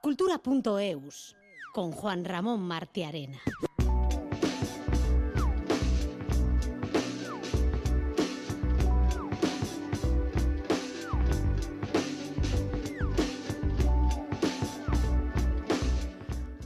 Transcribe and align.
Cultura.eus 0.00 1.36
con 1.74 1.92
Juan 1.92 2.24
Ramón 2.24 2.62
Martiarena. 2.62 3.38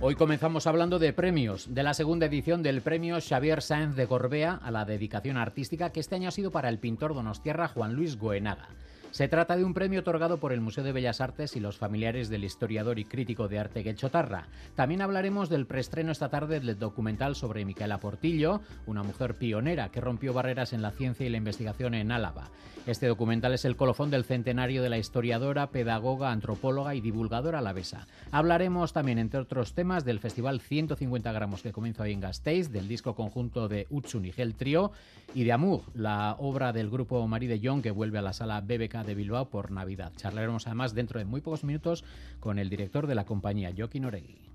Hoy 0.00 0.16
comenzamos 0.16 0.66
hablando 0.66 0.98
de 0.98 1.12
premios, 1.12 1.74
de 1.74 1.82
la 1.82 1.94
segunda 1.94 2.26
edición 2.26 2.62
del 2.62 2.82
premio 2.82 3.18
Xavier 3.20 3.62
Sáenz 3.62 3.96
de 3.96 4.04
Gorbea 4.04 4.60
a 4.62 4.70
la 4.70 4.84
dedicación 4.84 5.38
artística 5.38 5.90
que 5.90 6.00
este 6.00 6.14
año 6.14 6.28
ha 6.28 6.32
sido 6.32 6.50
para 6.50 6.68
el 6.68 6.78
pintor 6.78 7.14
donostierra 7.14 7.68
Juan 7.68 7.94
Luis 7.94 8.18
Goenaga. 8.18 8.68
Se 9.14 9.28
trata 9.28 9.56
de 9.56 9.62
un 9.62 9.74
premio 9.74 10.00
otorgado 10.00 10.40
por 10.40 10.52
el 10.52 10.60
Museo 10.60 10.82
de 10.82 10.90
Bellas 10.90 11.20
Artes 11.20 11.54
y 11.54 11.60
los 11.60 11.78
familiares 11.78 12.28
del 12.30 12.42
historiador 12.42 12.98
y 12.98 13.04
crítico 13.04 13.46
de 13.46 13.60
arte 13.60 13.84
Guechotarra. 13.84 14.48
También 14.74 15.02
hablaremos 15.02 15.48
del 15.48 15.66
preestreno 15.66 16.10
esta 16.10 16.30
tarde 16.30 16.58
del 16.58 16.76
documental 16.80 17.36
sobre 17.36 17.64
Micaela 17.64 18.00
Portillo, 18.00 18.60
una 18.86 19.04
mujer 19.04 19.36
pionera 19.36 19.90
que 19.90 20.00
rompió 20.00 20.32
barreras 20.32 20.72
en 20.72 20.82
la 20.82 20.90
ciencia 20.90 21.24
y 21.24 21.28
la 21.28 21.36
investigación 21.36 21.94
en 21.94 22.10
Álava. 22.10 22.50
Este 22.86 23.06
documental 23.06 23.54
es 23.54 23.64
el 23.64 23.76
colofón 23.76 24.10
del 24.10 24.24
centenario 24.24 24.82
de 24.82 24.90
la 24.90 24.98
historiadora, 24.98 25.70
pedagoga, 25.70 26.32
antropóloga 26.32 26.96
y 26.96 27.00
divulgadora 27.00 27.60
alavesa. 27.60 28.08
Hablaremos 28.32 28.92
también, 28.92 29.18
entre 29.18 29.40
otros 29.40 29.74
temas, 29.74 30.04
del 30.04 30.18
Festival 30.18 30.60
150 30.60 31.32
gramos 31.32 31.62
que 31.62 31.72
comienza 31.72 32.02
hoy 32.02 32.12
en 32.12 32.20
Gasteiz, 32.20 32.72
del 32.72 32.88
disco 32.88 33.14
conjunto 33.14 33.68
de 33.68 33.86
Utsun 33.90 34.24
y 34.24 34.32
Gel 34.32 34.56
Trio 34.56 34.90
y 35.34 35.44
de 35.44 35.52
Amur, 35.52 35.82
la 35.94 36.34
obra 36.38 36.72
del 36.72 36.90
grupo 36.90 37.26
Marie 37.28 37.48
de 37.48 37.66
Jong 37.66 37.80
que 37.80 37.92
vuelve 37.92 38.18
a 38.18 38.22
la 38.22 38.32
sala 38.32 38.60
BBK 38.60 39.03
de 39.04 39.14
Bilbao 39.14 39.50
por 39.50 39.70
Navidad. 39.70 40.12
Charlaremos 40.16 40.66
además 40.66 40.94
dentro 40.94 41.18
de 41.18 41.24
muy 41.24 41.40
pocos 41.40 41.64
minutos 41.64 42.04
con 42.40 42.58
el 42.58 42.70
director 42.70 43.06
de 43.06 43.14
la 43.14 43.24
compañía, 43.24 43.72
Joaquín 43.76 44.04
Oregui. 44.04 44.54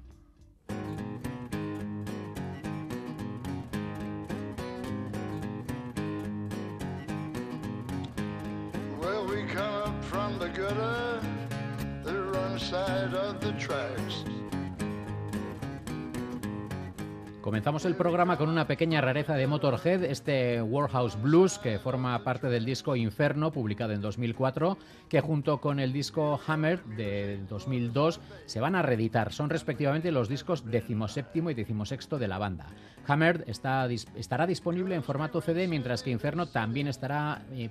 Comenzamos 17.50 17.84
el 17.86 17.96
programa 17.96 18.38
con 18.38 18.48
una 18.48 18.68
pequeña 18.68 19.02
rareza 19.02 19.34
de 19.34 19.48
Motorhead, 19.48 20.04
este 20.04 20.62
Warhouse 20.62 21.20
Blues 21.20 21.58
que 21.58 21.80
forma 21.80 22.24
parte 22.24 22.46
del 22.46 22.64
disco 22.64 22.96
Inferno, 22.96 23.52
publicado 23.52 23.92
en 23.92 24.02
2004, 24.02 24.78
que 25.10 25.20
junto 25.20 25.60
con 25.60 25.80
el 25.80 25.92
disco 25.92 26.40
Hammer 26.46 26.84
de 26.84 27.40
2002 27.50 28.22
se 28.46 28.60
van 28.60 28.76
a 28.76 28.84
reeditar. 28.84 29.34
Son 29.34 29.50
respectivamente 29.50 30.12
los 30.12 30.30
discos 30.30 30.64
decimoséptimo 30.64 31.50
y 31.50 31.56
decimosexto 31.56 32.20
de 32.20 32.28
la 32.28 32.38
banda. 32.38 32.68
Hammer 33.08 33.44
está, 33.48 33.88
estará 33.88 34.46
disponible 34.46 34.94
en 34.94 35.02
formato 35.02 35.42
CD, 35.42 35.68
mientras 35.68 36.04
que 36.04 36.12
Inferno 36.12 36.50
también 36.50 36.88
estará 36.88 37.42
eh, 37.52 37.64
eh, 37.66 37.70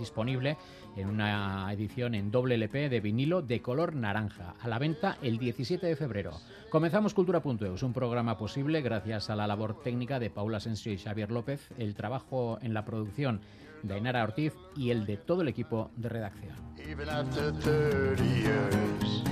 disponible 0.00 0.56
en 0.96 1.08
una 1.08 1.72
edición 1.72 2.16
en 2.16 2.32
doble 2.32 2.56
LP 2.56 2.88
de 2.88 3.00
vinilo 3.00 3.42
de 3.42 3.62
color 3.62 3.94
naranja, 3.94 4.56
a 4.60 4.66
la 4.66 4.80
venta 4.80 5.18
el 5.22 5.38
17 5.38 5.86
de 5.86 5.94
febrero. 5.94 6.32
Comenzamos 6.70 7.14
Cultura.eus, 7.14 7.82
un 7.82 7.92
programa 7.92 8.36
posible 8.36 8.71
gracias 8.80 9.28
a 9.28 9.36
la 9.36 9.46
labor 9.46 9.82
técnica 9.82 10.18
de 10.18 10.30
Paula 10.30 10.56
Asensio 10.56 10.92
y 10.92 10.98
Xavier 10.98 11.30
López, 11.30 11.68
el 11.76 11.94
trabajo 11.94 12.58
en 12.62 12.72
la 12.72 12.84
producción 12.84 13.40
de 13.82 13.94
Ainara 13.94 14.22
Ortiz 14.22 14.54
y 14.76 14.90
el 14.90 15.04
de 15.04 15.18
todo 15.18 15.42
el 15.42 15.48
equipo 15.48 15.90
de 15.96 16.08
redacción. 16.08 16.54
Even 16.78 17.08
after 17.08 17.52
30 17.52 18.24
years. 18.24 19.22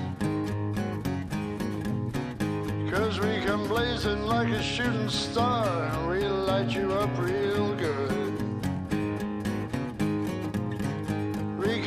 Cause 2.91 3.21
we 3.21 3.41
come 3.47 3.67
blazing 3.69 4.27
like 4.27 4.49
a 4.49 4.61
shooting 4.61 5.09
star, 5.09 5.67
and 5.67 6.09
we'll 6.09 6.45
light 6.45 6.71
you 6.71 6.93
up 6.93 7.09
real 7.19 7.75
good. 7.77 8.11
We 11.59 11.81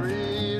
we 0.00 0.59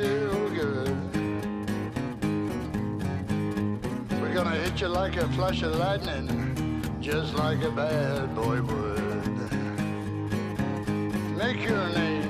gonna 4.44 4.56
hit 4.56 4.80
you 4.80 4.88
like 4.88 5.16
a 5.16 5.28
flash 5.32 5.60
of 5.62 5.76
lightning, 5.76 6.82
just 6.98 7.34
like 7.34 7.62
a 7.62 7.70
bad 7.70 8.34
boy 8.34 8.62
would. 8.62 9.52
Make 11.36 11.68
your 11.68 11.88
name. 11.90 12.29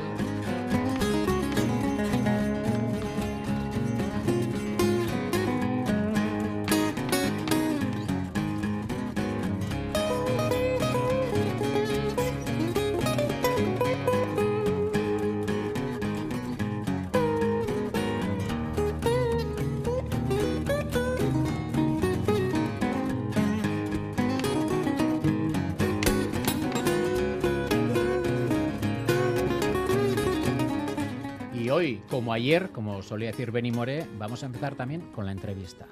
Como 32.21 32.35
ayer, 32.35 32.69
como 32.73 33.03
solía 33.03 33.31
decir 33.31 33.51
Benny 33.51 33.73
More, 33.73 34.07
vamos 34.19 34.43
a 34.43 34.47
empezar 34.47 34.75
también 34.75 35.01
con 35.13 35.25
la 35.25 35.33
entrevista. 35.33 35.87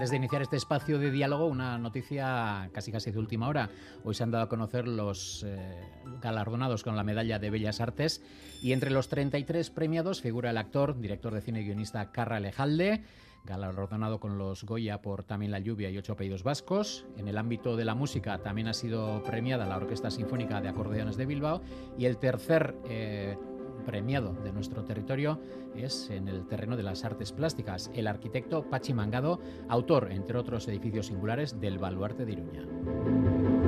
Antes 0.00 0.12
de 0.12 0.16
iniciar 0.16 0.40
este 0.40 0.56
espacio 0.56 0.98
de 0.98 1.10
diálogo, 1.10 1.44
una 1.44 1.76
noticia 1.76 2.70
casi 2.72 2.90
casi 2.90 3.10
de 3.10 3.18
última 3.18 3.48
hora. 3.48 3.68
Hoy 4.02 4.14
se 4.14 4.22
han 4.22 4.30
dado 4.30 4.44
a 4.44 4.48
conocer 4.48 4.88
los 4.88 5.44
eh, 5.46 5.78
galardonados 6.22 6.82
con 6.82 6.96
la 6.96 7.04
medalla 7.04 7.38
de 7.38 7.50
Bellas 7.50 7.82
Artes 7.82 8.22
y 8.62 8.72
entre 8.72 8.92
los 8.92 9.10
33 9.10 9.68
premiados 9.68 10.22
figura 10.22 10.48
el 10.48 10.56
actor, 10.56 10.98
director 10.98 11.34
de 11.34 11.42
cine 11.42 11.60
y 11.60 11.64
guionista 11.66 12.12
Carra 12.12 12.40
Lejalde, 12.40 13.04
galardonado 13.44 14.20
con 14.20 14.38
los 14.38 14.64
Goya 14.64 15.02
por 15.02 15.22
También 15.24 15.50
la 15.50 15.58
lluvia 15.58 15.90
y 15.90 15.98
ocho 15.98 16.14
apellidos 16.14 16.44
vascos. 16.44 17.04
En 17.18 17.28
el 17.28 17.36
ámbito 17.36 17.76
de 17.76 17.84
la 17.84 17.94
música 17.94 18.38
también 18.38 18.68
ha 18.68 18.72
sido 18.72 19.22
premiada 19.22 19.66
la 19.66 19.76
Orquesta 19.76 20.10
Sinfónica 20.10 20.62
de 20.62 20.70
Acordeones 20.70 21.18
de 21.18 21.26
Bilbao 21.26 21.60
y 21.98 22.06
el 22.06 22.16
tercer 22.16 22.74
eh, 22.88 23.36
premiado 23.80 24.32
de 24.44 24.52
nuestro 24.52 24.84
territorio 24.84 25.40
es 25.74 26.10
en 26.10 26.28
el 26.28 26.46
terreno 26.46 26.76
de 26.76 26.82
las 26.82 27.04
artes 27.04 27.32
plásticas, 27.32 27.90
el 27.94 28.06
arquitecto 28.06 28.68
Pachi 28.68 28.94
Mangado, 28.94 29.40
autor, 29.68 30.12
entre 30.12 30.38
otros 30.38 30.68
edificios 30.68 31.06
singulares, 31.06 31.60
del 31.60 31.78
Baluarte 31.78 32.24
de 32.24 32.32
Iruña. 32.32 33.59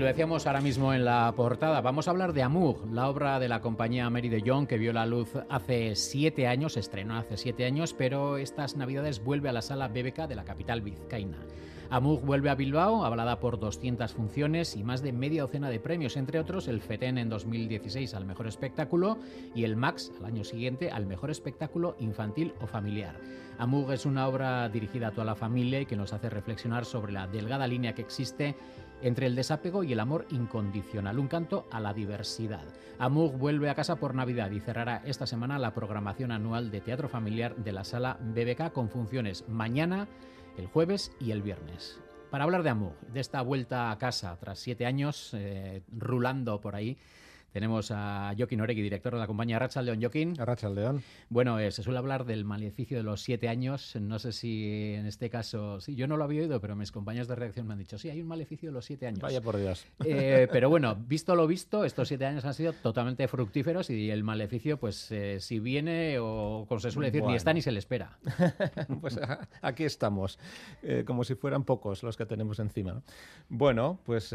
Lo 0.00 0.06
decíamos 0.06 0.46
ahora 0.46 0.62
mismo 0.62 0.94
en 0.94 1.04
la 1.04 1.30
portada. 1.36 1.82
Vamos 1.82 2.08
a 2.08 2.12
hablar 2.12 2.32
de 2.32 2.42
Amour, 2.42 2.90
la 2.90 3.06
obra 3.10 3.38
de 3.38 3.48
la 3.48 3.60
compañía 3.60 4.08
Mary 4.08 4.30
de 4.30 4.40
Jong 4.40 4.66
que 4.66 4.78
vio 4.78 4.94
la 4.94 5.04
luz 5.04 5.34
hace 5.50 5.94
siete 5.94 6.46
años, 6.46 6.72
se 6.72 6.80
estrenó 6.80 7.18
hace 7.18 7.36
siete 7.36 7.66
años, 7.66 7.92
pero 7.92 8.38
estas 8.38 8.76
navidades 8.76 9.22
vuelve 9.22 9.50
a 9.50 9.52
la 9.52 9.60
sala 9.60 9.88
BBK 9.88 10.26
de 10.26 10.36
la 10.36 10.44
capital 10.44 10.80
vizcaína. 10.80 11.36
Amour 11.90 12.22
vuelve 12.22 12.48
a 12.48 12.54
Bilbao, 12.54 13.04
avalada 13.04 13.40
por 13.40 13.60
200 13.60 14.10
funciones 14.14 14.74
y 14.74 14.84
más 14.84 15.02
de 15.02 15.12
media 15.12 15.42
docena 15.42 15.68
de 15.68 15.80
premios, 15.80 16.16
entre 16.16 16.38
otros 16.38 16.66
el 16.68 16.80
FETEN 16.80 17.18
en 17.18 17.28
2016 17.28 18.14
al 18.14 18.24
mejor 18.24 18.46
espectáculo 18.46 19.18
y 19.54 19.64
el 19.64 19.76
MAX 19.76 20.12
al 20.18 20.24
año 20.24 20.44
siguiente 20.44 20.90
al 20.90 21.04
mejor 21.04 21.30
espectáculo 21.30 21.96
infantil 21.98 22.54
o 22.62 22.66
familiar. 22.66 23.16
Amour 23.58 23.92
es 23.92 24.06
una 24.06 24.26
obra 24.26 24.66
dirigida 24.70 25.08
a 25.08 25.10
toda 25.10 25.26
la 25.26 25.34
familia 25.34 25.82
y 25.82 25.86
que 25.86 25.96
nos 25.96 26.14
hace 26.14 26.30
reflexionar 26.30 26.86
sobre 26.86 27.12
la 27.12 27.26
delgada 27.26 27.66
línea 27.66 27.94
que 27.94 28.00
existe 28.00 28.54
entre 29.02 29.26
el 29.26 29.34
desapego 29.34 29.84
y 29.84 29.92
el 29.92 30.00
amor 30.00 30.26
incondicional, 30.30 31.18
un 31.18 31.28
canto 31.28 31.66
a 31.70 31.80
la 31.80 31.94
diversidad. 31.94 32.64
Amour 32.98 33.32
vuelve 33.38 33.70
a 33.70 33.74
casa 33.74 33.96
por 33.96 34.14
Navidad 34.14 34.50
y 34.50 34.60
cerrará 34.60 35.02
esta 35.04 35.26
semana 35.26 35.58
la 35.58 35.72
programación 35.72 36.32
anual 36.32 36.70
de 36.70 36.80
teatro 36.80 37.08
familiar 37.08 37.56
de 37.56 37.72
la 37.72 37.84
sala 37.84 38.18
BBK 38.20 38.72
con 38.72 38.90
funciones 38.90 39.48
mañana, 39.48 40.08
el 40.56 40.66
jueves 40.66 41.12
y 41.18 41.30
el 41.30 41.42
viernes. 41.42 42.00
Para 42.30 42.44
hablar 42.44 42.62
de 42.62 42.70
Amour, 42.70 42.92
de 43.12 43.20
esta 43.20 43.42
vuelta 43.42 43.90
a 43.90 43.98
casa 43.98 44.36
tras 44.38 44.58
siete 44.58 44.86
años 44.86 45.30
eh, 45.34 45.82
rulando 45.96 46.60
por 46.60 46.76
ahí, 46.76 46.96
Tenemos 47.52 47.90
a 47.90 48.32
Joaquín 48.36 48.60
Oregui, 48.60 48.80
director 48.82 49.12
de 49.12 49.18
la 49.18 49.26
compañía 49.26 49.58
Racha 49.58 49.82
León. 49.82 50.00
Joaquín. 50.00 50.36
Racha 50.36 50.68
León. 50.68 51.02
Bueno, 51.28 51.58
eh, 51.58 51.70
se 51.72 51.82
suele 51.82 51.98
hablar 51.98 52.24
del 52.24 52.44
maleficio 52.44 52.96
de 52.96 53.02
los 53.02 53.22
siete 53.22 53.48
años. 53.48 53.96
No 54.00 54.18
sé 54.20 54.30
si 54.32 54.94
en 54.94 55.06
este 55.06 55.30
caso, 55.30 55.80
sí, 55.80 55.94
yo 55.96 56.06
no 56.06 56.16
lo 56.16 56.24
había 56.24 56.42
oído, 56.42 56.60
pero 56.60 56.76
mis 56.76 56.92
compañeros 56.92 57.26
de 57.28 57.34
redacción 57.34 57.66
me 57.66 57.72
han 57.72 57.78
dicho, 57.80 57.98
sí, 57.98 58.08
hay 58.08 58.20
un 58.22 58.28
maleficio 58.28 58.68
de 58.68 58.72
los 58.74 58.84
siete 58.84 59.06
años. 59.08 59.20
Vaya 59.20 59.40
por 59.40 59.56
Dios. 59.56 59.84
Eh, 60.04 60.46
pero 60.52 60.68
bueno, 60.70 60.94
visto 60.94 61.34
lo 61.34 61.46
visto, 61.46 61.84
estos 61.84 62.06
siete 62.08 62.24
años 62.26 62.44
han 62.44 62.54
sido 62.54 62.72
totalmente 62.72 63.26
fructíferos 63.26 63.90
y 63.90 64.10
el 64.10 64.22
maleficio, 64.22 64.78
pues 64.78 65.10
eh, 65.10 65.40
si 65.40 65.58
viene 65.58 66.18
o, 66.20 66.66
como 66.68 66.78
se 66.80 66.90
suele 66.90 67.08
decir, 67.08 67.22
Bueno. 67.22 67.32
ni 67.32 67.36
está 67.36 67.52
ni 67.52 67.62
se 67.62 67.72
le 67.72 67.80
espera. 67.80 68.18
pues 69.00 69.16
a- 69.18 69.48
aquí 69.60 69.84
estamos, 69.84 70.38
como 71.06 71.24
si 71.24 71.34
fueran 71.34 71.64
pocos 71.64 72.02
los 72.02 72.16
que 72.16 72.26
tenemos 72.26 72.58
encima. 72.60 72.92
¿no? 72.94 73.02
Bueno, 73.48 73.98
pues, 74.04 74.28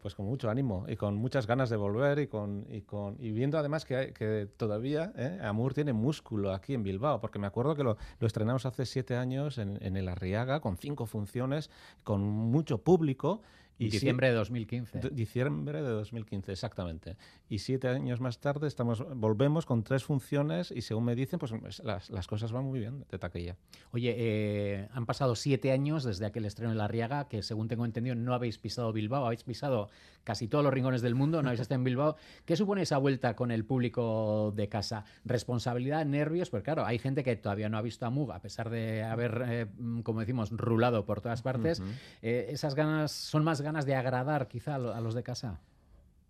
pues 0.00 0.14
con 0.14 0.26
mucho 0.26 0.48
ánimo 0.48 0.86
y 0.88 0.96
con 0.96 1.16
muchas 1.16 1.46
ganas 1.46 1.68
de 1.70 1.76
volver 1.76 2.21
y, 2.22 2.26
con, 2.26 2.66
y, 2.70 2.82
con, 2.82 3.16
y 3.20 3.32
viendo 3.32 3.58
además 3.58 3.84
que, 3.84 4.12
que 4.12 4.48
todavía 4.56 5.12
eh, 5.16 5.38
Amur 5.42 5.74
tiene 5.74 5.92
músculo 5.92 6.52
aquí 6.52 6.74
en 6.74 6.82
Bilbao, 6.82 7.20
porque 7.20 7.38
me 7.38 7.46
acuerdo 7.46 7.74
que 7.74 7.84
lo, 7.84 7.96
lo 8.18 8.26
estrenamos 8.26 8.66
hace 8.66 8.86
siete 8.86 9.16
años 9.16 9.58
en, 9.58 9.78
en 9.82 9.96
el 9.96 10.08
Arriaga 10.08 10.60
con 10.60 10.76
cinco 10.76 11.06
funciones, 11.06 11.70
con 12.04 12.22
mucho 12.22 12.78
público. 12.78 13.42
Y 13.78 13.88
diciembre 13.90 14.28
de 14.28 14.34
2015. 14.34 14.98
D- 15.00 15.10
Diciembre 15.10 15.82
de 15.82 15.88
2015, 15.88 16.52
exactamente. 16.52 17.16
Y 17.48 17.58
siete 17.58 17.88
años 17.88 18.20
más 18.20 18.38
tarde 18.38 18.68
estamos, 18.68 19.04
volvemos 19.16 19.66
con 19.66 19.82
tres 19.82 20.04
funciones 20.04 20.70
y 20.70 20.82
según 20.82 21.04
me 21.04 21.14
dicen, 21.16 21.38
pues 21.38 21.52
las, 21.82 22.08
las 22.10 22.26
cosas 22.26 22.52
van 22.52 22.64
muy 22.64 22.78
bien 22.80 23.04
de 23.10 23.18
taquilla. 23.18 23.56
Oye, 23.90 24.14
eh, 24.16 24.88
han 24.92 25.04
pasado 25.06 25.34
siete 25.34 25.72
años 25.72 26.04
desde 26.04 26.26
aquel 26.26 26.44
estreno 26.44 26.70
en 26.70 26.78
La 26.78 26.86
Riaga, 26.86 27.28
que 27.28 27.42
según 27.42 27.66
tengo 27.68 27.84
entendido 27.84 28.14
no 28.14 28.34
habéis 28.34 28.58
pisado 28.58 28.92
Bilbao, 28.92 29.26
habéis 29.26 29.42
pisado 29.42 29.88
casi 30.22 30.46
todos 30.46 30.62
los 30.62 30.72
rincones 30.72 31.02
del 31.02 31.16
mundo, 31.16 31.42
no 31.42 31.48
habéis 31.48 31.62
estado 31.62 31.80
en 31.80 31.84
Bilbao. 31.84 32.16
¿Qué 32.44 32.54
supone 32.56 32.82
esa 32.82 32.98
vuelta 32.98 33.34
con 33.34 33.50
el 33.50 33.64
público 33.64 34.52
de 34.54 34.68
casa? 34.68 35.04
¿Responsabilidad, 35.24 36.04
nervios? 36.06 36.50
Pues 36.50 36.62
claro, 36.62 36.84
hay 36.86 36.98
gente 36.98 37.24
que 37.24 37.34
todavía 37.34 37.68
no 37.68 37.78
ha 37.78 37.82
visto 37.82 38.06
a 38.06 38.10
Mug, 38.10 38.30
a 38.32 38.40
pesar 38.40 38.70
de 38.70 39.02
haber, 39.02 39.42
eh, 39.48 39.66
como 40.04 40.20
decimos, 40.20 40.50
rulado 40.50 41.04
por 41.04 41.20
todas 41.20 41.42
partes. 41.42 41.82
Eh, 42.22 42.46
¿Esas 42.50 42.74
ganas 42.76 43.10
son 43.10 43.42
más 43.42 43.60
ganas 43.60 43.71
de 43.80 43.94
agradar 43.94 44.48
quizá 44.48 44.74
a 44.74 44.78
lo- 44.78 44.94
a 44.94 45.00
los 45.00 45.14
de 45.14 45.22
casa? 45.22 45.58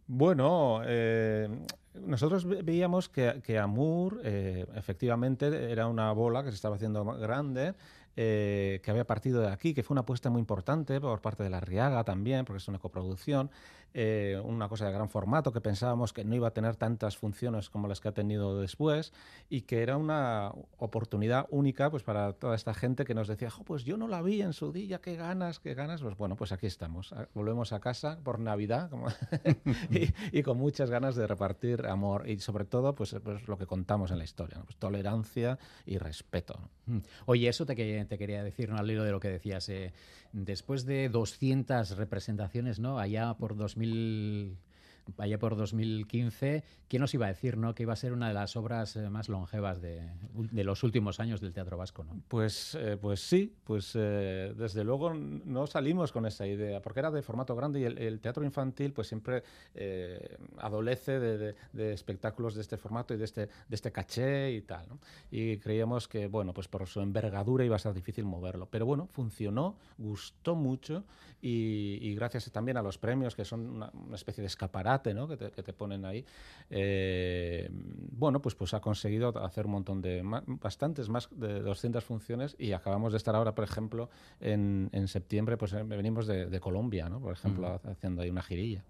Bueno, 0.06 0.81
eh, 0.85 1.49
nosotros 1.94 2.44
ve- 2.44 2.62
veíamos 2.62 3.09
que, 3.09 3.41
que 3.44 3.59
Amur 3.59 4.21
eh, 4.25 4.67
efectivamente 4.75 5.71
era 5.71 5.87
una 5.87 6.12
bola 6.12 6.43
que 6.43 6.50
se 6.50 6.56
estaba 6.56 6.77
haciendo 6.77 7.05
grande, 7.05 7.75
eh, 8.17 8.81
que 8.83 8.91
había 8.91 9.06
partido 9.06 9.41
de 9.41 9.49
aquí, 9.49 9.73
que 9.73 9.83
fue 9.83 9.94
una 9.94 10.03
apuesta 10.03 10.29
muy 10.29 10.41
importante 10.41 11.00
por 11.00 11.21
parte 11.21 11.43
de 11.44 11.50
la 11.50 11.61
Riaga 11.61 12.05
también, 12.05 12.44
porque 12.44 12.59
es 12.59 12.69
una 12.69 12.79
coproducción, 12.79 13.50
eh, 13.94 14.41
una 14.44 14.69
cosa 14.69 14.87
de 14.87 14.93
gran 14.93 15.09
formato 15.09 15.53
que 15.53 15.61
pensábamos 15.61 16.12
que 16.12 16.25
no 16.25 16.35
iba 16.35 16.49
a 16.49 16.53
tener 16.53 16.77
tantas 16.77 17.17
funciones 17.17 17.71
como 17.71 17.89
las 17.89 18.00
que 18.00 18.09
ha 18.09 18.12
tenido 18.12 18.59
después 18.61 19.12
y 19.50 19.62
que 19.62 19.83
era 19.83 19.97
una 19.97 20.53
oportunidad 20.79 21.47
única 21.50 21.91
pues 21.91 22.03
para 22.03 22.33
toda 22.33 22.55
esta 22.55 22.75
gente 22.75 23.05
que 23.05 23.15
nos 23.15 23.29
decía, 23.29 23.50
"Jo, 23.50 23.65
pues 23.65 23.85
yo 23.85 23.97
no 23.97 24.09
la 24.09 24.23
vi 24.23 24.43
en 24.43 24.53
su 24.53 24.73
día, 24.73 25.00
qué 25.00 25.17
ganas, 25.17 25.59
qué 25.61 25.75
ganas. 25.75 26.00
Pues 26.03 26.17
bueno, 26.17 26.37
pues 26.37 26.53
aquí 26.53 26.67
estamos, 26.67 27.12
a- 27.12 27.29
volvemos 27.35 27.73
a 27.73 27.81
casa 27.81 28.19
por 28.23 28.39
Navidad 28.39 28.89
como 28.91 29.06
y, 29.91 30.39
y 30.39 30.43
con 30.43 30.59
muchas 30.59 30.91
ganas 30.91 31.15
de 31.17 31.27
repartir 31.27 31.87
amor 31.87 32.29
y 32.29 32.39
sobre 32.41 32.65
todo 32.65 32.94
pues, 32.94 33.15
pues 33.23 33.47
lo 33.49 33.59
que 33.59 33.67
contamos 33.67 34.11
en 34.11 34.19
la 34.19 34.25
historia, 34.25 34.59
¿no? 34.59 34.65
Pues 34.65 34.77
tolerancia 34.77 35.59
y 35.87 35.99
respeto. 35.99 36.59
¿no? 36.87 36.94
Mm. 36.94 37.03
Oye, 37.27 37.49
eso 37.49 37.67
te, 37.67 37.75
te 38.05 38.19
quería 38.19 38.43
decir, 38.43 38.71
¿no? 38.71 38.77
al 38.79 38.91
hilo 38.91 39.05
de 39.05 39.11
lo 39.12 39.21
que 39.21 39.29
decías. 39.29 39.69
eh, 39.69 39.93
después 40.33 40.87
de 40.87 41.11
200 41.11 41.97
representaciones, 41.97 42.79
¿no? 42.79 42.99
Allá 42.99 43.35
por 43.35 43.55
2000, 43.55 43.81
2000 43.82 44.71
allá 45.19 45.38
por 45.38 45.56
2015, 45.56 46.64
¿quién 46.88 47.00
nos 47.00 47.12
iba 47.14 47.26
a 47.26 47.28
decir, 47.28 47.56
¿no? 47.56 47.75
Que 47.75 47.82
iba 47.84 47.93
a 47.93 47.96
ser 47.96 48.12
una 48.12 48.28
de 48.28 48.34
las 48.34 48.56
obras 48.56 48.96
eh, 48.96 49.08
más 49.10 49.28
longevas 49.28 49.81
de, 49.81 50.08
de 50.34 50.64
los 50.64 50.82
últimos 50.82 51.20
años 51.20 51.40
del 51.40 51.52
teatro 51.52 51.76
vasco, 51.76 52.04
¿no? 52.04 52.20
Pues, 52.28 52.75
eh, 52.81 52.96
pues 53.00 53.20
sí, 53.20 53.52
pues 53.64 53.93
eh, 53.94 54.54
desde 54.56 54.84
luego 54.84 55.14
no 55.14 55.66
salimos 55.66 56.12
con 56.12 56.26
esa 56.26 56.46
idea, 56.46 56.81
porque 56.82 57.00
era 57.00 57.10
de 57.10 57.22
formato 57.22 57.54
grande 57.56 57.81
y 57.81 57.84
el, 57.84 57.99
el 57.99 58.20
teatro 58.20 58.44
infantil 58.44 58.93
pues 58.93 59.08
siempre 59.08 59.43
eh, 59.75 60.37
adolece 60.58 61.19
de, 61.19 61.38
de- 61.38 61.55
de 61.72 61.93
espectáculos 61.93 62.55
de 62.55 62.60
este 62.60 62.76
formato 62.76 63.14
y 63.14 63.16
de 63.16 63.25
este, 63.25 63.46
de 63.46 63.75
este 63.75 63.90
caché 63.93 64.52
y 64.52 64.62
tal. 64.62 64.87
¿no? 64.88 64.98
Y 65.31 65.56
creíamos 65.58 66.06
que, 66.08 66.26
bueno, 66.28 66.52
pues 66.55 66.69
por 66.69 66.87
su 66.87 67.00
envergadura 67.00 67.64
iba 67.64 67.76
a 67.76 67.78
ser 67.78 67.94
difícil 67.94 68.25
moverlo. 68.25 68.66
Pero 68.70 68.87
bueno, 68.87 69.06
funcionó, 69.10 69.76
gustó 69.98 70.55
mucho 70.55 71.05
y, 71.40 71.98
y 72.00 72.14
gracias 72.14 72.50
también 72.52 72.76
a 72.76 72.82
los 72.82 72.98
premios, 72.98 73.34
que 73.34 73.44
son 73.44 73.69
una, 73.69 73.90
una 73.93 74.16
especie 74.16 74.43
de 74.43 74.46
escaparate 74.46 74.92
¿no? 75.15 75.29
que, 75.29 75.37
te, 75.37 75.50
que 75.50 75.62
te 75.62 75.73
ponen 75.73 76.05
ahí, 76.05 76.25
eh, 76.71 77.69
bueno, 77.71 78.41
pues, 78.41 78.55
pues 78.55 78.75
ha 78.75 78.81
conseguido 78.81 79.29
hacer 79.44 79.67
un 79.67 79.73
montón 79.73 80.03
de, 80.03 80.23
bastantes 80.47 81.09
más 81.09 81.29
de 81.33 81.61
200 81.61 82.05
funciones 82.05 82.56
y 82.59 82.73
acabamos 82.73 83.12
de 83.12 83.19
estar 83.19 83.35
ahora, 83.35 83.55
por 83.55 83.65
ejemplo, 83.65 84.11
en, 84.41 84.91
en 84.93 85.09
septiembre, 85.09 85.56
pues 85.56 85.73
eh, 85.73 85.83
venimos 85.83 86.27
de, 86.27 86.47
de 86.47 86.61
Colombia, 86.61 87.09
¿no? 87.09 87.21
Por 87.21 87.33
ejemplo, 87.33 87.81
haciendo 87.85 88.23
ahí 88.23 88.31
una 88.31 88.43
girilla. 88.43 88.85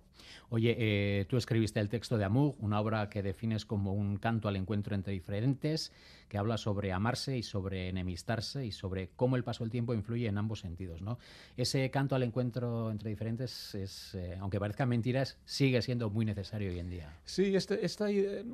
Oye, 0.53 0.76
eh, 0.79 1.25
tú 1.31 1.38
escribiste 1.38 1.81
el 1.81 1.88
texto 1.88 2.19
de 2.19 2.25
Amug, 2.25 2.56
una 2.61 2.79
obra 2.79 3.09
que 3.09 3.23
defines 3.23 3.64
como 3.64 3.94
un 3.94 4.19
canto 4.19 4.49
al 4.49 4.56
encuentro 4.56 4.94
entre 4.94 5.14
diferentes, 5.14 5.93
que 6.29 6.37
habla 6.37 6.59
sobre 6.59 6.93
amarse 6.93 7.38
y 7.38 7.43
sobre 7.43 7.88
enemistarse 7.88 8.67
y 8.67 8.70
sobre 8.70 9.11
cómo 9.17 9.37
el 9.37 9.44
paso 9.44 9.64
del 9.64 9.70
tiempo 9.70 9.94
influye 9.94 10.26
en 10.26 10.37
ambos 10.37 10.61
sentidos. 10.61 11.00
¿no? 11.00 11.19
Ese 11.56 11.91
canto 11.91 12.14
al 12.17 12.23
encuentro 12.23 12.91
entre 12.91 13.09
diferentes, 13.09 13.75
es, 13.75 14.14
eh, 14.14 14.37
aunque 14.41 14.61
parezcan 14.61 14.91
mentiras, 14.91 15.38
sigue 15.47 15.81
siendo 15.81 16.11
muy 16.11 16.26
necesario 16.26 16.70
hoy 16.70 16.79
en 16.79 16.91
día. 16.91 17.17
Sí, 17.25 17.56
este, 17.56 17.85
esta 17.85 18.11
eh, 18.11 18.44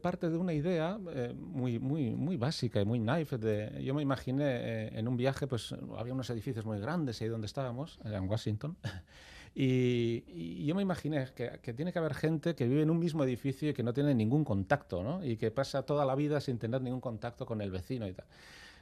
parte 0.00 0.30
de 0.30 0.38
una 0.38 0.54
idea 0.54 0.98
muy, 1.36 1.78
muy, 1.78 2.10
muy 2.14 2.36
básica 2.38 2.80
y 2.80 2.86
muy 2.86 2.98
naive. 2.98 3.36
De, 3.36 3.82
yo 3.84 3.94
me 3.94 4.02
imaginé 4.02 4.88
en 4.98 5.06
un 5.06 5.18
viaje, 5.18 5.46
pues 5.46 5.74
había 5.98 6.14
unos 6.14 6.30
edificios 6.30 6.64
muy 6.64 6.80
grandes 6.80 7.20
ahí 7.20 7.28
donde 7.28 7.46
estábamos, 7.46 7.98
en 8.04 8.28
Washington. 8.28 8.76
Y, 9.58 10.22
y 10.28 10.66
yo 10.66 10.74
me 10.74 10.82
imaginé 10.82 11.28
que, 11.34 11.60
que 11.62 11.72
tiene 11.72 11.90
que 11.90 11.98
haber 11.98 12.12
gente 12.12 12.54
que 12.54 12.68
vive 12.68 12.82
en 12.82 12.90
un 12.90 12.98
mismo 12.98 13.24
edificio 13.24 13.70
y 13.70 13.72
que 13.72 13.82
no 13.82 13.94
tiene 13.94 14.14
ningún 14.14 14.44
contacto, 14.44 15.02
¿no? 15.02 15.24
Y 15.24 15.38
que 15.38 15.50
pasa 15.50 15.82
toda 15.82 16.04
la 16.04 16.14
vida 16.14 16.42
sin 16.42 16.58
tener 16.58 16.82
ningún 16.82 17.00
contacto 17.00 17.46
con 17.46 17.62
el 17.62 17.70
vecino 17.70 18.06
y 18.06 18.12
tal. 18.12 18.26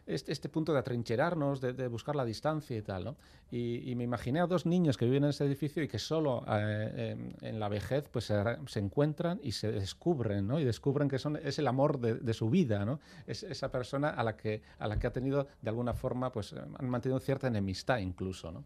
Este, 0.04 0.32
este 0.32 0.48
punto 0.48 0.72
de 0.72 0.80
atrincherarnos, 0.80 1.60
de, 1.60 1.74
de 1.74 1.86
buscar 1.86 2.16
la 2.16 2.24
distancia 2.24 2.76
y 2.76 2.82
tal, 2.82 3.04
¿no? 3.04 3.16
Y, 3.52 3.88
y 3.88 3.94
me 3.94 4.02
imaginé 4.02 4.40
a 4.40 4.48
dos 4.48 4.66
niños 4.66 4.96
que 4.98 5.04
viven 5.04 5.22
en 5.22 5.30
ese 5.30 5.44
edificio 5.44 5.80
y 5.80 5.86
que 5.86 6.00
solo 6.00 6.44
eh, 6.48 7.14
en, 7.16 7.36
en 7.40 7.60
la 7.60 7.68
vejez 7.68 8.08
pues 8.10 8.24
se, 8.24 8.34
se 8.66 8.80
encuentran 8.80 9.38
y 9.44 9.52
se 9.52 9.70
descubren, 9.70 10.48
¿no? 10.48 10.58
Y 10.58 10.64
descubren 10.64 11.08
que 11.08 11.20
son, 11.20 11.36
es 11.36 11.60
el 11.60 11.68
amor 11.68 12.00
de, 12.00 12.16
de 12.16 12.34
su 12.34 12.50
vida, 12.50 12.84
¿no? 12.84 12.98
Es 13.28 13.44
esa 13.44 13.70
persona 13.70 14.10
a 14.10 14.24
la 14.24 14.36
que, 14.36 14.60
a 14.80 14.88
la 14.88 14.98
que 14.98 15.06
ha 15.06 15.12
tenido 15.12 15.46
de 15.62 15.70
alguna 15.70 15.94
forma, 15.94 16.32
pues 16.32 16.52
han 16.52 16.90
mantenido 16.90 17.20
cierta 17.20 17.46
enemistad 17.46 17.98
incluso, 17.98 18.50
¿no? 18.50 18.64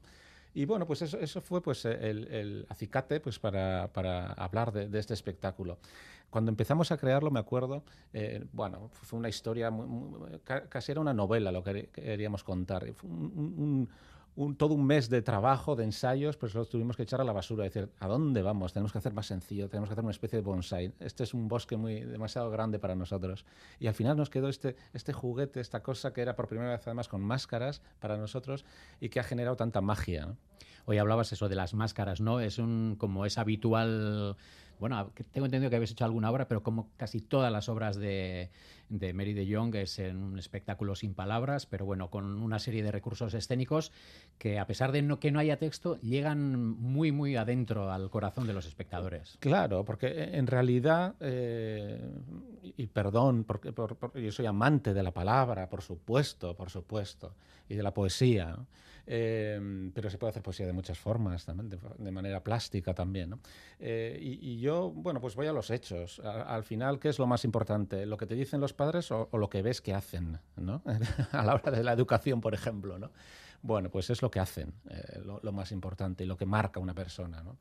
Y 0.55 0.64
bueno, 0.64 0.87
pues 0.87 1.02
eso, 1.02 1.19
eso 1.19 1.40
fue 1.40 1.62
pues 1.62 1.85
el, 1.85 2.26
el 2.28 2.67
acicate 2.69 3.21
pues 3.21 3.38
para, 3.38 3.90
para 3.93 4.33
hablar 4.33 4.73
de, 4.73 4.99
este 4.99 5.14
espectáculo. 5.14 5.78
Cuando 6.31 6.50
empezamos 6.50 6.93
a 6.93 6.99
crearlo, 6.99 7.31
me 7.31 7.40
acuerdo, 7.40 7.85
eh, 8.12 8.45
bueno, 8.52 8.90
fue 8.93 9.19
una 9.19 9.28
historia, 9.28 9.73
casi 10.69 10.93
era 10.93 11.00
una 11.00 11.14
novela 11.14 11.50
lo 11.50 11.62
que 11.62 11.88
queríamos 11.88 12.45
contar. 12.45 12.85
Todo 14.57 14.75
un 14.75 14.87
mes 14.87 15.09
de 15.09 15.21
trabajo, 15.21 15.75
de 15.75 15.85
ensayos, 15.85 16.37
pues 16.37 16.54
lo 16.54 16.64
tuvimos 16.64 16.97
que 16.97 17.02
echar 17.02 17.21
a 17.21 17.25
la 17.25 17.33
basura. 17.33 17.64
Decir, 17.64 17.90
¿a 17.99 18.07
dónde 18.07 18.42
vamos? 18.42 18.73
Tenemos 18.73 18.92
que 18.92 18.99
hacer 18.99 19.12
más 19.12 19.26
sencillo, 19.26 19.68
tenemos 19.68 19.88
que 19.88 19.95
hacer 19.95 20.04
una 20.04 20.12
especie 20.12 20.38
de 20.38 20.42
bonsai. 20.42 20.92
Este 21.00 21.25
es 21.25 21.35
un 21.35 21.49
bosque 21.49 21.76
muy 21.76 22.00
demasiado 22.00 22.49
grande 22.50 22.78
para 22.78 22.95
nosotros. 22.95 23.45
Y 23.80 23.88
al 23.88 23.95
final 23.95 24.16
nos 24.16 24.30
quedó 24.30 24.49
este, 24.49 24.76
este 24.92 25.12
juguete, 25.12 25.61
esta 25.61 25.83
cosa 25.83 26.12
que 26.12 26.23
era 26.23 26.37
por 26.37 26.47
primera 26.47 26.71
vez 26.71 26.87
además 26.87 27.09
con 27.09 27.21
máscaras 27.21 27.83
para 27.99 28.16
nosotros 28.16 28.64
y 29.00 29.09
que 29.09 29.18
ha 29.18 29.25
generado 29.25 29.57
tanta 29.57 29.80
magia. 29.80 30.37
Hoy 30.90 30.97
hablabas 30.97 31.30
eso 31.33 31.50
de 31.50 31.54
las 31.54 31.75
máscaras, 31.75 32.23
¿no? 32.23 32.40
Es 32.40 32.57
un 32.59 32.97
como 32.99 33.26
es 33.26 33.37
habitual. 33.37 34.37
Bueno, 34.80 35.12
tengo 35.33 35.45
entendido 35.45 35.68
que 35.68 35.76
habéis 35.76 35.90
hecho 35.90 36.07
alguna 36.07 36.30
obra, 36.30 36.49
pero 36.49 36.62
como 36.62 36.88
casi 36.97 37.21
todas 37.21 37.52
las 37.52 37.68
obras 37.68 37.97
de, 37.97 38.49
de 38.88 39.12
Mary 39.12 39.35
de 39.35 39.54
Jong 39.54 39.75
es 39.75 39.99
en 39.99 40.16
un 40.16 40.38
espectáculo 40.38 40.95
sin 40.95 41.12
palabras, 41.12 41.66
pero 41.66 41.85
bueno, 41.85 42.09
con 42.09 42.25
una 42.40 42.59
serie 42.59 42.83
de 42.83 42.90
recursos 42.90 43.35
escénicos 43.35 43.92
que 44.38 44.59
a 44.59 44.66
pesar 44.66 44.90
de 44.92 45.07
que 45.21 45.30
no 45.30 45.40
haya 45.40 45.59
texto, 45.59 46.00
llegan 46.00 46.57
muy, 46.57 47.12
muy 47.12 47.37
adentro 47.37 47.92
al 47.92 48.09
corazón 48.09 48.47
de 48.47 48.54
los 48.54 48.64
espectadores. 48.64 49.37
Claro, 49.40 49.85
porque 49.85 50.30
en 50.38 50.47
realidad, 50.47 51.16
eh, 51.21 52.00
y, 52.78 52.87
perdón, 52.87 53.45
porque, 53.45 53.73
por- 53.73 53.97
por- 53.97 54.18
yo 54.18 54.33
soy 54.33 54.47
amante 54.47 54.95
de 54.95 55.02
la 55.02 55.12
palabra, 55.12 55.68
por 55.68 55.83
supuesto, 55.83 56.57
por 56.57 56.71
supuesto, 56.71 57.35
y 57.68 57.75
de 57.75 57.83
la 57.83 57.92
poesía, 57.92 58.47
¿no? 58.57 58.66
Eh, 59.10 59.90
pero 59.94 60.10
se 60.10 60.18
puede 60.18 60.30
hacer 60.32 60.42
poesía 60.42 60.66
de 60.66 60.74
muchas 60.74 60.98
formas 60.98 61.46
también, 61.46 61.70
de, 61.70 61.78
de 61.96 62.10
manera 62.10 62.44
plástica 62.44 62.92
también. 62.92 63.30
¿no? 63.30 63.40
Eh, 63.80 64.18
y, 64.20 64.50
y 64.52 64.60
yo, 64.60 64.90
bueno, 64.90 65.18
pues 65.18 65.34
voy 65.34 65.46
a 65.46 65.52
los 65.52 65.70
hechos. 65.70 66.20
A- 66.20 66.42
al 66.42 66.62
final, 66.62 66.98
¿qué 66.98 67.08
es 67.08 67.18
lo 67.18 67.26
más 67.26 67.44
importante? 67.44 68.04
¿Lo 68.04 68.18
que 68.18 68.26
te 68.26 68.34
dicen 68.34 68.60
los 68.60 68.74
padres 68.74 69.10
o, 69.10 69.28
o 69.32 69.38
lo 69.38 69.48
que 69.48 69.62
ves 69.62 69.80
que 69.80 69.94
hacen? 69.94 70.38
¿no? 70.56 70.82
a 71.32 71.42
la 71.42 71.54
hora 71.54 71.70
de 71.72 71.82
la 71.82 71.92
educación, 71.92 72.42
por 72.42 72.52
ejemplo. 72.52 72.98
¿no? 72.98 73.10
Bueno, 73.62 73.88
pues 73.90 74.10
es 74.10 74.20
lo 74.20 74.30
que 74.30 74.40
hacen, 74.40 74.74
eh, 74.90 75.20
lo, 75.24 75.40
lo 75.42 75.52
más 75.52 75.72
importante 75.72 76.24
y 76.24 76.26
lo 76.26 76.36
que 76.36 76.44
marca 76.44 76.78
una 76.78 76.94
persona. 76.94 77.42
¿no? 77.42 77.56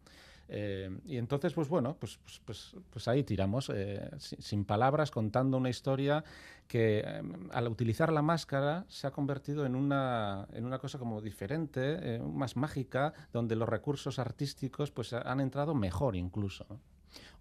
Eh, 0.49 0.89
y 1.05 1.17
entonces, 1.17 1.53
pues 1.53 1.67
bueno, 1.67 1.97
pues, 1.99 2.19
pues, 2.23 2.41
pues, 2.45 2.75
pues 2.89 3.07
ahí 3.07 3.23
tiramos, 3.23 3.69
eh, 3.73 4.09
sin, 4.17 4.41
sin 4.41 4.65
palabras, 4.65 5.11
contando 5.11 5.57
una 5.57 5.69
historia 5.69 6.23
que 6.67 7.03
eh, 7.05 7.21
al 7.51 7.67
utilizar 7.67 8.11
la 8.11 8.21
máscara 8.21 8.85
se 8.87 9.07
ha 9.07 9.11
convertido 9.11 9.65
en 9.65 9.75
una, 9.75 10.47
en 10.53 10.65
una 10.65 10.79
cosa 10.79 10.99
como 10.99 11.21
diferente, 11.21 12.15
eh, 12.15 12.19
más 12.19 12.55
mágica, 12.55 13.13
donde 13.33 13.55
los 13.55 13.67
recursos 13.67 14.19
artísticos 14.19 14.91
pues 14.91 15.13
han 15.13 15.39
entrado 15.39 15.73
mejor 15.73 16.15
incluso. 16.15 16.65
¿no? 16.69 16.79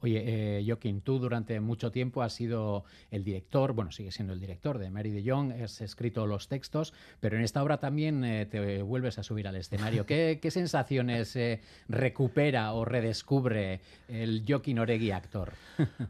Oye, 0.01 0.59
eh, 0.59 0.65
Joaquín, 0.67 1.01
tú 1.01 1.19
durante 1.19 1.59
mucho 1.61 1.91
tiempo 1.91 2.23
has 2.23 2.35
sido 2.35 2.85
el 3.11 3.25
director, 3.25 3.73
bueno, 3.73 3.93
sigue 3.93 4.13
siendo 4.13 4.33
el 4.33 4.41
director 4.41 4.79
de 4.79 4.91
Mary 4.91 5.11
de 5.11 5.29
Jong, 5.29 5.53
has 5.63 5.81
escrito 5.81 6.27
los 6.27 6.49
textos, 6.49 6.93
pero 7.21 7.37
en 7.37 7.43
esta 7.43 7.63
obra 7.63 7.79
también 7.79 8.25
eh, 8.25 8.47
te 8.47 8.83
vuelves 8.83 9.19
a 9.19 9.23
subir 9.23 9.49
al 9.49 9.57
escenario. 9.57 10.07
¿Qué, 10.07 10.39
qué 10.43 10.51
sensaciones 10.51 11.35
eh, 11.37 11.61
recupera 11.89 12.73
o 12.73 12.85
redescubre 12.85 13.81
el 14.09 14.45
Joaquín 14.47 14.79
Oregui 14.79 15.11
actor? 15.11 15.53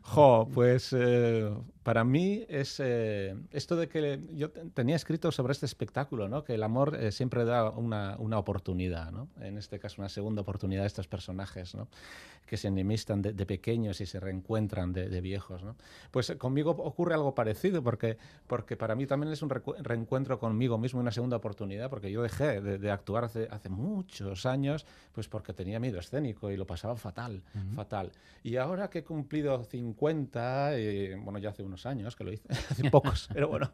Jo, 0.02 0.48
pues 0.52 0.94
eh, 0.96 1.50
para 1.86 2.02
mí 2.02 2.44
es 2.48 2.80
eh, 2.84 3.36
esto 3.52 3.76
de 3.76 3.88
que 3.88 4.20
yo 4.34 4.50
te- 4.50 4.64
tenía 4.74 4.96
escrito 4.96 5.30
sobre 5.30 5.52
este 5.52 5.66
espectáculo, 5.66 6.28
¿no? 6.28 6.42
que 6.42 6.54
el 6.54 6.64
amor 6.64 6.96
eh, 7.00 7.12
siempre 7.12 7.44
da 7.44 7.70
una, 7.70 8.16
una 8.18 8.38
oportunidad, 8.40 9.12
¿no? 9.12 9.28
en 9.40 9.56
este 9.56 9.78
caso 9.78 10.02
una 10.02 10.08
segunda 10.08 10.42
oportunidad 10.42 10.82
a 10.82 10.86
estos 10.88 11.06
personajes 11.06 11.76
¿no? 11.76 11.86
que 12.44 12.56
se 12.56 12.68
enemistan 12.68 13.22
de, 13.22 13.32
de 13.32 13.46
pequeños 13.46 14.00
y 14.00 14.06
se 14.06 14.18
reencuentran 14.20 14.92
de, 14.92 15.08
de 15.08 15.20
viejos. 15.20 15.62
¿no? 15.62 15.76
Pues 16.10 16.30
eh, 16.30 16.36
conmigo 16.38 16.70
ocurre 16.72 17.14
algo 17.14 17.34
parecido, 17.36 17.82
porque, 17.84 18.18
porque 18.48 18.76
para 18.76 18.94
mí 18.96 19.06
también 19.06 19.32
es 19.32 19.42
un 19.42 19.50
reencuentro 19.50 20.38
conmigo 20.40 20.78
mismo, 20.78 20.98
una 21.00 21.12
segunda 21.12 21.36
oportunidad, 21.36 21.88
porque 21.88 22.10
yo 22.10 22.20
dejé 22.22 22.60
de, 22.60 22.78
de 22.78 22.90
actuar 22.90 23.24
hace, 23.24 23.46
hace 23.50 23.68
muchos 23.68 24.44
años, 24.44 24.86
pues 25.12 25.28
porque 25.28 25.52
tenía 25.52 25.78
miedo 25.78 26.00
escénico 26.00 26.50
y 26.50 26.56
lo 26.56 26.66
pasaba 26.66 26.96
fatal, 26.96 27.42
fatal. 27.76 28.10
Y 28.42 28.56
ahora 28.56 28.90
que 28.90 28.98
he 29.00 29.04
cumplido 29.04 29.62
50, 29.64 30.76
eh, 30.78 31.16
bueno, 31.22 31.38
ya 31.38 31.50
hace 31.50 31.62
unos 31.62 31.75
años 31.84 32.16
que 32.16 32.24
lo 32.24 32.32
hice, 32.32 32.44
hace 32.70 32.90
pocos, 32.90 33.28
pero 33.34 33.48
bueno, 33.48 33.70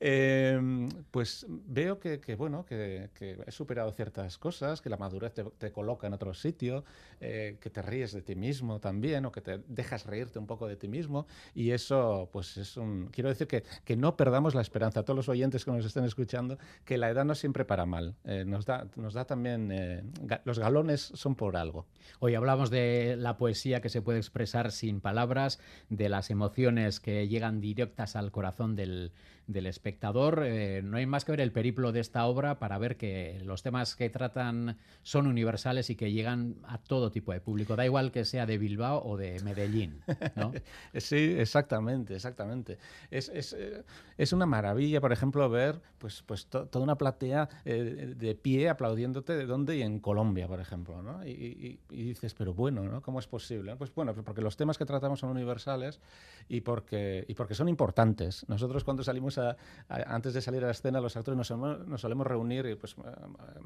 eh, 0.00 0.88
pues 1.10 1.46
veo 1.48 1.98
que, 1.98 2.20
que, 2.20 2.34
bueno, 2.36 2.64
que, 2.66 3.10
que 3.14 3.38
he 3.46 3.50
superado 3.50 3.90
ciertas 3.92 4.38
cosas, 4.38 4.80
que 4.80 4.90
la 4.90 4.96
madurez 4.96 5.32
te, 5.32 5.44
te 5.44 5.72
coloca 5.72 6.06
en 6.06 6.12
otro 6.12 6.34
sitio, 6.34 6.84
eh, 7.20 7.56
que 7.60 7.70
te 7.70 7.82
ríes 7.82 8.12
de 8.12 8.22
ti 8.22 8.34
mismo 8.34 8.80
también, 8.80 9.24
o 9.26 9.32
que 9.32 9.40
te 9.40 9.58
dejas 9.68 10.04
reírte 10.06 10.38
un 10.38 10.46
poco 10.46 10.66
de 10.66 10.76
ti 10.76 10.88
mismo, 10.88 11.26
y 11.54 11.70
eso, 11.70 12.28
pues 12.32 12.56
es 12.56 12.76
un... 12.76 13.06
Quiero 13.12 13.28
decir 13.30 13.46
que, 13.46 13.62
que 13.84 13.96
no 13.96 14.16
perdamos 14.16 14.54
la 14.54 14.60
esperanza, 14.60 15.00
a 15.00 15.02
todos 15.04 15.16
los 15.16 15.28
oyentes 15.28 15.64
que 15.64 15.70
nos 15.70 15.84
estén 15.86 16.04
escuchando, 16.04 16.58
que 16.84 16.98
la 16.98 17.08
edad 17.10 17.24
no 17.24 17.34
siempre 17.34 17.64
para 17.64 17.86
mal, 17.86 18.16
eh, 18.24 18.44
nos, 18.46 18.66
da, 18.66 18.86
nos 18.96 19.14
da 19.14 19.24
también... 19.24 19.70
eh, 19.72 20.02
ga- 20.22 20.40
los 20.44 20.58
galones 20.58 21.00
son 21.14 21.34
por 21.36 21.56
algo. 21.56 21.86
Hoy 22.18 22.34
hablamos 22.34 22.70
de 22.70 23.16
la 23.18 23.36
poesía 23.36 23.80
que 23.80 23.88
se 23.88 24.02
puede 24.02 24.18
expresar 24.18 24.72
sin 24.72 25.00
palabras, 25.00 25.60
de 25.88 26.08
las 26.08 26.30
emociones 26.30 26.98
que 27.00 27.28
llegan 27.28 27.45
directas 27.52 28.16
al 28.16 28.30
corazón 28.30 28.76
del, 28.76 29.12
del 29.46 29.66
espectador. 29.66 30.42
Eh, 30.44 30.82
no 30.84 30.96
hay 30.96 31.06
más 31.06 31.24
que 31.24 31.32
ver 31.32 31.40
el 31.40 31.52
periplo 31.52 31.92
de 31.92 32.00
esta 32.00 32.26
obra 32.26 32.58
para 32.58 32.78
ver 32.78 32.96
que 32.96 33.40
los 33.44 33.62
temas 33.62 33.94
que 33.96 34.10
tratan 34.10 34.76
son 35.02 35.26
universales 35.26 35.88
y 35.90 35.96
que 35.96 36.10
llegan 36.12 36.56
a 36.64 36.78
todo 36.78 37.10
tipo 37.10 37.32
de 37.32 37.40
público. 37.40 37.76
Da 37.76 37.84
igual 37.84 38.10
que 38.12 38.24
sea 38.24 38.46
de 38.46 38.58
Bilbao 38.58 39.02
o 39.04 39.16
de 39.16 39.40
Medellín. 39.44 40.00
Sí, 40.94 41.34
exactamente, 41.38 42.14
exactamente. 42.14 42.78
Es, 43.10 43.28
es, 43.28 43.52
eh, 43.52 43.84
es 44.18 44.32
una 44.32 44.46
maravilla, 44.46 45.00
por 45.00 45.12
ejemplo, 45.12 45.48
ver 45.48 45.80
pues, 45.98 46.22
pues 46.24 46.46
to- 46.46 46.66
toda 46.66 46.82
una 46.84 46.96
platea 46.96 47.48
eh, 47.64 48.14
de 48.16 48.34
pie 48.34 48.68
aplaudiéndote 48.68 49.34
de 49.34 49.46
dónde 49.46 49.76
y 49.76 49.82
en 49.82 50.00
Colombia, 50.00 50.46
por 50.48 50.60
ejemplo, 50.60 51.02
¿no? 51.02 51.24
Y, 51.26 51.30
y- 51.30 51.78
y 51.90 52.04
dices, 52.04 52.34
pero 52.34 52.54
bueno, 52.54 52.82
¿no? 52.84 53.02
¿Cómo 53.02 53.18
es 53.20 53.26
posible? 53.26 53.76
Pues 53.76 53.94
bueno, 53.94 54.14
porque 54.14 54.40
los 54.42 54.56
temas 54.56 54.78
que 54.78 54.84
tratamos 54.86 55.20
son 55.20 55.30
universales 55.30 56.00
y 56.48 56.60
porque, 56.62 57.24
y 57.28 57.34
porque 57.34 57.54
son 57.54 57.68
importantes. 57.68 58.48
Nosotros 58.48 58.84
cuando 58.84 59.02
salimos 59.04 59.35
antes 59.88 60.34
de 60.34 60.40
salir 60.40 60.62
a 60.62 60.66
la 60.66 60.72
escena, 60.72 61.00
los 61.00 61.16
actores 61.16 61.36
nos, 61.36 61.48
solemos- 62.02 62.26
reunir 62.26 62.66
y 62.66 62.74
pues 62.74 62.94
eh, 62.98 63.10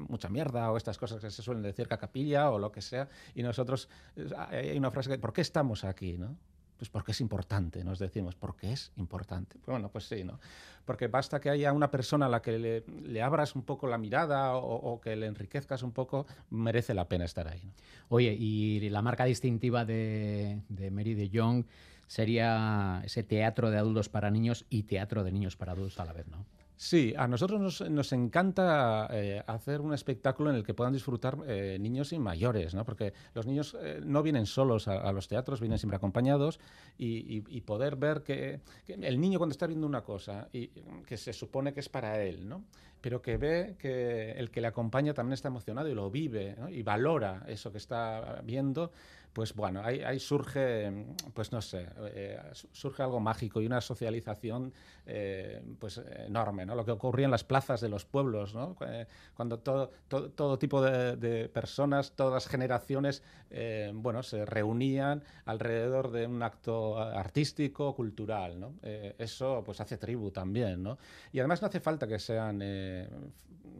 mucha 0.09 0.29
mierda 0.29 0.71
o 0.71 0.77
estas 0.77 0.97
cosas 0.97 1.21
que 1.21 1.29
se 1.29 1.41
suelen 1.41 1.63
decir, 1.63 1.87
cacapilla 1.87 2.49
o 2.51 2.59
lo 2.59 2.71
que 2.71 2.81
sea, 2.81 3.07
y 3.35 3.43
nosotros, 3.43 3.89
eh, 4.15 4.29
hay 4.71 4.77
una 4.77 4.91
frase 4.91 5.09
que, 5.09 5.17
¿por 5.19 5.33
qué 5.33 5.41
estamos 5.41 5.83
aquí, 5.83 6.17
no? 6.17 6.35
Pues 6.77 6.89
porque 6.89 7.11
es 7.11 7.21
importante, 7.21 7.83
nos 7.83 7.99
decimos, 7.99 8.33
porque 8.33 8.71
es 8.71 8.91
importante. 8.95 9.59
Pues 9.59 9.67
bueno, 9.67 9.89
pues 9.89 10.05
sí, 10.05 10.23
¿no? 10.23 10.39
Porque 10.83 11.07
basta 11.07 11.39
que 11.39 11.51
haya 11.51 11.71
una 11.73 11.91
persona 11.91 12.25
a 12.25 12.29
la 12.29 12.41
que 12.41 12.57
le, 12.57 12.83
le 13.03 13.21
abras 13.21 13.55
un 13.55 13.61
poco 13.61 13.85
la 13.85 13.99
mirada 13.99 14.55
o, 14.55 14.93
o 14.93 14.99
que 14.99 15.15
le 15.15 15.27
enriquezcas 15.27 15.83
un 15.83 15.91
poco, 15.91 16.25
merece 16.49 16.95
la 16.95 17.07
pena 17.07 17.25
estar 17.25 17.47
ahí. 17.47 17.61
¿no? 17.63 17.73
Oye, 18.09 18.33
y 18.33 18.89
la 18.89 19.03
marca 19.03 19.25
distintiva 19.25 19.85
de, 19.85 20.59
de 20.69 20.89
Mary 20.89 21.13
de 21.13 21.29
Jong 21.31 21.65
sería 22.11 23.01
ese 23.05 23.23
teatro 23.23 23.71
de 23.71 23.77
adultos 23.77 24.09
para 24.09 24.29
niños 24.29 24.65
y 24.69 24.83
teatro 24.83 25.23
de 25.23 25.31
niños 25.31 25.55
para 25.55 25.71
adultos 25.71 25.97
a 25.97 26.03
la 26.03 26.11
vez, 26.11 26.27
¿no? 26.27 26.45
Sí, 26.75 27.13
a 27.15 27.25
nosotros 27.25 27.89
nos, 27.89 28.11
encanta 28.11 29.07
eh, 29.11 29.41
hacer 29.47 29.79
un 29.79 29.93
espectáculo 29.93 30.49
en 30.49 30.57
el 30.57 30.63
que 30.65 30.73
puedan 30.73 30.91
disfrutar 30.91 31.37
eh, 31.47 31.77
niños 31.79 32.11
y 32.11 32.19
mayores, 32.19 32.73
¿no? 32.73 32.83
porque 32.83 33.13
los 33.33 33.45
niños 33.45 33.77
eh, 33.79 34.01
no 34.03 34.23
vienen 34.23 34.45
solos 34.45 34.87
a, 34.87 35.09
los 35.13 35.27
teatros, 35.27 35.61
vienen 35.61 35.77
siempre 35.77 35.97
acompañados 35.97 36.59
y 36.97 37.61
poder 37.61 37.95
ver 37.95 38.23
que, 38.23 38.61
que 38.85 38.95
el 38.95 39.21
niño 39.21 39.37
cuando 39.37 39.51
está 39.51 39.67
viendo 39.67 39.85
una 39.85 40.01
cosa 40.01 40.49
y 40.51 40.69
que 41.05 41.17
se 41.17 41.33
supone 41.33 41.71
que 41.71 41.81
es 41.81 41.87
para 41.87 42.21
él, 42.23 42.49
¿no? 42.49 42.65
Pero 43.01 43.21
que 43.21 43.37
ve 43.37 43.75
que 43.79 44.31
el 44.31 44.51
que 44.51 44.61
le 44.61 44.67
acompaña 44.67 45.13
también 45.13 45.33
está 45.33 45.47
emocionado 45.49 45.89
y 45.89 45.93
lo 45.95 46.09
vive 46.09 46.55
¿no? 46.57 46.69
y 46.69 46.83
valora 46.83 47.43
eso 47.47 47.71
que 47.71 47.77
está 47.79 48.41
viendo, 48.43 48.91
pues 49.33 49.53
bueno, 49.55 49.81
ahí, 49.83 50.01
ahí 50.01 50.19
surge, 50.19 50.91
pues 51.33 51.51
no 51.53 51.61
sé, 51.61 51.87
eh, 52.13 52.37
su- 52.51 52.67
surge 52.73 53.01
algo 53.01 53.19
mágico 53.21 53.61
y 53.61 53.65
una 53.65 53.79
socialización 53.79 54.73
eh, 55.05 55.61
pues 55.79 56.01
enorme, 56.27 56.65
¿no? 56.65 56.75
Lo 56.75 56.83
que 56.85 56.91
ocurría 56.91 57.25
en 57.25 57.31
las 57.31 57.43
plazas 57.45 57.79
de 57.81 57.87
los 57.89 58.03
pueblos, 58.05 58.53
¿no? 58.53 58.75
Eh, 58.85 59.07
Cuando 59.33 59.59
todo, 59.59 59.89
todo, 60.09 60.29
todo 60.31 60.59
tipo 60.59 60.81
de, 60.81 61.15
de 61.15 61.47
personas, 61.49 62.11
todas 62.15 62.33
las 62.33 62.47
generaciones, 62.47 63.23
eh, 63.49 63.91
bueno, 63.93 64.21
se 64.21 64.45
reunían 64.45 65.23
alrededor 65.45 66.11
de 66.11 66.27
un 66.27 66.43
acto 66.43 66.97
artístico, 66.99 67.95
cultural, 67.95 68.59
¿no? 68.59 68.73
Eh, 68.83 69.15
eso 69.17 69.63
pues 69.65 69.79
hace 69.79 69.97
tribu 69.97 70.31
también, 70.31 70.83
¿no? 70.83 70.97
Y 71.31 71.39
además 71.39 71.61
no 71.61 71.67
hace 71.69 71.79
falta 71.79 72.05
que 72.05 72.19
sean 72.19 72.61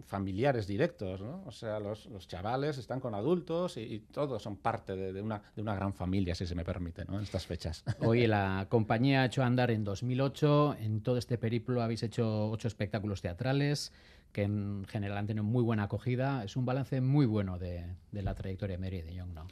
familiares 0.06 0.68
directos. 0.68 1.22
O 1.22 1.52
sea, 1.52 1.80
los, 1.80 2.06
los 2.08 2.28
chavales 2.28 2.78
están 2.78 3.00
con 3.00 3.16
adultos 3.16 3.78
y, 3.78 4.00
todos 4.12 4.42
son 4.42 4.58
parte 4.58 4.96
de, 4.96 5.22
una, 5.22 5.42
de 5.56 5.62
una 5.62 5.76
gran 5.76 5.94
familia, 5.94 6.36
si 6.36 6.46
se 6.46 6.56
me 6.56 6.66
permite, 6.66 7.06
¿no? 7.06 7.18
En 7.18 7.24
estas 7.24 7.46
fechas. 7.46 7.84
Oye, 8.00 8.28
la 8.28 8.68
compañía 8.70 9.22
ha 9.22 9.26
hecho 9.26 9.44
andar 9.44 9.72
en 9.72 9.84
2008. 9.84 10.78
En 10.80 11.02
todo 11.02 11.18
este 11.18 11.38
periplo 11.38 11.82
habéis 11.82 12.04
hecho 12.04 12.50
ocho 12.50 12.68
espectáculos 12.68 13.22
teatrales 13.22 13.92
que 14.32 14.44
en 14.44 14.86
general 14.88 15.18
han 15.18 15.28
tenido 15.28 15.44
muy 15.44 15.64
buena 15.64 15.84
acogida. 15.84 16.44
Es 16.44 16.56
un 16.56 16.66
balance 16.66 17.02
muy 17.02 17.26
bueno 17.26 17.60
de, 17.60 17.86
la 18.12 18.34
trayectoria 18.34 18.78
de 18.78 18.82
Mary 18.82 19.02
de 19.02 19.20
Jong, 19.20 19.34
¿no? 19.34 19.48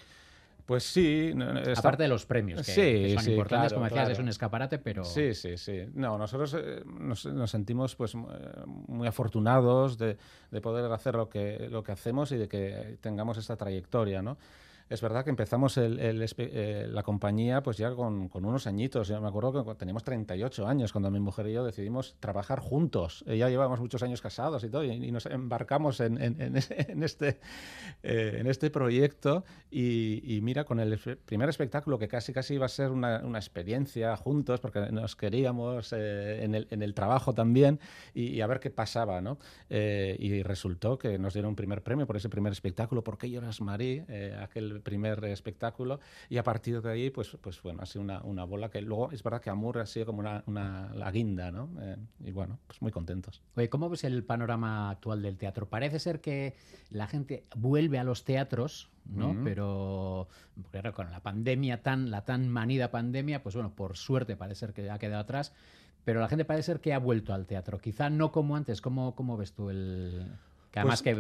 Pues 0.69 0.83
sí. 0.83 1.33
está- 1.65 1.79
Aparte 1.79 2.03
de 2.03 2.09
los 2.09 2.27
premios, 2.27 2.59
que, 2.63 2.71
Sí, 2.71 2.81
que 2.81 3.13
son 3.15 3.23
sí, 3.23 3.31
importantes, 3.31 3.69
claro, 3.69 3.75
como 3.77 3.85
decías, 3.85 4.01
claro. 4.03 4.13
es 4.13 4.19
un 4.19 4.29
escaparate, 4.29 4.77
pero... 4.77 5.03
Sí, 5.03 5.33
sí, 5.33 5.57
sí. 5.57 5.85
No, 5.95 6.15
nosotros 6.19 6.55
eh, 6.59 6.83
nos, 6.85 7.25
nos 7.25 7.49
sentimos 7.49 7.95
pues 7.95 8.13
eh, 8.13 8.17
muy 8.65 9.07
afortunados 9.07 9.97
de, 9.97 10.15
de 10.51 10.61
poder 10.61 10.91
hacer 10.91 11.15
lo 11.15 11.27
que, 11.27 11.67
lo 11.71 11.81
que 11.83 11.91
hacemos 11.91 12.31
y 12.33 12.37
de 12.37 12.47
que 12.47 12.97
tengamos 13.01 13.39
esta 13.39 13.55
trayectoria, 13.57 14.21
¿no? 14.21 14.37
Es 14.89 15.01
verdad 15.01 15.23
que 15.23 15.29
empezamos 15.29 15.77
el- 15.77 15.99
el 15.99 16.25
eh, 16.37 16.87
la 16.89 17.03
compañía 17.03 17.61
pues 17.61 17.77
ya 17.77 17.91
con, 17.93 18.27
con 18.27 18.43
unos 18.43 18.65
añitos. 18.65 19.07
Yo 19.07 19.21
me 19.21 19.27
acuerdo 19.27 19.63
que 19.63 19.75
teníamos 19.75 20.03
38 20.03 20.67
años 20.67 20.91
cuando 20.91 21.11
mi 21.11 21.19
mujer 21.19 21.47
y 21.47 21.53
yo 21.53 21.63
decidimos 21.63 22.15
trabajar 22.19 22.59
juntos. 22.59 23.23
Eh, 23.27 23.37
ya 23.37 23.49
llevábamos 23.49 23.79
muchos 23.79 24.01
años 24.01 24.19
casados 24.19 24.63
y 24.63 24.69
todo, 24.69 24.83
y, 24.83 24.89
y 24.91 25.11
nos 25.11 25.27
embarcamos 25.27 25.99
en, 25.99 26.19
en- 26.19 26.41
en 26.41 26.55
en 26.89 27.03
este, 27.03 27.39
eh, 28.01 28.37
en 28.39 28.47
este 28.47 28.71
proyecto. 28.71 29.43
Y, 29.69 30.21
y 30.35 30.41
mira, 30.41 30.63
con 30.63 30.79
el 30.79 30.97
primer 31.25 31.49
espectáculo, 31.49 31.99
que 31.99 32.07
casi 32.07 32.33
casi 32.33 32.55
iba 32.55 32.65
a 32.65 32.69
ser 32.69 32.89
una, 32.89 33.19
una 33.23 33.37
experiencia 33.37 34.17
juntos, 34.17 34.59
porque 34.59 34.79
nos 34.91 35.15
queríamos 35.15 35.93
eh, 35.93 36.43
en, 36.43 36.55
el, 36.55 36.67
en 36.71 36.81
el 36.81 36.95
trabajo 36.95 37.33
también, 37.35 37.79
y, 38.15 38.29
y 38.29 38.41
a 38.41 38.47
ver 38.47 38.59
qué 38.59 38.71
pasaba, 38.71 39.21
¿no? 39.21 39.37
Y 39.69 40.41
resultó 40.43 40.97
que 40.97 41.19
nos 41.19 41.33
dieron 41.33 41.49
un 41.49 41.55
primer 41.55 41.83
premio 41.83 42.07
por 42.07 42.17
ese 42.17 42.29
primer 42.29 42.51
espectáculo, 42.53 43.03
¿Por 43.03 43.17
qué 43.19 43.29
lloras, 43.29 43.61
Marí? 43.61 44.03
Eh, 44.07 44.35
primer 44.81 45.23
espectáculo. 45.25 45.99
Y 46.29 46.37
a 46.37 46.43
partir 46.43 46.81
de 46.81 46.91
ahí, 46.91 47.09
pues, 47.09 47.37
pues 47.41 47.61
bueno, 47.61 47.81
ha 47.81 47.85
sido 47.85 48.03
una, 48.03 48.21
una 48.23 48.43
bola 48.43 48.69
que 48.69 48.81
luego 48.81 49.11
es 49.11 49.23
verdad 49.23 49.41
que 49.41 49.49
Amur 49.49 49.79
ha 49.79 49.85
sido 49.85 50.05
como 50.07 50.19
una, 50.19 50.43
una 50.45 50.93
la 50.93 51.11
guinda, 51.11 51.51
¿no? 51.51 51.69
Eh, 51.81 51.97
y 52.25 52.31
bueno, 52.31 52.59
pues 52.67 52.81
muy 52.81 52.91
contentos. 52.91 53.41
Oye, 53.55 53.69
¿cómo 53.69 53.89
ves 53.89 54.03
el 54.03 54.23
panorama 54.23 54.89
actual 54.89 55.21
del 55.21 55.37
teatro? 55.37 55.67
Parece 55.67 55.99
ser 55.99 56.21
que 56.21 56.55
la 56.89 57.07
gente 57.07 57.45
vuelve 57.55 57.99
a 57.99 58.03
los 58.03 58.23
teatros, 58.23 58.89
¿no? 59.05 59.31
Ujú. 59.31 59.43
Pero 59.43 60.27
ahora 60.73 60.91
con 60.91 61.11
la 61.11 61.21
pandemia 61.21 61.81
tan, 61.81 62.11
la 62.11 62.25
tan 62.25 62.49
manida 62.49 62.91
pandemia, 62.91 63.43
pues 63.43 63.55
bueno, 63.55 63.73
por 63.75 63.97
suerte 63.97 64.35
parece 64.35 64.59
ser 64.59 64.73
que 64.73 64.89
ha 64.89 64.99
quedado 64.99 65.21
atrás. 65.21 65.53
Pero 66.05 66.21
la 66.21 66.29
gente 66.29 66.45
parece 66.45 66.67
ser 66.67 66.79
que 66.79 66.93
ha 66.93 66.99
vuelto 66.99 67.33
al 67.33 67.45
teatro. 67.45 67.77
Quizá 67.77 68.09
no 68.09 68.31
como 68.31 68.55
antes. 68.55 68.81
¿Cómo, 68.81 69.15
cómo 69.15 69.37
ves 69.37 69.53
tú 69.53 69.69
el, 69.69 70.31
Que 70.71 70.79
además 70.79 71.01
Pues- 71.01 71.15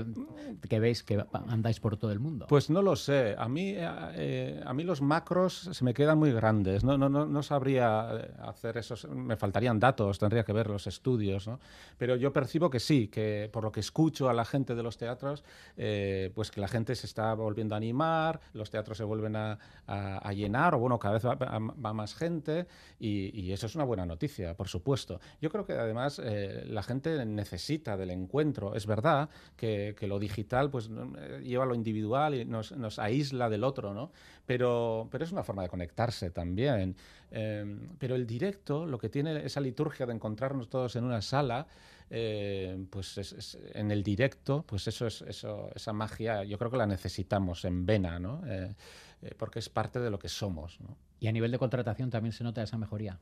que, 0.61 0.67
que 0.67 0.79
veis 0.79 1.01
que 1.03 1.25
andáis 1.47 1.79
por 1.79 1.97
todo 1.97 2.11
el 2.11 2.19
mundo. 2.19 2.45
Pues 2.47 2.69
no 2.69 2.81
lo 2.83 2.95
sé. 2.95 3.35
A 3.37 3.47
mí, 3.49 3.69
eh, 3.71 3.89
eh, 4.13 4.63
a 4.63 4.73
mí 4.75 4.83
los 4.83 5.01
macros 5.01 5.69
se 5.71 5.83
me 5.83 5.93
quedan 5.95 6.19
muy 6.19 6.31
grandes. 6.31 6.83
No, 6.83 6.97
no, 6.99 7.09
no, 7.09 7.25
no 7.25 7.41
sabría 7.41 8.09
eh, 8.13 8.31
hacer 8.43 8.77
esos. 8.77 9.07
Me 9.09 9.35
faltarían 9.37 9.79
datos, 9.79 10.19
tendría 10.19 10.43
que 10.43 10.53
ver 10.53 10.67
los 10.69 10.85
estudios. 10.85 11.47
¿no? 11.47 11.59
Pero 11.97 12.15
yo 12.15 12.31
percibo 12.31 12.69
que 12.69 12.79
sí, 12.79 13.07
que 13.07 13.49
por 13.51 13.63
lo 13.63 13.71
que 13.71 13.79
escucho 13.79 14.29
a 14.29 14.33
la 14.33 14.45
gente 14.45 14.75
de 14.75 14.83
los 14.83 14.97
teatros, 14.97 15.43
eh, 15.77 16.31
pues 16.35 16.51
que 16.51 16.61
la 16.61 16.67
gente 16.67 16.93
se 16.93 17.07
está 17.07 17.33
volviendo 17.33 17.73
a 17.73 17.77
animar, 17.77 18.39
los 18.53 18.69
teatros 18.69 18.97
se 18.99 19.03
vuelven 19.03 19.35
a, 19.35 19.57
a- 19.87 20.17
a 20.19 20.33
llenar, 20.33 20.75
o 20.75 20.79
bueno, 20.79 20.99
cada 20.99 21.15
vez 21.15 21.25
va, 21.25 21.33
va- 21.35 21.57
va 21.59 21.93
más 21.93 22.13
gente, 22.13 22.67
y, 22.99 23.35
y 23.39 23.51
eso 23.51 23.65
es 23.65 23.73
una 23.75 23.83
buena 23.83 24.05
noticia, 24.05 24.55
por 24.55 24.67
supuesto. 24.67 25.19
Yo 25.41 25.49
creo 25.49 25.65
que 25.65 25.73
además 25.73 26.21
eh, 26.23 26.65
la 26.67 26.83
gente 26.83 27.25
necesita 27.25 27.97
del 27.97 28.11
encuentro. 28.11 28.75
Es 28.75 28.85
verdad 28.85 29.29
que, 29.55 29.95
que 29.97 30.07
lo 30.07 30.19
digital 30.19 30.69
pues 30.69 30.89
eh, 31.17 31.41
lleva 31.43 31.65
lo 31.65 31.75
individual 31.75 32.35
y 32.35 32.45
nos, 32.45 32.71
nos 32.71 32.99
aísla 32.99 33.49
del 33.49 33.63
otro, 33.63 33.93
¿no? 33.93 34.11
Pero, 34.45 35.07
pero 35.11 35.23
es 35.23 35.31
una 35.31 35.43
forma 35.43 35.63
de 35.63 35.69
conectarse 35.69 36.29
también. 36.31 36.95
Eh, 37.31 37.77
pero 37.99 38.15
el 38.15 38.25
directo, 38.25 38.85
lo 38.85 38.97
que 38.97 39.09
tiene 39.09 39.45
esa 39.45 39.61
liturgia 39.61 40.05
de 40.05 40.13
encontrarnos 40.13 40.69
todos 40.69 40.95
en 40.95 41.03
una 41.03 41.21
sala, 41.21 41.67
eh, 42.09 42.83
pues 42.89 43.17
es- 43.19 43.33
es- 43.33 43.57
en 43.73 43.91
el 43.91 44.01
directo, 44.03 44.63
pues 44.67 44.87
eso 44.87 45.05
es 45.05 45.21
eso, 45.21 45.69
esa 45.75 45.93
magia, 45.93 46.43
yo 46.43 46.57
creo 46.57 46.71
que 46.71 46.77
la 46.77 46.87
necesitamos 46.87 47.65
en 47.65 47.85
vena, 47.85 48.17
¿no? 48.19 48.41
Eh, 48.47 48.73
eh, 49.21 49.35
porque 49.37 49.59
es 49.59 49.69
parte 49.69 49.99
de 49.99 50.09
lo 50.09 50.17
que 50.17 50.29
somos, 50.29 50.79
¿no? 50.81 50.97
Y 51.19 51.27
a 51.27 51.31
nivel 51.31 51.51
de 51.51 51.59
contratación 51.59 52.09
también 52.09 52.33
se 52.33 52.43
nota 52.43 52.63
esa 52.63 52.77
mejoría. 52.77 53.19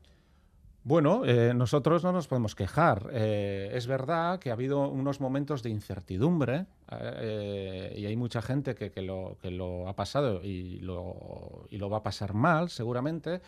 Bueno, 0.84 1.26
eh, 1.26 1.54
nosotros 1.54 2.04
no 2.06 2.14
nos 2.14 2.28
podemos 2.28 2.56
quejar. 2.56 3.10
Eh, 3.12 3.72
es 3.74 3.88
verdad 3.88 4.40
que 4.40 4.52
ha 4.52 4.54
habido 4.54 4.88
unos 4.90 5.20
momentos 5.20 5.62
de 5.62 5.70
incertidumbre 5.70 6.66
eh, 6.90 7.94
y 7.98 8.06
hay 8.06 8.16
mucha 8.16 8.42
gente 8.42 8.74
que, 8.74 9.02
lo, 9.02 9.88
ha 9.90 9.96
pasado 9.98 10.42
y 10.42 10.80
lo, 10.80 11.68
va 11.92 11.98
a 11.98 12.04
pasar 12.04 12.34
mal, 12.34 12.70
seguramente. 12.70 13.42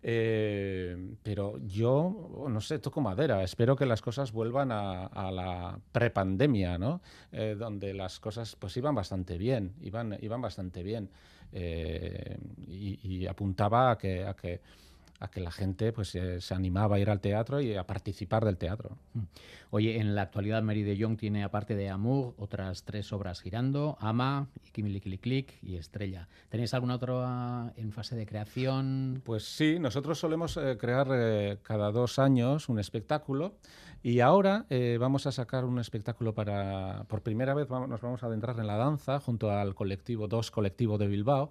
Pero 0.00 1.58
yo, 1.66 2.46
no 2.48 2.60
sé, 2.60 2.78
toco 2.78 3.00
madera. 3.00 3.42
Espero 3.42 3.74
que 3.74 3.86
las 3.86 4.00
cosas 4.00 4.30
vuelvan 4.30 4.70
a, 4.70 5.06
a 5.06 5.32
la 5.32 5.78
prepandemia, 5.90 6.78
¿no? 6.78 7.00
Donde 7.32 7.92
las 7.94 8.20
cosas 8.20 8.54
pues 8.54 8.76
iban 8.76 8.94
bastante 8.94 9.36
bien, 9.36 9.74
iban, 9.80 10.40
bastante 10.40 10.84
bien. 10.84 11.10
Y, 11.50 13.00
y 13.02 13.26
apuntaba 13.26 13.90
a 13.90 13.98
que, 13.98 14.24
a 14.24 14.34
que 14.34 14.60
a 15.20 15.28
que 15.28 15.40
la 15.40 15.50
gente 15.50 15.92
pues 15.92 16.14
eh, 16.14 16.40
se 16.40 16.54
animaba 16.54 16.96
a 16.96 16.98
ir 16.98 17.10
al 17.10 17.20
teatro 17.20 17.60
y 17.60 17.74
a 17.74 17.86
participar 17.86 18.44
del 18.44 18.56
teatro. 18.56 18.98
Oye, 19.70 19.98
en 19.98 20.14
la 20.14 20.22
actualidad 20.22 20.62
Mary 20.62 20.82
de 20.82 20.96
Jong 21.00 21.16
tiene, 21.16 21.44
aparte 21.44 21.74
de 21.74 21.88
Amour, 21.88 22.34
otras 22.36 22.84
tres 22.84 23.12
obras 23.12 23.40
girando, 23.40 23.96
Ama, 24.00 24.48
Click 24.72 25.58
y 25.62 25.76
Estrella. 25.76 26.28
¿Tenéis 26.48 26.74
alguna 26.74 26.96
otra 26.96 27.72
en 27.76 27.92
fase 27.92 28.16
de 28.16 28.26
creación? 28.26 29.22
Pues 29.24 29.44
sí, 29.44 29.78
nosotros 29.78 30.18
solemos 30.18 30.56
eh, 30.56 30.76
crear 30.78 31.08
eh, 31.12 31.58
cada 31.62 31.90
dos 31.90 32.18
años 32.18 32.68
un 32.68 32.78
espectáculo 32.78 33.54
y 34.04 34.20
ahora 34.20 34.66
eh, 34.70 34.98
vamos 35.00 35.26
a 35.26 35.32
sacar 35.32 35.64
un 35.64 35.78
espectáculo 35.80 36.34
para, 36.34 37.04
por 37.08 37.22
primera 37.22 37.54
vez 37.54 37.66
vamos- 37.68 37.88
nos 37.88 38.00
vamos 38.02 38.22
a 38.22 38.26
adentrar 38.26 38.60
en 38.60 38.66
la 38.68 38.76
danza 38.76 39.18
junto 39.18 39.50
al 39.50 39.74
colectivo, 39.74 40.28
dos 40.28 40.50
colectivo 40.52 40.98
de 40.98 41.08
Bilbao 41.08 41.50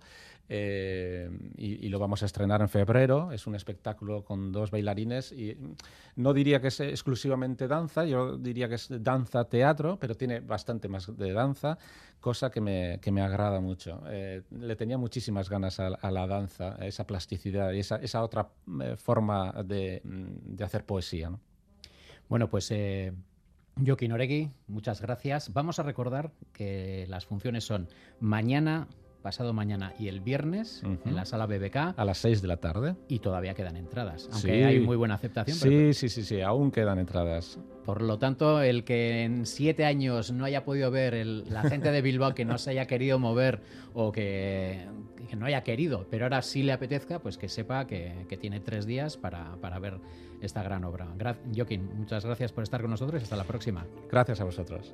eh, 0.50 1.30
y, 1.58 1.86
y 1.86 1.90
lo 1.90 1.98
vamos 2.00 2.22
a 2.22 2.28
estrenar 2.28 2.62
en 2.62 2.70
febrero. 2.70 3.32
Es 3.32 3.48
un 3.48 3.56
espectáculo 3.56 4.24
con 4.24 4.52
dos 4.52 4.70
bailarines 4.72 5.32
y 5.32 5.58
no 6.16 6.32
diría 6.34 6.62
que 6.62 6.68
es 6.68 6.80
exclusivamente 6.80 7.68
danza, 7.68 8.06
yo 8.06 8.38
diría 8.38 8.70
que 8.70 8.76
es 8.76 8.88
danza-teatro, 9.04 9.98
pero 10.00 10.16
tiene 10.16 10.40
bastante 10.42 10.88
más 10.88 11.16
de 11.18 11.34
danza, 11.34 11.78
cosa 12.20 12.52
que 12.52 12.62
me, 12.62 13.00
que 13.02 13.12
me 13.12 13.22
agrada 13.24 13.62
mucho. 13.62 14.04
Eh, 14.08 14.44
le 14.52 14.76
tenía 14.76 14.98
muchísimas 15.00 15.50
ganas 15.50 15.80
a, 15.80 15.88
a 15.88 16.12
la 16.12 16.28
danza, 16.28 16.76
a 16.80 16.86
esa 16.86 17.08
plasticidad 17.08 17.72
y 17.72 17.80
esa, 17.80 17.96
esa 17.96 18.22
otra 18.24 18.50
eh, 18.82 18.96
forma 18.96 19.52
de, 19.66 20.02
mm, 20.04 20.56
de 20.56 20.64
hacer 20.64 20.86
poesía. 20.86 21.32
¿no? 21.32 21.40
Bueno, 22.30 22.50
pues 22.50 22.72
eh, 22.72 23.14
Joaquín 23.84 24.12
Oregui, 24.12 24.52
muchas 24.68 25.02
gracias. 25.02 25.54
Vamos 25.54 25.80
a 25.80 25.84
recordar 25.84 26.32
que 26.52 27.06
las 27.10 27.26
funciones 27.26 27.64
son 27.64 27.90
mañana, 28.20 28.88
pasado 29.24 29.54
mañana 29.54 29.94
y 29.98 30.08
el 30.10 30.20
viernes 30.22 30.84
en 30.84 31.16
la 31.16 31.26
sala 31.26 31.48
BBK 31.48 31.96
A 31.98 32.06
las 32.06 32.20
seis 32.20 32.42
de 32.44 32.48
la 32.48 32.58
tarde. 32.58 32.96
y 33.08 33.20
todavía 33.20 33.56
quedan 33.56 33.78
entradas, 33.78 34.30
aunque 34.32 34.48
Sí. 34.48 34.64
hay 34.64 34.80
muy 34.82 34.98
buena 34.98 35.16
aceptación. 35.16 35.58
pero- 35.60 35.72
Sí, 35.72 35.94
sí, 35.94 36.10
sí, 36.10 36.24
sí, 36.24 36.42
aún 36.42 36.70
quedan 36.70 37.00
entradas. 37.00 37.58
por 37.86 38.02
lo 38.02 38.18
tanto, 38.20 38.62
el 38.62 38.84
que 38.84 39.24
en 39.24 39.46
siete 39.46 39.86
años 39.86 40.32
no 40.32 40.46
haya 40.46 40.64
podido 40.64 40.92
ver 40.92 41.14
el- 41.16 41.46
la 41.50 41.64
gente 41.64 41.92
de 41.92 42.02
Bilbao 42.02 42.36
que 42.36 42.46
no 42.46 42.58
se 42.58 42.70
haya 42.70 42.86
querido 42.86 43.18
mover 43.18 43.62
o 43.94 44.12
que, 44.12 44.86
que 45.30 45.36
no 45.36 45.46
haya 45.46 45.64
querido, 45.64 46.06
pero 46.10 46.26
ahora 46.26 46.42
sí 46.42 46.62
le 46.64 46.74
apetezca, 46.74 47.20
pues 47.20 47.38
que 47.38 47.48
sepa 47.50 47.88
que, 47.88 48.26
que 48.30 48.38
tiene 48.38 48.60
tres 48.60 48.86
días 48.86 49.18
para, 49.18 49.56
para 49.62 49.80
ver 49.80 50.00
esta 50.42 50.62
gran 50.64 50.84
obra. 50.84 51.08
Gra 51.18 51.38
Joaquín, 51.56 51.90
muchas 51.96 52.26
gracias 52.26 52.52
por 52.52 52.64
estar 52.64 52.82
con 52.82 52.92
nosotros 52.92 53.22
y 53.22 53.24
hasta 53.24 53.38
la 53.38 53.46
próxima. 53.46 53.86
Gracias 54.12 54.42
a 54.42 54.44
vosotros. 54.44 54.94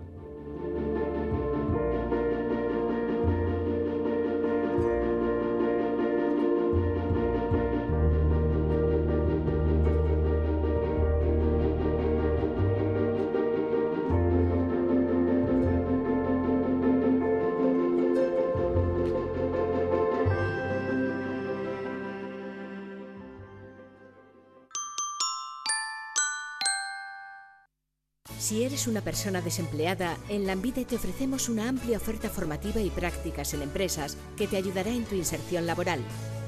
Una 28.90 29.02
persona 29.02 29.42
desempleada, 29.42 30.18
en 30.28 30.48
Lambide 30.48 30.86
te 30.86 30.96
ofrecemos 30.96 31.50
una 31.50 31.70
amplia 31.70 31.98
oferta 31.98 32.30
formativa 32.30 32.82
y 32.82 32.90
prácticas 32.90 33.54
en 33.54 33.62
empresas 33.62 34.18
que 34.36 34.48
te 34.48 34.58
ayudará 34.58 34.90
en 34.90 35.06
tu 35.06 35.16
inserción 35.16 35.66
laboral. 35.66 36.02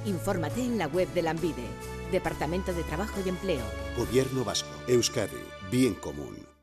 Infórmate 0.05 0.61
en 0.61 0.77
la 0.77 0.87
web 0.87 1.07
de 1.13 1.21
Lambide, 1.21 1.63
Departamento 2.11 2.73
de 2.73 2.83
Trabajo 2.83 3.19
y 3.25 3.29
Empleo. 3.29 3.63
Gobierno 3.97 4.43
Vasco. 4.43 4.69
Euskadi. 4.87 5.37
Bien 5.71 5.93
común. 5.93 6.60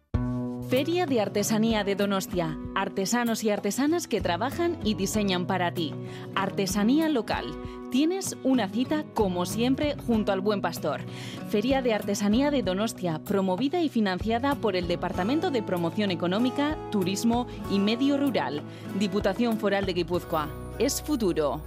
Feria 0.68 1.06
de 1.06 1.18
Artesanía 1.22 1.82
de 1.82 1.94
Donostia. 1.94 2.58
Artesanos 2.74 3.42
y 3.42 3.48
artesanas 3.48 4.06
que 4.06 4.20
trabajan 4.20 4.76
y 4.84 4.96
diseñan 4.96 5.46
para 5.46 5.72
ti. 5.72 5.94
Artesanía 6.34 7.08
local. 7.08 7.46
Tienes 7.90 8.36
una 8.42 8.68
cita, 8.68 9.04
como 9.14 9.46
siempre, 9.46 9.96
junto 10.06 10.30
al 10.30 10.42
Buen 10.42 10.60
Pastor. 10.60 11.00
Feria 11.48 11.80
de 11.80 11.94
Artesanía 11.94 12.50
de 12.50 12.62
Donostia, 12.62 13.18
promovida 13.26 13.80
y 13.80 13.88
financiada 13.88 14.56
por 14.56 14.76
el 14.76 14.88
Departamento 14.88 15.50
de 15.50 15.62
Promoción 15.62 16.10
Económica, 16.10 16.76
Turismo 16.90 17.46
y 17.70 17.78
Medio 17.78 18.18
Rural. 18.18 18.60
Diputación 18.98 19.56
Foral 19.56 19.86
de 19.86 19.94
Guipúzcoa. 19.94 20.50
Es 20.78 21.00
futuro. 21.00 21.62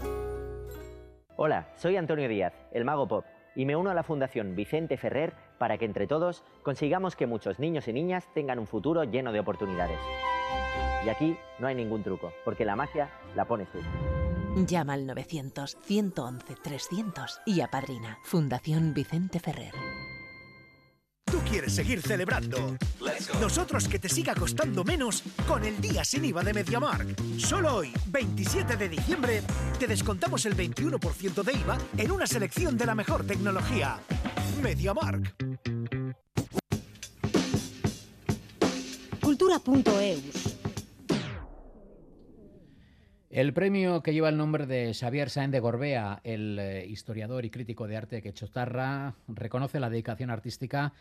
Hola, 1.37 1.69
soy 1.75 1.95
Antonio 1.95 2.29
Díaz, 2.29 2.53
el 2.71 2.85
mago 2.85 3.07
pop, 3.07 3.25
y 3.55 3.65
me 3.65 3.75
uno 3.75 3.89
a 3.89 3.95
la 3.95 4.03
Fundación 4.03 4.55
Vicente 4.55 4.95
Ferrer 4.95 5.33
para 5.61 5.77
que 5.77 5.85
entre 5.85 6.07
todos 6.07 6.43
consigamos 6.63 7.15
que 7.15 7.27
muchos 7.27 7.59
niños 7.59 7.87
y 7.87 7.93
niñas 7.93 8.27
tengan 8.33 8.57
un 8.57 8.65
futuro 8.65 9.03
lleno 9.03 9.31
de 9.31 9.41
oportunidades. 9.41 9.99
Y 11.05 11.09
aquí 11.09 11.37
no 11.59 11.67
hay 11.67 11.75
ningún 11.75 12.01
truco, 12.01 12.33
porque 12.43 12.65
la 12.65 12.75
magia 12.75 13.11
la 13.35 13.45
pones 13.45 13.67
tú. 13.71 13.77
Llama 14.65 14.93
al 14.93 15.05
900-111-300 15.05 17.41
y 17.45 17.61
apadrina. 17.61 18.17
Fundación 18.23 18.95
Vicente 18.95 19.39
Ferrer. 19.39 19.75
Tú 21.25 21.37
quieres 21.47 21.75
seguir 21.75 22.01
celebrando. 22.01 22.75
Nosotros 23.39 23.87
que 23.87 23.99
te 23.99 24.09
siga 24.09 24.33
costando 24.33 24.83
menos 24.83 25.21
con 25.47 25.63
el 25.63 25.79
día 25.79 26.03
sin 26.03 26.25
IVA 26.25 26.43
de 26.43 26.55
MediaMark. 26.55 27.21
Solo 27.37 27.75
hoy, 27.75 27.93
27 28.07 28.77
de 28.77 28.89
diciembre, 28.89 29.43
te 29.79 29.85
descontamos 29.85 30.43
el 30.47 30.57
21% 30.57 31.43
de 31.43 31.53
IVA 31.53 31.77
en 31.97 32.11
una 32.11 32.25
selección 32.25 32.75
de 32.77 32.87
la 32.87 32.95
mejor 32.95 33.27
tecnología. 33.27 33.99
MediaMark. 34.61 35.50
Cultura.eus. 39.59 40.57
El 43.29 43.53
premio 43.53 44.01
que 44.01 44.13
lleva 44.13 44.29
el 44.29 44.37
nombre 44.37 44.65
de 44.65 44.93
Xavier 44.93 45.29
Sáenz 45.29 45.51
de 45.51 45.59
Gorbea, 45.59 46.21
el 46.23 46.57
eh, 46.59 46.85
historiador 46.87 47.45
y 47.45 47.49
crítico 47.49 47.87
de 47.87 47.97
arte 47.97 48.21
quechotarra, 48.21 49.15
reconoce 49.27 49.79
la 49.79 49.89
dedicación 49.89 50.29
artística 50.29 50.93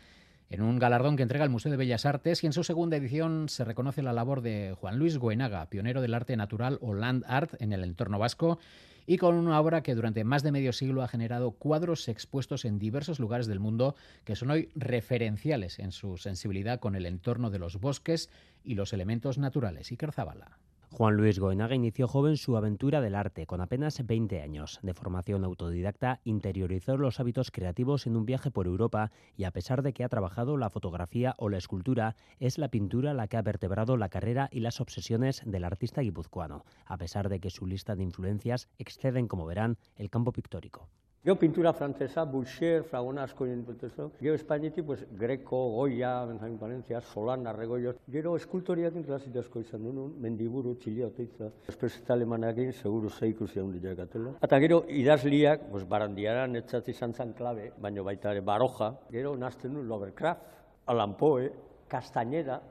en 0.51 0.61
un 0.61 0.79
galardón 0.79 1.15
que 1.15 1.23
entrega 1.23 1.45
el 1.45 1.49
Museo 1.49 1.71
de 1.71 1.77
Bellas 1.77 2.05
Artes 2.05 2.43
y 2.43 2.45
en 2.45 2.53
su 2.53 2.65
segunda 2.65 2.97
edición 2.97 3.47
se 3.47 3.63
reconoce 3.63 4.03
la 4.03 4.11
labor 4.11 4.41
de 4.41 4.75
Juan 4.79 4.99
Luis 4.99 5.17
Goenaga, 5.17 5.69
pionero 5.69 6.01
del 6.01 6.13
arte 6.13 6.35
natural 6.35 6.77
o 6.81 6.93
land 6.93 7.23
art 7.25 7.53
en 7.59 7.71
el 7.71 7.85
entorno 7.85 8.19
vasco 8.19 8.59
y 9.07 9.17
con 9.17 9.35
una 9.35 9.59
obra 9.59 9.81
que 9.81 9.95
durante 9.95 10.25
más 10.25 10.43
de 10.43 10.51
medio 10.51 10.73
siglo 10.73 11.03
ha 11.03 11.07
generado 11.07 11.51
cuadros 11.51 12.09
expuestos 12.09 12.65
en 12.65 12.79
diversos 12.79 13.17
lugares 13.17 13.47
del 13.47 13.61
mundo 13.61 13.95
que 14.25 14.35
son 14.35 14.51
hoy 14.51 14.69
referenciales 14.75 15.79
en 15.79 15.93
su 15.93 16.17
sensibilidad 16.17 16.81
con 16.81 16.95
el 16.95 17.05
entorno 17.05 17.49
de 17.49 17.59
los 17.59 17.79
bosques 17.79 18.29
y 18.63 18.75
los 18.75 18.91
elementos 18.91 19.37
naturales. 19.37 19.89
Iker 19.89 20.11
Zabala. 20.11 20.57
Juan 20.93 21.15
Luis 21.15 21.39
Goenaga 21.39 21.73
inició 21.73 22.05
joven 22.05 22.35
su 22.35 22.57
aventura 22.57 22.99
del 22.99 23.15
arte 23.15 23.45
con 23.45 23.61
apenas 23.61 24.05
20 24.05 24.41
años. 24.41 24.77
De 24.83 24.93
formación 24.93 25.45
autodidacta, 25.45 26.19
interiorizó 26.25 26.97
los 26.97 27.21
hábitos 27.21 27.49
creativos 27.49 28.07
en 28.07 28.17
un 28.17 28.25
viaje 28.25 28.51
por 28.51 28.67
Europa 28.67 29.09
y 29.37 29.45
a 29.45 29.51
pesar 29.51 29.83
de 29.83 29.93
que 29.93 30.03
ha 30.03 30.09
trabajado 30.09 30.57
la 30.57 30.69
fotografía 30.69 31.33
o 31.37 31.47
la 31.47 31.59
escultura, 31.59 32.17
es 32.41 32.57
la 32.57 32.67
pintura 32.67 33.13
la 33.13 33.29
que 33.29 33.37
ha 33.37 33.41
vertebrado 33.41 33.95
la 33.95 34.09
carrera 34.09 34.49
y 34.51 34.59
las 34.59 34.81
obsesiones 34.81 35.41
del 35.45 35.63
artista 35.63 36.01
guipuzcoano, 36.01 36.65
a 36.85 36.97
pesar 36.97 37.29
de 37.29 37.39
que 37.39 37.51
su 37.51 37.65
lista 37.65 37.95
de 37.95 38.03
influencias 38.03 38.67
exceden, 38.77 39.29
como 39.29 39.45
verán, 39.45 39.77
el 39.95 40.09
campo 40.09 40.33
pictórico. 40.33 40.89
Gero 41.23 41.35
pintura 41.37 41.71
frantzesa, 41.71 42.23
Boucher, 42.25 42.81
Fragona 42.83 43.21
asko 43.27 43.45
nintutezo. 43.45 44.11
Gero 44.19 44.33
Espainetik, 44.33 44.83
pues, 44.83 45.05
Greco, 45.11 45.69
Goya, 45.69 46.25
Benjamin 46.25 46.57
Valencia, 46.57 46.99
Solana, 46.99 47.53
Regoios. 47.53 47.95
Gero 48.09 48.35
eskultoriakin 48.35 49.03
klasite 49.03 49.37
asko 49.37 49.61
izan 49.61 49.83
duen, 49.85 50.15
Mendiburu, 50.19 50.73
Txilio, 50.81 51.11
Teitza. 51.13 51.51
Espresita 51.69 52.15
alemanakin, 52.15 52.73
seguru 52.73 53.11
ze 53.13 53.29
ikusi 53.29 53.59
handi 53.59 53.79
jakatela. 53.83 54.33
Eta 54.41 54.59
gero 54.65 54.81
idazliak, 54.89 55.69
pues, 55.69 55.85
barandiara 55.87 56.47
netzat 56.47 56.89
izan 56.89 57.13
zan 57.13 57.33
klabe, 57.37 57.71
baino 57.77 58.03
baita 58.03 58.31
ere 58.31 58.41
Baroja. 58.41 58.95
Gero 59.11 59.37
nazten 59.37 59.75
du 59.75 59.83
Lovecraft, 59.83 60.41
Alan 60.87 61.13
Poe, 61.17 61.51
Castañeda, 61.87 62.63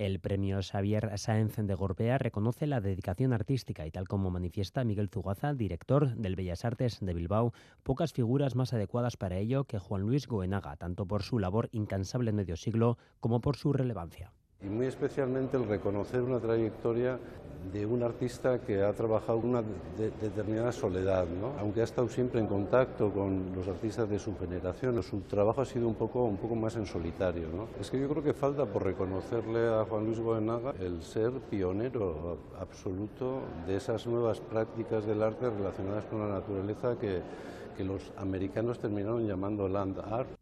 El 0.00 0.18
premio 0.18 0.62
Xavier 0.62 1.18
Sáenz 1.18 1.56
de 1.58 1.74
Gorbea 1.74 2.16
reconoce 2.16 2.66
la 2.66 2.80
dedicación 2.80 3.34
artística 3.34 3.86
y 3.86 3.90
tal 3.90 4.08
como 4.08 4.30
manifiesta 4.30 4.82
Miguel 4.82 5.10
Zugaza, 5.10 5.52
director 5.52 6.14
del 6.14 6.36
Bellas 6.36 6.64
Artes 6.64 7.00
de 7.02 7.12
Bilbao, 7.12 7.52
pocas 7.82 8.14
figuras 8.14 8.54
más 8.54 8.72
adecuadas 8.72 9.18
para 9.18 9.36
ello 9.36 9.64
que 9.64 9.78
Juan 9.78 10.00
Luis 10.00 10.26
Goenaga, 10.26 10.76
tanto 10.76 11.04
por 11.04 11.22
su 11.22 11.38
labor 11.38 11.68
incansable 11.72 12.30
en 12.30 12.36
medio 12.36 12.56
siglo 12.56 12.96
como 13.20 13.42
por 13.42 13.56
su 13.56 13.74
relevancia. 13.74 14.32
Y 14.62 14.66
muy 14.66 14.86
especialmente 14.86 15.56
el 15.56 15.66
reconocer 15.66 16.22
una 16.22 16.38
trayectoria 16.38 17.18
de 17.72 17.86
un 17.86 18.02
artista 18.02 18.58
que 18.60 18.82
ha 18.82 18.92
trabajado 18.92 19.38
una 19.38 19.62
de, 19.62 20.10
determinada 20.20 20.72
soledad, 20.72 21.26
¿no? 21.26 21.52
aunque 21.60 21.82
ha 21.82 21.84
estado 21.84 22.08
siempre 22.08 22.40
en 22.40 22.46
contacto 22.46 23.12
con 23.12 23.52
los 23.54 23.68
artistas 23.68 24.08
de 24.08 24.18
su 24.18 24.36
generación, 24.38 25.00
su 25.02 25.20
trabajo 25.20 25.60
ha 25.60 25.64
sido 25.64 25.86
un 25.86 25.94
poco, 25.94 26.24
un 26.24 26.36
poco 26.36 26.54
más 26.56 26.76
en 26.76 26.86
solitario. 26.86 27.48
¿no? 27.54 27.68
Es 27.80 27.90
que 27.90 28.00
yo 28.00 28.08
creo 28.08 28.22
que 28.22 28.32
falta 28.32 28.64
por 28.66 28.84
reconocerle 28.84 29.68
a 29.68 29.84
Juan 29.84 30.06
Luis 30.06 30.18
Goenaga 30.18 30.74
el 30.80 31.02
ser 31.02 31.32
pionero 31.50 32.38
absoluto 32.58 33.42
de 33.66 33.76
esas 33.76 34.06
nuevas 34.06 34.40
prácticas 34.40 35.06
del 35.06 35.22
arte 35.22 35.48
relacionadas 35.50 36.04
con 36.06 36.20
la 36.20 36.34
naturaleza 36.34 36.96
que, 36.98 37.20
que 37.76 37.84
los 37.84 38.12
americanos 38.16 38.78
terminaron 38.78 39.26
llamando 39.26 39.68
land 39.68 40.00
art. 40.00 40.39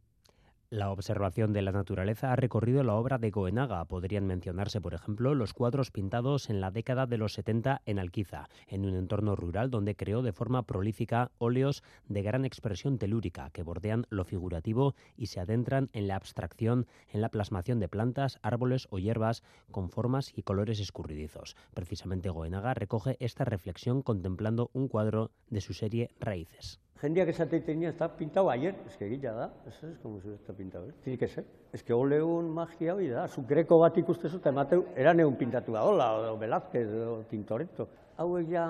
La 0.71 0.91
observación 0.91 1.55
de 1.55 1.63
la 1.63 1.73
naturaleza 1.73 2.31
ha 2.31 2.37
recorrido 2.37 2.83
la 2.83 2.93
obra 2.93 3.17
de 3.17 3.31
Goenaga. 3.31 3.87
Podrían 3.87 4.27
mencionarse, 4.27 4.83
por 4.83 4.93
ejemplo, 4.93 5.35
los 5.35 5.55
cuadros 5.55 5.91
pintados 5.91 6.51
en 6.51 6.61
la 6.61 6.71
década 6.71 7.07
de 7.07 7.17
los 7.17 7.33
70 7.33 7.81
en 7.87 7.99
Alquiza, 7.99 8.51
en 8.67 8.85
un 8.85 8.95
entorno 8.95 9.35
rural 9.35 9.71
donde 9.71 9.97
creó 9.97 10.21
de 10.21 10.35
forma 10.35 10.65
prolífica 10.65 11.31
óleos 11.39 11.83
de 12.07 12.21
gran 12.21 12.45
expresión 12.45 12.99
telúrica 12.99 13.49
que 13.49 13.63
bordean 13.63 14.05
lo 14.11 14.27
figurativo 14.27 14.95
y 15.17 15.29
se 15.29 15.41
adentran 15.41 15.89
en 15.95 16.07
la 16.07 16.17
abstracción, 16.17 16.87
en 17.09 17.23
la 17.23 17.31
plasmación 17.31 17.81
de 17.81 17.89
plantas, 17.89 18.39
árboles 18.43 18.89
o 18.91 18.99
hierbas 18.99 19.43
con 19.71 19.89
formas 19.89 20.37
y 20.37 20.43
colores 20.43 20.81
escurridizos. 20.81 21.57
Precisamente 21.73 22.29
Goenaga 22.29 22.75
recoge 22.75 23.17
esta 23.21 23.47
reflexión 23.47 24.03
contemplando 24.03 24.69
un 24.75 24.89
cuadro 24.89 25.31
de 25.49 25.63
su 25.63 25.73
serie 25.73 26.11
Raíces. 26.21 26.79
Jendeak 27.01 27.29
esate 27.29 27.61
tenía, 27.61 27.91
está 27.91 28.09
pintado 28.09 28.51
ayer, 28.51 28.75
es 28.89 28.97
que 28.97 29.09
gila 29.09 29.33
da, 29.33 29.53
ez 29.69 29.85
es 29.85 29.99
como 29.99 30.21
si 30.21 30.31
está 30.31 30.53
pintado, 30.53 30.89
eh? 30.89 30.95
tiene 31.05 31.17
que 31.17 31.29
ser. 31.29 31.45
Es 31.73 31.85
que 31.85 31.93
oleun 31.93 32.51
magia 32.51 32.95
hori 32.95 33.07
da, 33.07 33.29
zu 33.29 33.45
greko 33.47 33.79
bat 33.79 33.97
ikustezu, 33.99 34.41
eta 34.43 34.51
emateu, 34.51 34.83
eran 34.97 35.21
egun 35.21 35.37
pintatu 35.39 35.73
da, 35.73 35.85
hola, 35.85 36.33
o 36.33 36.37
Velázquez, 36.37 36.89
o 36.91 37.23
Tintoretto. 37.31 37.87
Hauek 38.17 38.49
ja, 38.51 38.65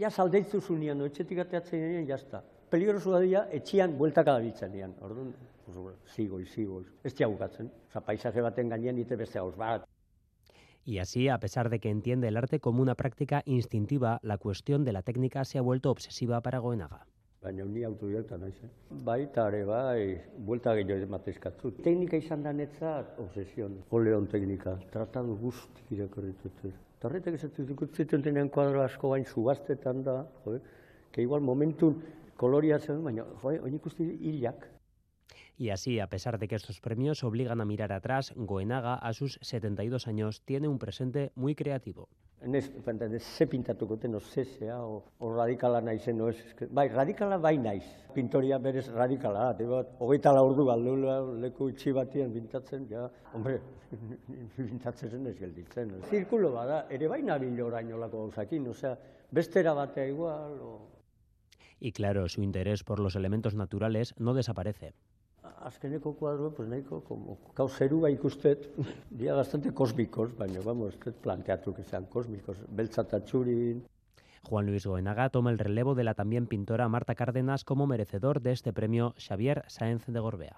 ja 0.00 0.10
saldeitzu 0.10 0.60
zunean, 0.60 1.04
etxetik 1.06 1.38
ateatzen 1.44 1.84
denean, 1.84 2.08
jazta. 2.08 2.42
Peligrosua 2.70 3.20
dira, 3.22 3.44
etxian 3.54 3.94
bueltaka 3.96 4.34
da 4.34 4.42
bitzen 4.42 4.72
dian, 4.72 4.96
orduan, 5.00 5.30
zigoiz, 6.16 6.48
zigoiz. 6.50 6.88
Ez 7.04 7.14
bukatzen, 7.14 7.70
oza, 7.86 8.00
paisaje 8.00 8.42
baten 8.42 8.68
gainean 8.68 8.98
ite 8.98 9.14
beste 9.14 9.38
haus 9.38 9.54
bat. 9.56 9.86
Y 10.84 10.98
así, 10.98 11.28
a 11.28 11.38
pesar 11.38 11.68
de 11.68 11.78
que 11.78 11.90
entiende 11.90 12.26
el 12.28 12.36
arte 12.36 12.58
como 12.58 12.82
una 12.82 12.96
práctica 12.96 13.42
instintiva, 13.44 14.18
la 14.22 14.38
cuestión 14.38 14.84
de 14.84 14.92
la 14.92 15.02
técnica 15.02 15.44
se 15.44 15.58
ha 15.58 15.62
vuelto 15.62 15.90
obsesiva 15.90 16.40
para 16.40 16.58
Goenaga. 16.58 17.06
Baina 17.42 17.64
ni 17.64 17.84
autodidakta 17.86 18.36
naiz, 18.38 18.56
eh? 18.64 18.70
Bai, 19.06 19.22
eta 19.28 19.46
ere, 19.50 19.64
bai, 19.68 20.20
buelta 20.46 20.74
gehiago 20.78 21.06
ematezkatzu. 21.06 21.72
Teknika 21.84 22.18
izan 22.18 22.42
da 22.42 22.52
netzat, 22.52 23.14
obsesion, 23.22 23.78
oleon 23.94 24.26
teknika, 24.30 24.74
tratadu 24.92 25.36
guzti 25.42 25.86
irakorritut. 25.96 26.64
Eta 26.68 27.08
horretak 27.08 27.38
esatzen 27.38 27.70
ikutzen 27.74 28.24
denean 28.24 28.50
kuadro 28.54 28.82
asko 28.82 29.12
bain 29.14 29.26
subaztetan 29.26 30.02
da, 30.06 30.18
jo, 30.44 30.58
que 31.12 31.22
igual 31.22 31.40
momentun 31.40 32.02
koloria 32.36 32.78
zen, 32.78 33.04
baina, 33.04 33.26
jo, 33.42 33.54
oin 33.54 33.78
ikusti 33.78 34.10
hilak. 34.18 34.66
Y 35.58 35.70
así, 35.70 35.98
a 35.98 36.06
pesar 36.08 36.38
de 36.38 36.46
que 36.46 36.54
estos 36.54 36.80
premios 36.80 37.24
obligan 37.24 37.60
a 37.60 37.64
mirar 37.64 37.92
atrás, 37.92 38.32
Goenaga, 38.36 38.94
a 38.94 39.12
sus 39.12 39.40
72 39.42 40.06
años, 40.06 40.42
tiene 40.44 40.68
un 40.68 40.78
presente 40.78 41.32
muy 41.34 41.56
creativo. 41.56 42.08
Nez, 42.46 42.70
ze 43.18 43.46
pintatuko 43.46 43.96
ten, 43.98 44.14
o 44.14 44.20
zesea, 44.20 44.78
o, 44.78 45.02
o 45.18 45.34
radikala 45.34 45.80
naizen, 45.80 46.20
o 46.20 46.28
ez, 46.28 46.36
bai, 46.70 46.88
radikala 46.88 47.36
bai 47.36 47.56
naiz. 47.58 47.84
Pintoria 48.14 48.58
berez 48.58 48.86
radikala, 48.94 49.52
da, 49.52 49.66
bat, 49.66 49.90
hogeita 49.98 50.32
la 50.32 50.44
ordu 50.46 50.64
galdula, 50.68 51.18
leku 51.42 51.68
itxi 51.72 51.92
batien 51.92 52.30
pintatzen, 52.32 52.86
ja, 52.88 53.08
hombre, 53.34 53.58
pintatzen 54.56 55.10
zen 55.10 55.26
ez 55.26 55.34
gelditzen. 55.40 55.96
Zirkulo 56.10 56.52
bada, 56.54 56.84
ere 56.90 57.10
bai 57.10 57.22
nabil 57.22 57.58
oraino 57.60 57.98
lako 57.98 58.28
gauzakin, 58.28 58.70
osea, 58.70 58.94
bestera 59.32 59.74
batea 59.74 60.06
igual, 60.06 60.60
o... 60.62 60.72
Y 61.80 61.92
claro, 61.92 62.28
su 62.28 62.42
interés 62.42 62.84
por 62.84 62.98
los 63.00 63.16
elementos 63.16 63.54
naturales 63.54 64.14
no 64.18 64.34
desaparece. 64.34 64.94
Azkeneko 65.68 66.14
kuadro, 66.16 66.50
pues 66.54 66.68
nahiko, 66.68 67.02
como, 67.04 67.36
gau 67.56 67.68
zerua 67.68 68.10
ikustet, 68.10 68.66
dia 69.20 69.36
bastante 69.36 69.72
kosmikos, 69.80 70.34
baina, 70.38 70.64
vamos, 70.64 70.96
planteatu 71.22 71.74
que 71.76 71.84
sean 71.84 72.08
kosmikos, 72.10 72.58
beltza 72.68 73.04
eta 73.06 73.20
txurin. 73.24 73.84
Juan 74.48 74.66
Luis 74.66 74.86
Goenaga 74.86 75.28
toma 75.28 75.50
el 75.50 75.58
relevo 75.58 75.94
de 75.94 76.04
la 76.04 76.14
también 76.14 76.46
pintora 76.46 76.88
Marta 76.88 77.14
Cárdenas 77.14 77.64
como 77.64 77.86
merecedor 77.86 78.40
de 78.40 78.52
este 78.52 78.72
premio 78.72 79.14
Xavier 79.18 79.64
Sáenz 79.68 80.06
de 80.06 80.20
Gorbea. 80.20 80.56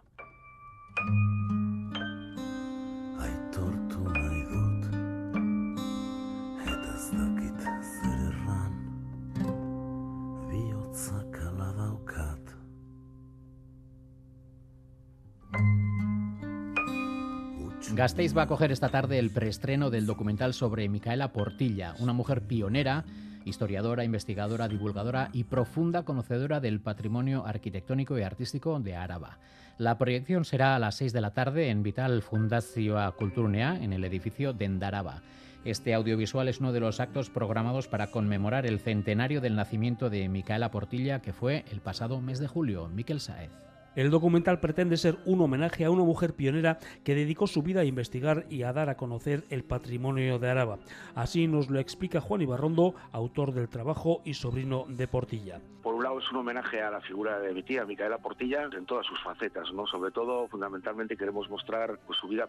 Gasteiz 17.94 18.36
va 18.36 18.42
a 18.42 18.46
coger 18.46 18.70
esta 18.70 18.88
tarde 18.88 19.18
el 19.18 19.30
preestreno 19.30 19.90
del 19.90 20.06
documental 20.06 20.54
sobre 20.54 20.88
Micaela 20.88 21.32
Portilla, 21.32 21.94
una 21.98 22.12
mujer 22.12 22.42
pionera, 22.42 23.04
historiadora, 23.44 24.04
investigadora, 24.04 24.68
divulgadora 24.68 25.28
y 25.32 25.44
profunda 25.44 26.04
conocedora 26.04 26.60
del 26.60 26.80
patrimonio 26.80 27.44
arquitectónico 27.44 28.16
y 28.16 28.22
artístico 28.22 28.78
de 28.78 28.94
Araba. 28.94 29.38
La 29.76 29.98
proyección 29.98 30.44
será 30.44 30.76
a 30.76 30.78
las 30.78 30.94
6 30.96 31.12
de 31.12 31.20
la 31.20 31.32
tarde 31.32 31.70
en 31.70 31.82
Vital 31.82 32.22
Fundazioa 32.22 33.10
Kulturnea, 33.12 33.76
en 33.82 33.92
el 33.92 34.04
edificio 34.04 34.52
de 34.52 34.66
Endaraba. 34.66 35.22
Este 35.64 35.92
audiovisual 35.92 36.48
es 36.48 36.60
uno 36.60 36.72
de 36.72 36.80
los 36.80 37.00
actos 37.00 37.28
programados 37.28 37.88
para 37.88 38.10
conmemorar 38.12 38.66
el 38.66 38.78
centenario 38.78 39.40
del 39.40 39.56
nacimiento 39.56 40.10
de 40.10 40.28
Micaela 40.28 40.70
Portilla, 40.70 41.20
que 41.20 41.32
fue 41.32 41.64
el 41.72 41.80
pasado 41.80 42.20
mes 42.20 42.38
de 42.38 42.46
julio. 42.46 42.88
Miquel 42.88 43.20
Saez. 43.20 43.69
El 43.96 44.10
documental 44.10 44.60
pretende 44.60 44.96
ser 44.96 45.18
un 45.24 45.40
homenaje 45.40 45.84
a 45.84 45.90
una 45.90 46.04
mujer 46.04 46.34
pionera 46.34 46.78
que 47.02 47.16
dedicó 47.16 47.48
su 47.48 47.62
vida 47.62 47.80
a 47.80 47.84
investigar 47.84 48.46
y 48.48 48.62
a 48.62 48.72
dar 48.72 48.88
a 48.88 48.96
conocer 48.96 49.44
el 49.50 49.64
patrimonio 49.64 50.38
de 50.38 50.48
Araba. 50.48 50.78
Así 51.16 51.48
nos 51.48 51.70
lo 51.70 51.80
explica 51.80 52.20
Juan 52.20 52.42
Ibarrondo, 52.42 52.94
autor 53.10 53.52
del 53.52 53.68
trabajo 53.68 54.22
y 54.24 54.34
sobrino 54.34 54.84
de 54.88 55.08
Portilla. 55.08 55.60
Por 55.82 55.94
un 55.94 56.04
lado 56.04 56.18
es 56.20 56.30
un 56.30 56.36
homenaje 56.36 56.80
a 56.82 56.90
la 56.90 57.00
figura 57.00 57.40
de 57.40 57.52
mi 57.52 57.62
tía, 57.62 57.84
Micaela 57.84 58.18
Portilla, 58.18 58.64
en 58.64 58.86
todas 58.86 59.06
sus 59.06 59.20
facetas, 59.22 59.72
¿no? 59.72 59.86
Sobre 59.86 60.12
todo, 60.12 60.46
fundamentalmente, 60.48 61.16
queremos 61.16 61.48
mostrar 61.50 61.98
pues, 62.06 62.18
su 62.18 62.28
vida 62.28 62.48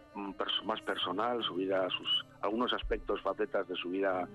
más 0.65 0.81
personal, 0.81 1.41
su 1.43 1.55
vida, 1.55 1.87
algunos 2.41 2.71
aspectos, 2.73 3.21
facetas 3.21 3.67
de 3.67 3.75
su 3.75 3.89
vida 3.89 4.27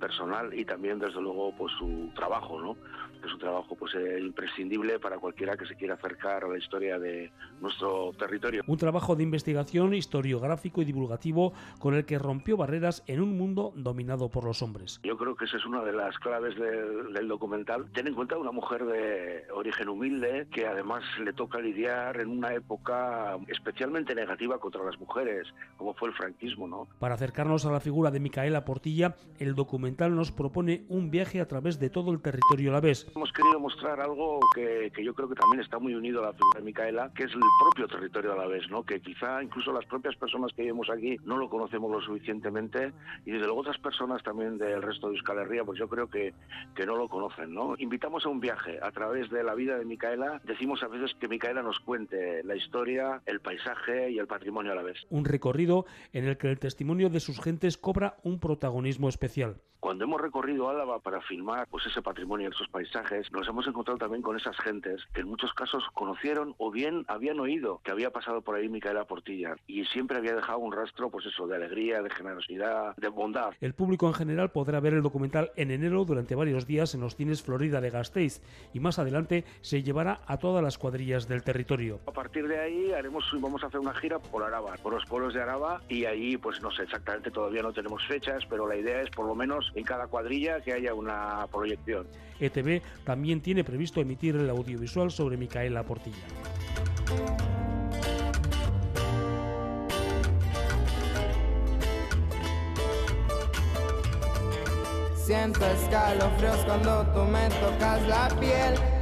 personal 0.00 0.54
y 0.54 0.64
también, 0.64 0.98
desde 1.00 1.20
luego, 1.20 1.52
pues 1.58 1.72
su 1.78 2.10
trabajo, 2.14 2.60
¿no? 2.60 2.76
Es 3.26 3.32
un 3.32 3.40
trabajo 3.40 3.74
pues 3.74 3.92
eh, 3.94 4.20
imprescindible 4.20 5.00
para 5.00 5.18
cualquiera 5.18 5.56
que 5.56 5.66
se 5.66 5.74
quiera 5.74 5.94
acercar 5.94 6.44
a 6.44 6.48
la 6.48 6.58
historia 6.58 6.98
de 6.98 7.32
nuestro 7.60 8.12
territorio. 8.18 8.62
Un 8.66 8.78
trabajo 8.78 9.16
de 9.16 9.24
investigación 9.24 9.94
historiográfico 9.94 10.80
y 10.80 10.84
divulgativo 10.84 11.52
con 11.80 11.94
el 11.94 12.04
que 12.04 12.18
rompió 12.18 12.56
barreras 12.56 13.02
en 13.06 13.20
un 13.20 13.36
mundo 13.36 13.72
dominado 13.74 14.28
por 14.28 14.44
los 14.44 14.62
hombres. 14.62 15.00
Yo 15.02 15.16
creo 15.16 15.34
que 15.34 15.46
esa 15.46 15.56
es 15.56 15.66
una 15.66 15.82
de 15.82 15.92
las 15.92 16.16
claves 16.18 16.56
del, 16.56 17.12
del 17.12 17.26
documental. 17.28 17.90
Ten 17.92 18.06
en 18.06 18.14
cuenta 18.14 18.38
una 18.38 18.52
mujer 18.52 18.84
de 18.84 19.44
origen 19.52 19.88
humilde 19.88 20.46
que 20.52 20.66
además 20.66 21.02
le 21.18 21.32
toca 21.32 21.58
lidiar 21.58 22.20
en 22.20 22.28
una 22.28 22.54
época 22.54 23.38
especialmente 23.48 24.14
negativa 24.14 24.58
contra 24.58 24.84
las 24.84 24.98
mujeres, 25.00 25.48
como 25.76 25.94
fue 25.94 26.10
el 26.10 26.14
franquismo, 26.14 26.68
¿no? 26.68 26.86
Para 27.00 27.14
acercarnos 27.14 27.66
a 27.66 27.72
la 27.72 27.80
figura 27.80 28.10
de 28.10 28.20
Micaela 28.20 28.64
Portilla, 28.64 29.16
el 29.38 29.54
documental 29.54 30.14
nos 30.14 30.30
propone 30.30 30.84
un 30.88 31.10
viaje 31.10 31.40
a 31.40 31.48
través 31.48 31.80
de 31.80 31.90
todo 31.90 32.12
el 32.12 32.20
territorio 32.20 32.70
alavés. 32.70 33.06
Hemos 33.16 33.32
querido 33.32 33.58
mostrar 33.58 33.98
algo 33.98 34.40
que, 34.54 34.92
que 34.94 35.02
yo 35.02 35.14
creo 35.14 35.26
que 35.26 35.34
también 35.34 35.62
está 35.62 35.78
muy 35.78 35.94
unido 35.94 36.20
a 36.20 36.26
la 36.26 36.32
figura 36.34 36.58
de 36.60 36.66
Micaela, 36.66 37.10
que 37.14 37.24
es 37.24 37.32
el 37.32 37.40
propio 37.62 37.88
territorio 37.88 38.34
alavés, 38.34 38.68
¿no? 38.68 38.84
Que 38.84 39.00
quizá 39.00 39.42
incluso 39.42 39.72
las 39.72 39.86
propias 39.86 40.14
personas 40.16 40.52
que 40.52 40.60
vivimos 40.60 40.90
aquí 40.90 41.16
no 41.24 41.38
lo 41.38 41.48
conocemos 41.48 41.90
lo 41.90 42.02
suficientemente 42.02 42.92
y 43.24 43.30
desde 43.30 43.46
luego 43.46 43.62
otras 43.62 43.78
personas 43.78 44.22
también 44.22 44.58
del 44.58 44.82
resto 44.82 45.08
de 45.08 45.14
Euskal 45.14 45.38
Herria, 45.38 45.64
pues 45.64 45.78
yo 45.78 45.88
creo 45.88 46.10
que, 46.10 46.34
que 46.74 46.84
no 46.84 46.94
lo 46.94 47.08
conocen, 47.08 47.54
¿no? 47.54 47.74
Invitamos 47.78 48.26
a 48.26 48.28
un 48.28 48.38
viaje 48.38 48.78
a 48.82 48.90
través 48.90 49.30
de 49.30 49.42
la 49.42 49.54
vida 49.54 49.78
de 49.78 49.86
Micaela. 49.86 50.42
Decimos 50.44 50.82
a 50.82 50.88
veces 50.88 51.16
que 51.18 51.26
Micaela 51.26 51.62
nos 51.62 51.80
cuente 51.80 52.44
la 52.44 52.54
historia, 52.54 53.22
el 53.24 53.40
paisaje 53.40 54.10
y 54.10 54.18
el 54.18 54.26
patrimonio 54.26 54.72
a 54.72 54.74
la 54.74 54.82
vez. 54.82 54.98
Un 55.08 55.24
recorrido 55.24 55.86
en 56.12 56.26
el 56.26 56.36
que 56.36 56.50
el 56.50 56.58
testimonio 56.58 57.08
de 57.08 57.20
sus 57.20 57.40
gentes 57.42 57.78
cobra 57.78 58.18
un 58.24 58.38
protagonismo 58.40 59.08
especial. 59.08 59.56
Cuando 59.86 60.02
hemos 60.02 60.20
recorrido 60.20 60.68
Álava 60.68 60.98
para 60.98 61.20
filmar 61.20 61.68
pues 61.68 61.86
ese 61.86 62.02
patrimonio, 62.02 62.48
esos 62.48 62.66
paisajes, 62.66 63.30
nos 63.30 63.46
hemos 63.46 63.68
encontrado 63.68 63.98
también 63.98 64.20
con 64.20 64.36
esas 64.36 64.56
gentes 64.56 65.00
que 65.14 65.20
en 65.20 65.28
muchos 65.28 65.54
casos 65.54 65.84
conocieron 65.94 66.56
o 66.58 66.72
bien 66.72 67.04
habían 67.06 67.38
oído 67.38 67.80
que 67.84 67.92
había 67.92 68.10
pasado 68.10 68.42
por 68.42 68.56
ahí 68.56 68.68
Micaela 68.68 69.04
Portilla 69.04 69.54
y 69.68 69.84
siempre 69.84 70.18
había 70.18 70.34
dejado 70.34 70.58
un 70.58 70.72
rastro, 70.72 71.08
pues 71.08 71.26
eso, 71.26 71.46
de 71.46 71.54
alegría, 71.54 72.02
de 72.02 72.10
generosidad, 72.10 72.96
de 72.96 73.06
bondad. 73.06 73.50
El 73.60 73.74
público 73.74 74.08
en 74.08 74.14
general 74.14 74.50
podrá 74.50 74.80
ver 74.80 74.94
el 74.94 75.02
documental 75.02 75.52
en 75.54 75.70
enero 75.70 76.04
durante 76.04 76.34
varios 76.34 76.66
días 76.66 76.92
en 76.96 77.02
los 77.02 77.14
cines 77.14 77.44
Florida 77.44 77.80
de 77.80 77.90
Gasteiz 77.90 78.42
y 78.74 78.80
más 78.80 78.98
adelante 78.98 79.44
se 79.60 79.84
llevará 79.84 80.20
a 80.26 80.38
todas 80.38 80.64
las 80.64 80.78
cuadrillas 80.78 81.28
del 81.28 81.44
territorio. 81.44 82.00
A 82.08 82.12
partir 82.12 82.48
de 82.48 82.58
ahí 82.58 82.90
haremos, 82.90 83.24
vamos 83.40 83.62
a 83.62 83.68
hacer 83.68 83.78
una 83.78 83.94
gira 83.94 84.18
por 84.18 84.42
Araba, 84.42 84.74
por 84.82 84.94
los 84.94 85.04
pueblos 85.04 85.32
de 85.32 85.42
Araba 85.42 85.80
y 85.88 86.06
ahí, 86.06 86.36
pues 86.36 86.60
no 86.60 86.72
sé 86.72 86.82
exactamente, 86.82 87.30
todavía 87.30 87.62
no 87.62 87.72
tenemos 87.72 88.04
fechas, 88.08 88.44
pero 88.50 88.66
la 88.66 88.74
idea 88.74 89.00
es 89.00 89.10
por 89.10 89.26
lo 89.26 89.36
menos 89.36 89.70
en 89.76 89.84
cada 89.84 90.08
cuadrilla 90.08 90.60
que 90.60 90.72
haya 90.72 90.94
una 90.94 91.46
proyección. 91.52 92.08
ETV 92.40 92.82
también 93.04 93.40
tiene 93.40 93.62
previsto 93.62 94.00
emitir 94.00 94.34
el 94.34 94.50
audiovisual 94.50 95.10
sobre 95.10 95.36
Micaela 95.36 95.84
Portilla. 95.84 96.16
Siento 105.14 105.66
escalofríos 105.66 106.56
cuando 106.64 107.04
tú 107.12 107.24
me 107.24 107.48
tocas 107.48 108.06
la 108.08 108.28
piel. 108.40 108.95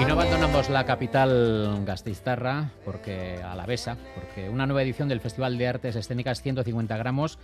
Y 0.00 0.04
no 0.04 0.12
abandonamos 0.12 0.70
la 0.70 0.84
capital 0.84 1.84
gasteiztarra, 1.84 2.70
porque 2.84 3.40
a 3.42 3.54
la 3.56 3.66
besa, 3.66 3.96
porque 4.14 4.48
una 4.48 4.66
nueva 4.66 4.82
edición 4.82 5.08
del 5.08 5.20
Festival 5.20 5.58
de 5.58 5.68
Artes 5.68 5.96
Escénicas 5.96 6.42
150 6.42 6.96
gramos 6.96 7.38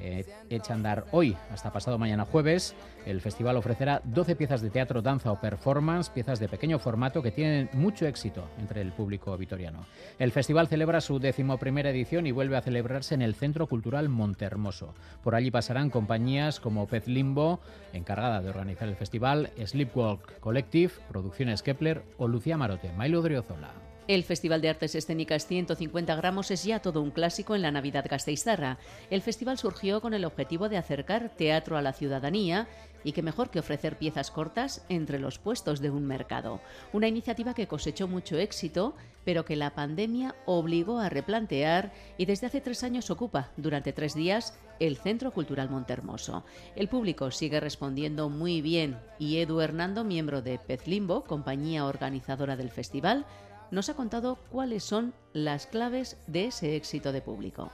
eh, 0.00 0.24
echa 0.50 0.72
a 0.72 0.76
andar 0.76 1.04
hoy 1.12 1.36
hasta 1.50 1.72
pasado 1.72 1.98
mañana 1.98 2.24
jueves. 2.24 2.74
El 3.06 3.20
festival 3.20 3.56
ofrecerá 3.56 4.02
12 4.04 4.36
piezas 4.36 4.60
de 4.60 4.70
teatro, 4.70 5.02
danza 5.02 5.32
o 5.32 5.40
performance, 5.40 6.10
piezas 6.10 6.40
de 6.40 6.48
pequeño 6.48 6.78
formato 6.78 7.22
que 7.22 7.30
tienen 7.30 7.70
mucho 7.72 8.06
éxito 8.06 8.44
entre 8.58 8.82
el 8.82 8.92
público 8.92 9.36
vitoriano. 9.36 9.86
El 10.18 10.32
festival 10.32 10.68
celebra 10.68 11.00
su 11.00 11.18
decimoprimera 11.18 11.90
edición 11.90 12.26
y 12.26 12.32
vuelve 12.32 12.56
a 12.56 12.62
celebrarse 12.62 13.14
en 13.14 13.22
el 13.22 13.34
Centro 13.34 13.66
Cultural 13.66 14.08
Montermoso. 14.08 14.94
Por 15.22 15.34
allí 15.34 15.50
pasarán 15.50 15.90
compañías 15.90 16.60
como 16.60 16.86
Pez 16.86 17.08
Limbo, 17.08 17.60
encargada 17.92 18.42
de 18.42 18.50
organizar 18.50 18.88
el 18.88 18.96
festival, 18.96 19.50
Sleepwalk 19.64 20.40
Collective, 20.40 20.92
Producciones 21.08 21.62
Kepler 21.62 22.02
o 22.18 22.28
Lucía 22.28 22.56
Marote, 22.56 22.92
Mailo 22.92 23.22
Driozola. 23.22 23.87
El 24.08 24.24
Festival 24.24 24.62
de 24.62 24.70
Artes 24.70 24.94
Escénicas 24.94 25.46
150 25.46 26.16
gramos 26.16 26.50
es 26.50 26.64
ya 26.64 26.80
todo 26.80 27.02
un 27.02 27.10
clásico 27.10 27.54
en 27.54 27.60
la 27.60 27.70
Navidad 27.70 28.06
gasteiztarra. 28.08 28.78
El 29.10 29.20
festival 29.20 29.58
surgió 29.58 30.00
con 30.00 30.14
el 30.14 30.24
objetivo 30.24 30.70
de 30.70 30.78
acercar 30.78 31.28
teatro 31.36 31.76
a 31.76 31.82
la 31.82 31.92
ciudadanía 31.92 32.68
y 33.04 33.12
que 33.12 33.20
mejor 33.22 33.50
que 33.50 33.58
ofrecer 33.58 33.98
piezas 33.98 34.30
cortas 34.30 34.82
entre 34.88 35.18
los 35.18 35.38
puestos 35.38 35.80
de 35.80 35.90
un 35.90 36.06
mercado. 36.06 36.62
Una 36.94 37.06
iniciativa 37.06 37.52
que 37.52 37.68
cosechó 37.68 38.08
mucho 38.08 38.38
éxito, 38.38 38.94
pero 39.26 39.44
que 39.44 39.56
la 39.56 39.74
pandemia 39.74 40.34
obligó 40.46 41.00
a 41.00 41.10
replantear 41.10 41.92
y 42.16 42.24
desde 42.24 42.46
hace 42.46 42.62
tres 42.62 42.82
años 42.84 43.10
ocupa 43.10 43.50
durante 43.58 43.92
tres 43.92 44.14
días 44.14 44.58
el 44.80 44.96
Centro 44.96 45.32
Cultural 45.32 45.68
Montermoso. 45.68 46.44
El 46.76 46.88
público 46.88 47.30
sigue 47.30 47.60
respondiendo 47.60 48.30
muy 48.30 48.62
bien 48.62 48.96
y 49.18 49.36
Edu 49.36 49.60
Hernando, 49.60 50.02
miembro 50.02 50.40
de 50.40 50.58
Pez 50.58 50.86
Limbo, 50.86 51.24
compañía 51.24 51.84
organizadora 51.84 52.56
del 52.56 52.70
festival, 52.70 53.26
nos 53.70 53.88
ha 53.88 53.94
contado 53.94 54.36
cuáles 54.50 54.84
son 54.84 55.12
las 55.32 55.66
claves 55.66 56.22
de 56.26 56.46
ese 56.46 56.76
éxito 56.76 57.12
de 57.12 57.20
público. 57.20 57.70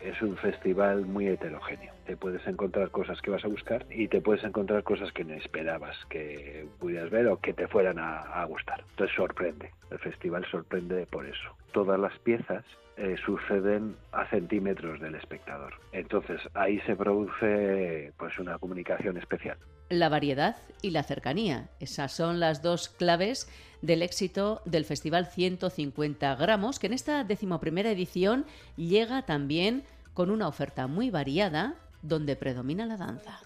Es 0.00 0.20
un 0.20 0.36
festival 0.36 1.06
muy 1.06 1.26
heterogéneo. 1.26 1.94
Te 2.04 2.16
puedes 2.16 2.46
encontrar 2.46 2.90
cosas 2.90 3.20
que 3.22 3.30
vas 3.30 3.44
a 3.44 3.48
buscar 3.48 3.86
y 3.90 4.08
te 4.08 4.20
puedes 4.20 4.44
encontrar 4.44 4.82
cosas 4.84 5.10
que 5.12 5.24
no 5.24 5.34
esperabas 5.34 5.96
que 6.08 6.68
pudieras 6.78 7.10
ver 7.10 7.26
o 7.28 7.40
que 7.40 7.54
te 7.54 7.66
fueran 7.66 7.98
a, 7.98 8.44
gustar. 8.44 8.84
Entonces 8.90 9.16
sorprende. 9.16 9.72
El 9.90 9.98
festival 9.98 10.44
sorprende 10.50 11.06
por 11.06 11.26
eso. 11.26 11.56
Todas 11.72 11.98
las 11.98 12.16
piezas 12.20 12.64
eh, 12.96 13.16
suceden 13.24 13.96
a 14.12 14.26
centímetros 14.26 15.00
del 15.00 15.14
espectador. 15.14 15.74
Entonces 15.92 16.40
ahí 16.54 16.78
se 16.80 16.94
produce 16.94 18.12
pues 18.18 18.38
una 18.38 18.58
comunicación 18.58 19.16
especial. 19.16 19.58
La 19.88 20.08
variedad 20.08 20.56
y 20.82 20.90
la 20.90 21.04
cercanía. 21.04 21.68
Esas 21.78 22.12
son 22.12 22.40
las 22.40 22.60
dos 22.60 22.88
claves 22.88 23.48
del 23.82 24.02
éxito 24.02 24.60
del 24.64 24.84
Festival 24.84 25.26
150 25.26 26.34
gramos, 26.34 26.78
que 26.78 26.88
en 26.88 26.92
esta 26.92 27.22
decimoprimera 27.22 27.90
edición 27.90 28.46
llega 28.76 29.22
también 29.22 29.84
con 30.12 30.30
una 30.30 30.48
oferta 30.48 30.88
muy 30.88 31.10
variada 31.10 31.74
donde 32.02 32.34
predomina 32.34 32.84
la 32.84 32.96
danza. 32.96 33.38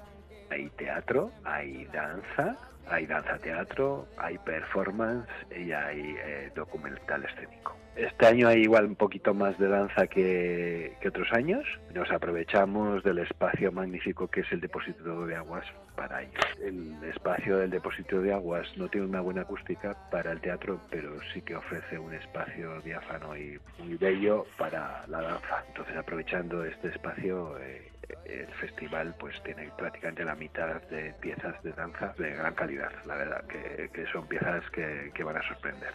Hay 0.50 0.70
teatro, 0.78 1.30
hay 1.44 1.84
danza, 1.92 2.56
hay 2.88 3.06
danza 3.06 3.38
teatro, 3.38 4.06
hay 4.16 4.38
performance 4.38 5.28
y 5.50 5.72
hay 5.72 6.16
eh, 6.24 6.50
documental 6.54 7.24
escénico. 7.24 7.76
Este 7.96 8.26
año 8.26 8.48
hay 8.48 8.62
igual 8.62 8.86
un 8.86 8.96
poquito 8.96 9.34
más 9.34 9.58
de 9.58 9.68
danza 9.68 10.06
que 10.06 10.96
otros 11.06 11.28
años. 11.32 11.64
Nos 11.92 12.10
aprovechamos 12.10 13.02
del 13.02 13.18
espacio 13.18 13.72
magnífico 13.72 14.28
que 14.28 14.40
es 14.40 14.52
el 14.52 14.60
depósito 14.60 15.26
de 15.26 15.36
aguas 15.36 15.66
para 16.00 16.22
ello. 16.22 16.32
El 16.64 16.96
espacio 17.04 17.58
del 17.58 17.68
depósito 17.68 18.22
de 18.22 18.32
aguas 18.32 18.66
no 18.76 18.88
tiene 18.88 19.06
una 19.06 19.20
buena 19.20 19.42
acústica 19.42 19.94
para 20.10 20.32
el 20.32 20.40
teatro, 20.40 20.80
pero 20.88 21.18
sí 21.34 21.42
que 21.42 21.54
ofrece 21.54 21.98
un 21.98 22.14
espacio 22.14 22.80
diáfano 22.80 23.36
y 23.36 23.60
muy 23.78 23.96
bello 23.98 24.46
para 24.56 25.04
la 25.08 25.20
danza. 25.20 25.62
Entonces, 25.68 25.94
aprovechando 25.98 26.64
este 26.64 26.88
espacio, 26.88 27.58
eh, 27.58 27.92
el 28.24 28.46
festival 28.54 29.14
pues 29.20 29.34
tiene 29.42 29.70
prácticamente 29.76 30.24
la 30.24 30.34
mitad 30.34 30.80
de 30.88 31.12
piezas 31.20 31.62
de 31.62 31.72
danza 31.72 32.14
de 32.16 32.30
gran 32.30 32.54
calidad, 32.54 32.92
la 33.04 33.16
verdad, 33.16 33.44
que, 33.44 33.90
que 33.92 34.06
son 34.10 34.26
piezas 34.26 34.64
que, 34.70 35.10
que 35.14 35.22
van 35.22 35.36
a 35.36 35.46
sorprender. 35.48 35.92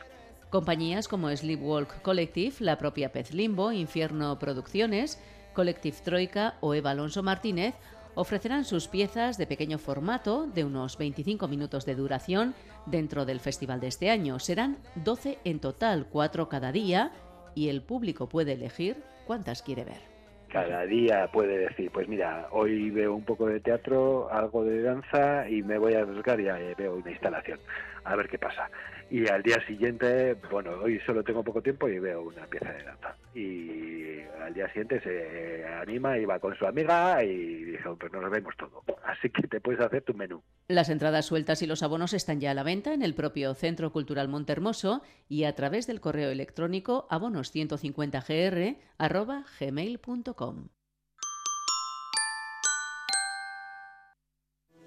Compañías 0.52 1.08
como 1.08 1.36
Sleepwalk 1.36 2.04
Collective, 2.04 2.58
la 2.60 2.78
propia 2.78 3.12
Pez 3.12 3.34
Limbo, 3.34 3.72
Infierno 3.72 4.38
Producciones, 4.38 5.20
Collective 5.56 5.98
Troika 6.04 6.54
o 6.62 6.76
Eva 6.76 6.92
Alonso 6.92 7.24
Martínez 7.24 7.74
ofrecerán 8.16 8.66
sus 8.66 8.88
piezas 8.88 9.38
de 9.38 9.48
pequeño 9.48 9.78
formato, 9.78 10.48
de 10.48 10.64
unos 10.64 10.98
25 10.98 11.48
minutos 11.48 11.86
de 11.86 11.96
duración, 11.96 12.56
dentro 12.86 13.26
del 13.26 13.40
festival 13.40 13.80
de 13.80 13.88
este 13.88 14.10
año. 14.10 14.40
Serán 14.40 14.78
12 14.96 15.38
en 15.44 15.60
total, 15.60 16.08
4 16.10 16.50
cada 16.50 16.72
día, 16.72 17.12
y 17.54 17.70
el 17.70 17.82
público 17.82 18.28
puede 18.28 18.54
elegir 18.54 18.98
cuántas 19.26 19.62
quiere 19.62 19.84
ver. 19.84 20.16
Cada 20.50 20.86
día 20.86 21.30
puede 21.34 21.58
decir, 21.58 21.92
pues 21.92 22.08
mira, 22.08 22.48
hoy 22.52 22.90
veo 22.90 23.14
un 23.14 23.26
poco 23.26 23.48
de 23.48 23.60
teatro, 23.60 24.32
algo 24.32 24.64
de 24.64 24.82
danza 24.84 25.50
y 25.50 25.62
me 25.64 25.78
voy 25.78 25.96
a 25.96 26.02
arriesgar 26.02 26.40
y 26.40 26.48
eh, 26.48 26.76
veo 26.78 26.96
una 26.96 27.12
instalación, 27.12 27.60
a 28.04 28.16
ver 28.16 28.30
qué 28.30 28.38
pasa. 28.38 28.70
Y 29.10 29.28
al 29.28 29.44
día 29.44 29.58
siguiente, 29.68 30.36
bueno, 30.50 30.72
hoy 30.82 31.00
solo 31.06 31.24
tengo 31.24 31.44
poco 31.44 31.62
tiempo 31.62 31.90
y 31.90 32.00
veo 32.00 32.22
una 32.22 32.46
pieza 32.46 32.72
de 32.72 32.84
danza. 32.84 33.16
Y 33.36 34.22
al 34.42 34.54
día 34.54 34.68
siguiente 34.70 35.02
se 35.02 35.66
anima 35.66 36.18
y 36.18 36.26
va 36.26 36.40
con 36.40 36.56
su 36.56 36.66
amiga 36.66 37.22
y 37.24 37.66
dice, 37.66 37.84
pues 38.00 38.12
nos 38.12 38.32
vemos 38.32 38.56
todo. 38.58 38.84
Así 39.04 39.30
que 39.30 39.48
te 39.48 39.60
puedes 39.60 39.82
hacer 39.82 40.04
tu 40.04 40.14
menú. 40.14 40.42
Las 40.68 40.90
entradas 40.90 41.26
sueltas 41.26 41.62
y 41.62 41.68
los 41.68 41.84
abonos 41.84 42.14
están 42.14 42.40
ya 42.40 42.52
a 42.52 42.54
la 42.54 42.64
venta 42.64 42.94
en 42.94 43.02
el 43.02 43.14
propio 43.14 43.54
Centro 43.54 43.92
Cultural 43.92 44.30
Montermoso 44.30 45.04
y 45.28 45.44
a 45.44 45.54
través 45.54 45.86
del 45.88 46.00
correo 46.00 46.30
electrónico 46.30 47.08
abonos150gr 47.10 48.78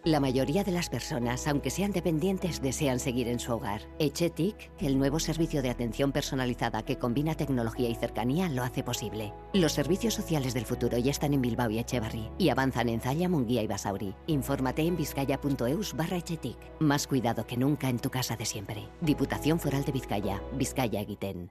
La 0.08 0.20
mayoría 0.20 0.64
de 0.64 0.72
las 0.72 0.88
personas, 0.88 1.46
aunque 1.46 1.68
sean 1.68 1.92
dependientes, 1.92 2.62
desean 2.62 2.98
seguir 2.98 3.28
en 3.28 3.38
su 3.38 3.52
hogar. 3.52 3.82
Echetic, 3.98 4.70
el 4.78 4.98
nuevo 4.98 5.20
servicio 5.20 5.60
de 5.60 5.68
atención 5.68 6.12
personalizada 6.12 6.82
que 6.82 6.96
combina 6.96 7.34
tecnología 7.34 7.90
y 7.90 7.94
cercanía, 7.94 8.48
lo 8.48 8.62
hace 8.62 8.82
posible. 8.82 9.34
Los 9.52 9.72
servicios 9.72 10.14
sociales 10.14 10.54
del 10.54 10.64
futuro 10.64 10.96
ya 10.96 11.10
están 11.10 11.34
en 11.34 11.42
Bilbao 11.42 11.68
y 11.68 11.78
Echevarri 11.78 12.30
y 12.38 12.48
avanzan 12.48 12.88
en 12.88 13.02
Zalla, 13.02 13.28
Munguía 13.28 13.62
y 13.62 13.66
Basauri. 13.66 14.14
Infórmate 14.28 14.80
en 14.80 14.96
vizcaya.eus 14.96 15.94
barra 15.94 16.16
Echetic. 16.16 16.56
Más 16.80 17.06
cuidado 17.06 17.46
que 17.46 17.58
nunca 17.58 17.90
en 17.90 17.98
tu 17.98 18.08
casa 18.08 18.34
de 18.34 18.46
siempre. 18.46 18.88
Diputación 19.02 19.60
Foral 19.60 19.84
de 19.84 19.92
Vizcaya. 19.92 20.42
Vizcaya 20.54 21.02
Egiten. 21.02 21.50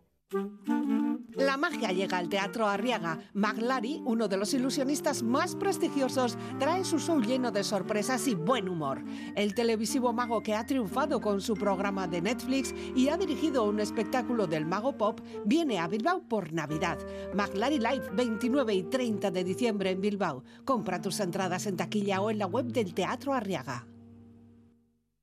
La 1.35 1.57
magia 1.57 1.91
llega 1.91 2.17
al 2.17 2.29
Teatro 2.29 2.67
Arriaga. 2.67 3.19
Maglari, 3.33 4.01
uno 4.05 4.27
de 4.27 4.37
los 4.37 4.53
ilusionistas 4.53 5.23
más 5.23 5.55
prestigiosos, 5.55 6.37
trae 6.57 6.85
su 6.85 6.99
show 6.99 7.19
lleno 7.21 7.51
de 7.51 7.63
sorpresas 7.63 8.27
y 8.27 8.35
buen 8.35 8.69
humor. 8.69 9.03
El 9.35 9.53
televisivo 9.53 10.13
mago 10.13 10.41
que 10.41 10.55
ha 10.55 10.65
triunfado 10.65 11.19
con 11.19 11.41
su 11.41 11.55
programa 11.55 12.07
de 12.07 12.21
Netflix 12.21 12.73
y 12.95 13.09
ha 13.09 13.17
dirigido 13.17 13.65
un 13.65 13.79
espectáculo 13.79 14.47
del 14.47 14.65
mago 14.65 14.97
pop 14.97 15.19
viene 15.45 15.79
a 15.79 15.87
Bilbao 15.87 16.21
por 16.27 16.53
Navidad. 16.53 16.97
Maglari 17.33 17.77
Live, 17.77 18.09
29 18.13 18.73
y 18.73 18.83
30 18.83 19.29
de 19.29 19.43
diciembre 19.43 19.91
en 19.91 20.01
Bilbao. 20.01 20.43
Compra 20.63 21.01
tus 21.01 21.19
entradas 21.19 21.65
en 21.65 21.75
taquilla 21.75 22.21
o 22.21 22.31
en 22.31 22.39
la 22.39 22.47
web 22.47 22.67
del 22.67 22.93
Teatro 22.93 23.33
Arriaga. 23.33 23.85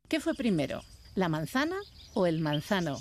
¿Qué 0.06 0.20
fue 0.20 0.34
primero, 0.34 0.82
la 1.14 1.30
manzana 1.30 1.76
o 2.12 2.26
el 2.26 2.40
manzano? 2.40 2.98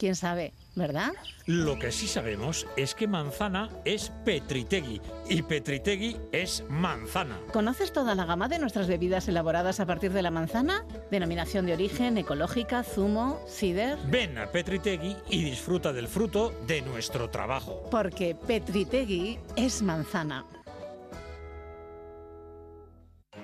¿Quién 0.00 0.16
sabe, 0.16 0.54
verdad? 0.76 1.12
Lo 1.44 1.78
que 1.78 1.92
sí 1.92 2.08
sabemos 2.08 2.66
es 2.78 2.94
que 2.94 3.06
manzana 3.06 3.68
es 3.84 4.10
Petritegui 4.24 4.98
y 5.28 5.42
Petritegui 5.42 6.16
es 6.32 6.64
manzana. 6.70 7.38
¿Conoces 7.52 7.92
toda 7.92 8.14
la 8.14 8.24
gama 8.24 8.48
de 8.48 8.58
nuestras 8.58 8.88
bebidas 8.88 9.28
elaboradas 9.28 9.78
a 9.78 9.84
partir 9.84 10.14
de 10.14 10.22
la 10.22 10.30
manzana? 10.30 10.86
Denominación 11.10 11.66
de 11.66 11.74
origen, 11.74 12.16
ecológica, 12.16 12.82
zumo, 12.82 13.44
cider. 13.46 13.98
Ven 14.06 14.38
a 14.38 14.46
Petritegui 14.46 15.18
y 15.28 15.44
disfruta 15.44 15.92
del 15.92 16.08
fruto 16.08 16.54
de 16.66 16.80
nuestro 16.80 17.28
trabajo. 17.28 17.86
Porque 17.90 18.34
Petritegui 18.34 19.38
es 19.56 19.82
manzana. 19.82 20.46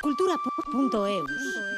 Cultura.eus. 0.00 1.77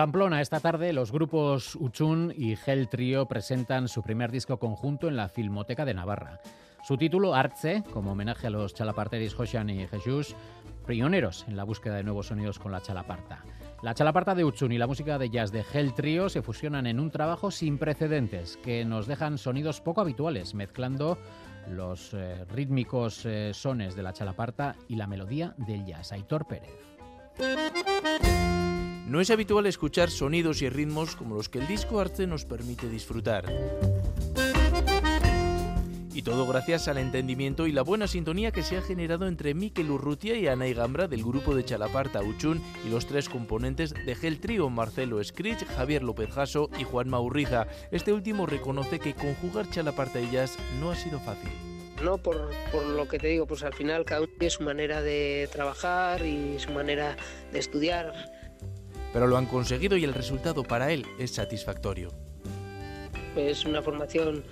Pamplona, 0.00 0.40
esta 0.40 0.60
tarde, 0.60 0.94
los 0.94 1.12
grupos 1.12 1.76
Uchun 1.76 2.32
y 2.34 2.56
Gel 2.56 2.88
Trio 2.88 3.26
presentan 3.26 3.86
su 3.86 4.02
primer 4.02 4.30
disco 4.30 4.58
conjunto 4.58 5.08
en 5.08 5.16
la 5.16 5.28
Filmoteca 5.28 5.84
de 5.84 5.92
Navarra. 5.92 6.40
Su 6.82 6.96
título, 6.96 7.34
Arce, 7.34 7.84
como 7.92 8.12
homenaje 8.12 8.46
a 8.46 8.50
los 8.50 8.72
chalaparteris 8.72 9.34
Joshan 9.34 9.68
y 9.68 9.86
Jesús, 9.86 10.34
pioneros 10.86 11.44
en 11.48 11.56
la 11.58 11.64
búsqueda 11.64 11.96
de 11.96 12.02
nuevos 12.02 12.28
sonidos 12.28 12.58
con 12.58 12.72
la 12.72 12.80
chalaparta. 12.80 13.44
La 13.82 13.92
chalaparta 13.92 14.34
de 14.34 14.42
Uchun 14.42 14.72
y 14.72 14.78
la 14.78 14.86
música 14.86 15.18
de 15.18 15.28
jazz 15.28 15.52
de 15.52 15.64
Gel 15.64 15.92
Trio 15.92 16.30
se 16.30 16.40
fusionan 16.40 16.86
en 16.86 16.98
un 16.98 17.10
trabajo 17.10 17.50
sin 17.50 17.76
precedentes 17.76 18.56
que 18.56 18.86
nos 18.86 19.06
dejan 19.06 19.36
sonidos 19.36 19.82
poco 19.82 20.00
habituales, 20.00 20.54
mezclando 20.54 21.18
los 21.68 22.14
eh, 22.14 22.46
rítmicos 22.46 23.26
eh, 23.26 23.52
sones 23.52 23.94
de 23.94 24.02
la 24.02 24.14
chalaparta 24.14 24.76
y 24.88 24.96
la 24.96 25.06
melodía 25.06 25.52
del 25.58 25.84
jazz. 25.84 26.10
Aitor 26.12 26.46
Pérez. 26.46 26.72
No 29.10 29.20
es 29.20 29.28
habitual 29.32 29.66
escuchar 29.66 30.08
sonidos 30.08 30.62
y 30.62 30.68
ritmos 30.68 31.16
como 31.16 31.34
los 31.34 31.48
que 31.48 31.58
el 31.58 31.66
disco 31.66 31.98
arte 31.98 32.28
nos 32.28 32.44
permite 32.44 32.88
disfrutar. 32.88 33.44
Y 36.14 36.22
todo 36.22 36.46
gracias 36.46 36.86
al 36.86 36.98
entendimiento 36.98 37.66
y 37.66 37.72
la 37.72 37.82
buena 37.82 38.06
sintonía 38.06 38.52
que 38.52 38.62
se 38.62 38.76
ha 38.76 38.82
generado 38.82 39.26
entre 39.26 39.52
Mikel 39.52 39.90
Urrutia 39.90 40.36
y 40.36 40.46
Anay 40.46 40.74
Gambra 40.74 41.08
del 41.08 41.24
grupo 41.24 41.56
de 41.56 41.64
Chalaparta 41.64 42.22
Uchun 42.22 42.62
y 42.86 42.88
los 42.88 43.06
tres 43.06 43.28
componentes 43.28 43.94
de 43.94 44.14
Gel 44.14 44.38
Trio, 44.38 44.70
Marcelo 44.70 45.20
Scritch, 45.24 45.66
Javier 45.66 46.04
López 46.04 46.30
Jasso 46.30 46.70
y 46.78 46.84
Juan 46.84 47.08
Maurriza. 47.08 47.66
Este 47.90 48.12
último 48.12 48.46
reconoce 48.46 49.00
que 49.00 49.14
conjugar 49.14 49.68
Chalaparta 49.70 50.20
y 50.20 50.30
jazz 50.30 50.56
no 50.78 50.92
ha 50.92 50.94
sido 50.94 51.18
fácil. 51.18 51.50
No, 52.04 52.18
por, 52.18 52.48
por, 52.70 52.84
lo 52.86 53.08
que 53.08 53.18
te 53.18 53.26
digo, 53.26 53.48
pues 53.48 53.64
al 53.64 53.74
final 53.74 54.04
cada 54.04 54.20
uno 54.20 54.30
tiene 54.38 54.50
su 54.50 54.62
manera 54.62 55.02
de 55.02 55.48
trabajar 55.50 56.24
y 56.24 56.60
su 56.60 56.70
manera 56.70 57.16
de 57.52 57.58
estudiar 57.58 58.14
pero 59.12 59.26
lo 59.26 59.36
han 59.36 59.46
conseguido 59.46 59.96
y 59.96 60.04
el 60.04 60.14
resultado 60.14 60.62
para 60.62 60.92
él 60.92 61.06
es 61.18 61.32
satisfactorio. 61.32 62.10
Es 63.36 63.64
una 63.64 63.82
formación 63.82 64.44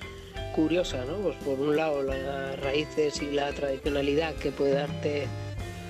curiosa, 0.54 1.04
¿no? 1.04 1.16
Pues 1.16 1.36
por 1.36 1.58
un 1.58 1.76
lado 1.76 2.02
las 2.02 2.58
raíces 2.60 3.20
y 3.22 3.30
la 3.32 3.52
tradicionalidad 3.52 4.34
que 4.34 4.50
puede 4.50 4.72
darte 4.72 5.26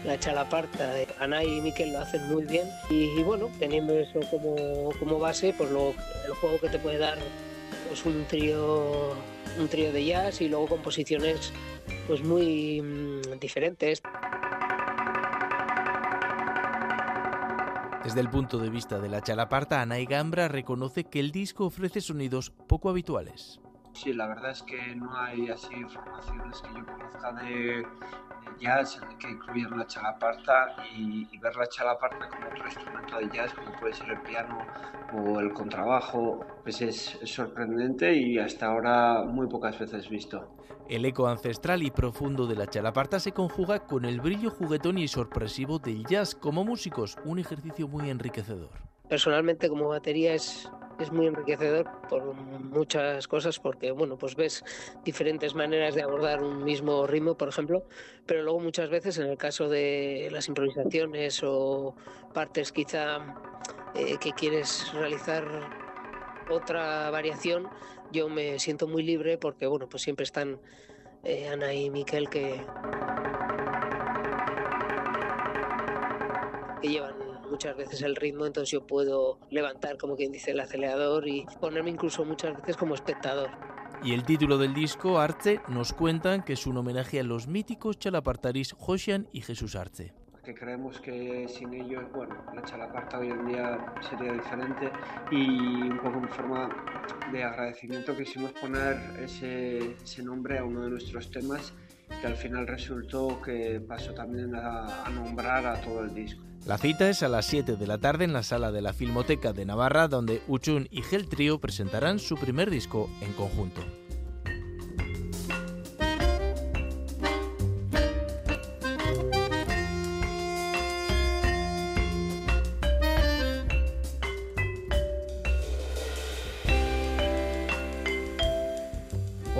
la 0.05 0.19
chalaparta. 0.19 0.95
Ana 1.19 1.43
y 1.45 1.61
Miquel 1.61 1.93
lo 1.93 2.01
hacen 2.01 2.29
muy 2.29 2.45
bien 2.45 2.69
y, 2.91 3.23
bueno, 3.23 3.51
teniendo 3.59 3.99
eso 3.99 4.21
como, 4.31 4.91
como 4.99 5.19
base, 5.19 5.55
pues 5.57 5.71
lo, 5.71 5.91
el 6.27 6.33
juego 6.41 6.59
que 6.61 6.69
te 6.69 6.79
puede 6.79 6.99
dar 6.99 7.19
pues 7.89 8.05
un 8.05 8.25
trío 8.27 9.15
un 9.59 9.69
trío 9.69 9.93
de 9.93 10.05
jazz 10.05 10.41
y 10.41 10.49
luego 10.49 10.69
composiciones 10.69 11.53
pues 12.07 12.23
muy 12.23 12.81
mmm, 12.81 13.39
diferentes. 13.41 14.03
Desde 18.09 18.21
el 18.23 18.31
punto 18.31 18.59
de 18.59 18.71
vista 18.71 18.99
de 19.01 19.11
la 19.11 19.21
chalaparta, 19.21 19.83
Ana 19.83 19.99
y 19.99 20.07
Gambra 20.07 20.49
reconoce 20.49 21.05
que 21.05 21.21
el 21.21 21.31
disco 21.31 21.67
ofrece 21.67 22.01
sonidos 22.01 22.49
poco 22.49 22.89
habituales. 22.89 23.61
Sí, 23.99 24.13
la 24.13 24.29
verdad 24.29 24.53
es 24.53 24.63
que 24.63 24.95
no 24.95 25.13
hay 25.13 25.49
así 25.49 25.75
formaciones 25.93 26.63
que 26.63 26.69
yo 26.73 26.87
conozca 26.87 27.33
de, 27.33 27.49
de 27.49 27.85
jazz 28.61 29.01
que 29.19 29.29
incluyan 29.29 29.77
la 29.77 29.89
chalaparta 29.89 30.77
y, 30.97 31.27
y, 31.33 31.39
ver 31.39 31.57
la 31.57 31.67
chalaparta 31.67 32.29
como 32.29 32.47
otro 32.47 32.65
instrumento 32.65 33.19
de 33.19 33.29
jazz, 33.29 33.53
como 33.55 33.73
puede 33.81 33.95
ser 33.95 34.11
el 34.11 34.21
piano 34.21 34.65
o 35.13 35.41
el 35.41 35.53
contrabajo, 35.53 36.47
pues 36.63 36.81
es, 36.81 37.19
es 37.21 37.29
sorprendente 37.29 38.13
y 38.15 38.39
hasta 38.39 38.67
ahora 38.67 39.25
muy 39.25 39.49
pocas 39.49 39.77
veces 39.77 40.09
visto. 40.09 40.49
El 40.89 41.05
eco 41.05 41.27
ancestral 41.27 41.83
y 41.83 41.91
profundo 41.91 42.47
de 42.47 42.55
la 42.55 42.69
chalaparta 42.69 43.19
se 43.19 43.33
conjuga 43.33 43.81
con 43.81 44.05
el 44.05 44.21
brillo 44.21 44.51
juguetón 44.51 44.99
y 44.99 45.09
sorpresivo 45.09 45.81
del 45.81 46.07
jazz 46.07 46.37
como 46.37 46.65
músicos, 46.65 47.19
un 47.25 47.41
ejercicio 47.41 47.89
muy 47.89 48.11
enriquecedor. 48.11 48.71
Personalmente 49.09 49.69
como 49.69 49.89
batería 49.89 50.35
es, 50.35 50.71
es 50.99 51.13
muy 51.13 51.27
enriquecedor 51.27 51.89
por 52.09 52.35
muchas 52.35 53.29
cosas 53.29 53.59
porque 53.59 53.93
bueno 53.93 54.17
pues 54.17 54.35
ves 54.35 54.65
diferentes 55.05 55.55
maneras 55.55 55.95
de 55.95 56.03
abordar 56.03 56.43
un 56.43 56.65
mismo 56.65 57.07
ritmo 57.07 57.37
por 57.37 57.49
ejemplo 57.49 57.85
pero 58.27 58.43
luego 58.43 58.61
muchas 58.61 58.91
veces 58.91 59.19
en 59.19 59.27
el 59.27 59.39
caso 59.39 59.69
de 59.69 60.29
las 60.33 60.49
improvisaciones 60.49 61.43
o 61.45 61.95
partes 62.35 62.73
quizá 62.73 63.19
eh, 63.95 64.17
que 64.21 64.33
quieres 64.33 64.93
realizar 64.93 65.45
otra 66.51 67.11
variación 67.11 67.69
yo 68.11 68.29
me 68.29 68.59
siento 68.59 68.89
muy 68.89 69.03
libre 69.03 69.39
porque 69.39 69.67
bueno 69.67 69.89
pues 69.89 70.03
siempre 70.03 70.25
están 70.25 70.61
eh, 71.25 71.49
Ana 71.49 71.73
y 71.75 71.91
Miquel 71.91 72.29
que 72.29 72.65
que 76.81 76.89
llevan 76.89 77.18
muchas 77.49 77.77
veces 77.77 78.03
el 78.03 78.17
ritmo, 78.17 78.47
entonces 78.47 78.71
yo 78.71 78.87
puedo 78.87 79.39
levantar, 79.51 79.99
como 79.99 80.17
quien 80.17 80.33
dice, 80.33 80.53
el 80.53 80.61
acelerador 80.61 81.27
y 81.29 81.47
ponerme 81.61 81.91
incluso 81.91 82.25
muchas 82.25 82.57
veces 82.57 82.77
como 82.77 82.95
espectador. 82.95 83.51
Y 84.03 84.15
el 84.15 84.25
título 84.25 84.59
del 84.59 84.75
disco, 84.75 85.19
Arce, 85.19 85.61
nos 85.69 85.93
cuentan 85.93 86.45
que 86.45 86.53
es 86.53 86.67
un 86.67 86.77
homenaje 86.77 87.19
a 87.19 87.25
los 87.25 87.49
míticos 87.49 87.99
chalapartaris 87.99 88.73
Josian 88.73 89.29
y 89.33 89.41
Jesús 89.41 89.75
Arce 89.75 90.15
que 90.49 90.55
creemos 90.55 90.99
que 90.99 91.47
sin 91.47 91.75
ellos, 91.75 92.05
bueno, 92.15 92.35
la 92.55 92.63
chalaparta 92.63 93.19
hoy 93.19 93.29
en 93.29 93.49
día 93.49 93.95
sería 94.01 94.33
diferente 94.33 94.91
y 95.31 95.91
un 95.91 95.99
poco 95.99 96.21
en 96.21 96.29
forma 96.31 96.71
de 97.31 97.45
agradecimiento 97.45 98.17
quisimos 98.17 98.53
poner 98.53 98.97
ese, 99.23 99.93
ese 100.03 100.23
nombre 100.23 100.57
a 100.57 100.65
uno 100.65 100.85
de 100.85 100.89
nuestros 100.89 101.31
temas 101.31 101.75
que 102.23 102.27
al 102.27 102.37
final 102.37 102.67
resultó 102.67 103.43
que 103.43 103.79
pasó 103.87 104.15
también 104.15 104.55
a, 104.55 105.05
a 105.05 105.11
nombrar 105.11 105.67
a 105.67 105.79
todo 105.83 106.05
el 106.05 106.15
disco. 106.15 106.48
La 106.67 106.77
cita 106.77 107.09
es 107.09 107.23
a 107.23 107.29
las 107.29 107.47
7 107.47 107.77
de 107.77 107.87
la 107.87 107.99
tarde 107.99 108.25
en 108.25 108.33
la 108.33 108.43
sala 108.43 108.71
de 108.73 108.83
la 108.83 108.93
Filmoteca 108.93 109.53
de 109.53 109.65
Navarra, 109.65 110.07
donde 110.07 110.43
Uchun 110.49 110.87
y 110.91 111.03
Gel 111.03 111.29
Trio 111.29 111.59
presentarán 111.59 112.19
su 112.19 112.37
primer 112.37 112.71
disco 112.71 113.09
en 113.23 113.33
conjunto. 113.33 113.81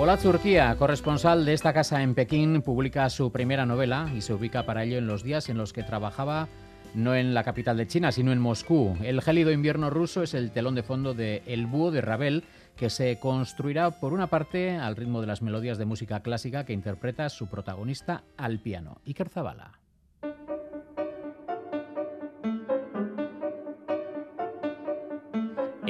Hola 0.01 0.15
Turquía, 0.15 0.73
corresponsal 0.77 1.43
de 1.43 1.53
esta 1.53 1.73
casa 1.73 2.01
en 2.01 2.15
Pekín, 2.15 2.61
publica 2.61 3.09
su 3.09 3.33
primera 3.33 3.65
novela 3.65 4.09
y 4.15 4.21
se 4.21 4.33
ubica 4.33 4.65
para 4.65 4.85
ello 4.85 4.97
en 4.97 5.07
los 5.07 5.23
días 5.23 5.49
en 5.49 5.57
los 5.57 5.73
que 5.73 5.83
trabajaba 5.83 6.47
no 6.93 7.15
en 7.15 7.33
la 7.33 7.43
capital 7.43 7.77
de 7.77 7.87
China, 7.87 8.11
sino 8.11 8.31
en 8.31 8.39
Moscú. 8.39 8.97
El 9.01 9.21
gélido 9.21 9.51
invierno 9.51 9.89
ruso 9.89 10.23
es 10.23 10.33
el 10.33 10.51
telón 10.51 10.75
de 10.75 10.83
fondo 10.83 11.13
de 11.13 11.43
El 11.45 11.67
Búho 11.67 11.91
de 11.91 12.01
Ravel, 12.01 12.43
que 12.75 12.89
se 12.89 13.19
construirá 13.19 13.91
por 13.91 14.13
una 14.13 14.27
parte 14.27 14.77
al 14.77 14.95
ritmo 14.95 15.21
de 15.21 15.27
las 15.27 15.41
melodías 15.41 15.77
de 15.77 15.85
música 15.85 16.21
clásica 16.21 16.65
que 16.65 16.73
interpreta 16.73 17.29
su 17.29 17.47
protagonista 17.47 18.23
al 18.37 18.59
piano, 18.59 19.01
Iker 19.05 19.29
Zabala. 19.29 19.79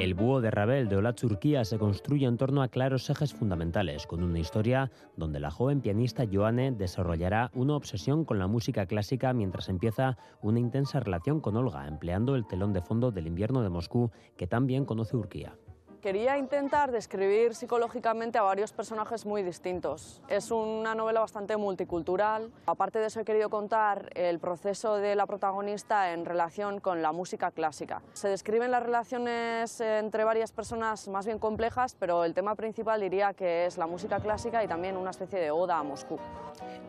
El 0.00 0.14
búho 0.14 0.40
de 0.40 0.50
Ravel 0.50 0.88
de 0.88 0.96
Ola 0.96 1.12
Turquía 1.12 1.62
se 1.62 1.76
construye 1.76 2.24
en 2.26 2.38
torno 2.38 2.62
a 2.62 2.68
claros 2.68 3.10
ejes 3.10 3.34
fundamentales, 3.34 4.06
con 4.06 4.22
una 4.22 4.38
historia 4.38 4.90
donde 5.14 5.40
la 5.40 5.50
joven 5.50 5.82
pianista 5.82 6.24
Joanne 6.24 6.72
desarrollará 6.72 7.50
una 7.52 7.76
obsesión 7.76 8.24
con 8.24 8.38
la 8.38 8.46
música 8.46 8.86
clásica 8.86 9.34
mientras 9.34 9.68
empieza 9.68 10.16
una 10.40 10.58
intensa 10.58 11.00
relación 11.00 11.42
con 11.42 11.58
Olga, 11.58 11.86
empleando 11.86 12.34
el 12.34 12.46
telón 12.46 12.72
de 12.72 12.80
fondo 12.80 13.10
del 13.10 13.26
invierno 13.26 13.60
de 13.60 13.68
Moscú 13.68 14.10
que 14.38 14.46
también 14.46 14.86
conoce 14.86 15.18
Urquía. 15.18 15.54
Quería 16.00 16.38
intentar 16.38 16.92
describir 16.92 17.54
psicológicamente 17.54 18.38
a 18.38 18.42
varios 18.42 18.72
personajes 18.72 19.26
muy 19.26 19.42
distintos. 19.42 20.22
Es 20.28 20.50
una 20.50 20.94
novela 20.94 21.20
bastante 21.20 21.58
multicultural. 21.58 22.50
Aparte 22.64 22.98
de 23.00 23.06
eso 23.08 23.20
he 23.20 23.24
querido 23.26 23.50
contar 23.50 24.08
el 24.14 24.38
proceso 24.38 24.96
de 24.96 25.14
la 25.14 25.26
protagonista 25.26 26.14
en 26.14 26.24
relación 26.24 26.80
con 26.80 27.02
la 27.02 27.12
música 27.12 27.50
clásica. 27.50 28.00
Se 28.14 28.28
describen 28.28 28.70
las 28.70 28.82
relaciones 28.82 29.78
entre 29.82 30.24
varias 30.24 30.52
personas 30.52 31.06
más 31.08 31.26
bien 31.26 31.38
complejas, 31.38 31.94
pero 31.98 32.24
el 32.24 32.32
tema 32.32 32.54
principal 32.54 32.98
diría 33.02 33.34
que 33.34 33.66
es 33.66 33.76
la 33.76 33.86
música 33.86 34.20
clásica 34.20 34.64
y 34.64 34.68
también 34.68 34.96
una 34.96 35.10
especie 35.10 35.38
de 35.38 35.50
oda 35.50 35.78
a 35.78 35.82
Moscú. 35.82 36.18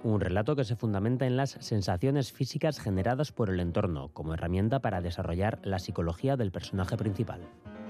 Un 0.04 0.22
relato 0.22 0.56
que 0.56 0.64
se 0.64 0.78
fundamenta 0.78 1.26
en 1.26 1.36
las 1.36 1.58
sensaciones 1.60 2.32
físicas 2.32 2.80
generadas 2.80 3.34
por 3.34 3.50
el 3.50 3.60
entorno 3.60 4.10
como 4.14 4.36
herramienta 4.36 4.80
para 4.80 5.02
desarrollar 5.02 5.60
la 5.64 5.80
psicología 5.80 6.38
del 6.38 6.52
personaje 6.52 6.96
principal. 6.96 7.42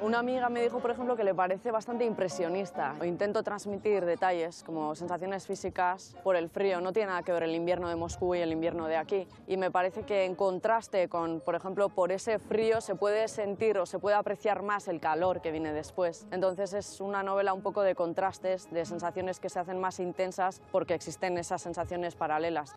Una 0.01 0.17
amiga 0.17 0.49
me 0.49 0.63
dijo, 0.63 0.79
por 0.79 0.89
ejemplo, 0.89 1.15
que 1.15 1.23
le 1.23 1.35
parece 1.35 1.69
bastante 1.69 2.05
impresionista. 2.05 2.95
Intento 3.05 3.43
transmitir 3.43 4.03
detalles 4.03 4.63
como 4.63 4.95
sensaciones 4.95 5.45
físicas 5.45 6.17
por 6.23 6.35
el 6.35 6.49
frío. 6.49 6.81
No 6.81 6.91
tiene 6.91 7.09
nada 7.09 7.21
que 7.21 7.31
ver 7.31 7.43
el 7.43 7.53
invierno 7.53 7.87
de 7.87 7.95
Moscú 7.95 8.33
y 8.33 8.39
el 8.39 8.51
invierno 8.51 8.87
de 8.87 8.97
aquí. 8.97 9.27
Y 9.45 9.57
me 9.57 9.69
parece 9.69 10.01
que 10.01 10.25
en 10.25 10.33
contraste 10.33 11.07
con, 11.07 11.39
por 11.39 11.53
ejemplo, 11.53 11.89
por 11.89 12.11
ese 12.11 12.39
frío 12.39 12.81
se 12.81 12.95
puede 12.95 13.27
sentir 13.27 13.77
o 13.77 13.85
se 13.85 13.99
puede 13.99 14.15
apreciar 14.15 14.63
más 14.63 14.87
el 14.87 14.99
calor 14.99 15.39
que 15.39 15.51
viene 15.51 15.71
después. 15.71 16.25
Entonces 16.31 16.73
es 16.73 16.99
una 16.99 17.21
novela 17.21 17.53
un 17.53 17.61
poco 17.61 17.83
de 17.83 17.93
contrastes, 17.93 18.71
de 18.71 18.85
sensaciones 18.85 19.39
que 19.39 19.49
se 19.49 19.59
hacen 19.59 19.79
más 19.79 19.99
intensas 19.99 20.63
porque 20.71 20.95
existen 20.95 21.37
esas 21.37 21.61
sensaciones 21.61 22.15
paralelas. 22.15 22.75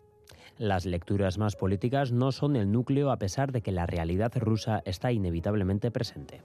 Las 0.59 0.85
lecturas 0.85 1.39
más 1.39 1.55
políticas 1.55 2.11
no 2.11 2.31
son 2.31 2.55
el 2.55 2.71
núcleo 2.71 3.09
a 3.09 3.17
pesar 3.17 3.51
de 3.51 3.61
que 3.61 3.71
la 3.71 3.87
realidad 3.87 4.31
rusa 4.35 4.83
está 4.85 5.11
inevitablemente 5.11 5.89
presente. 5.89 6.41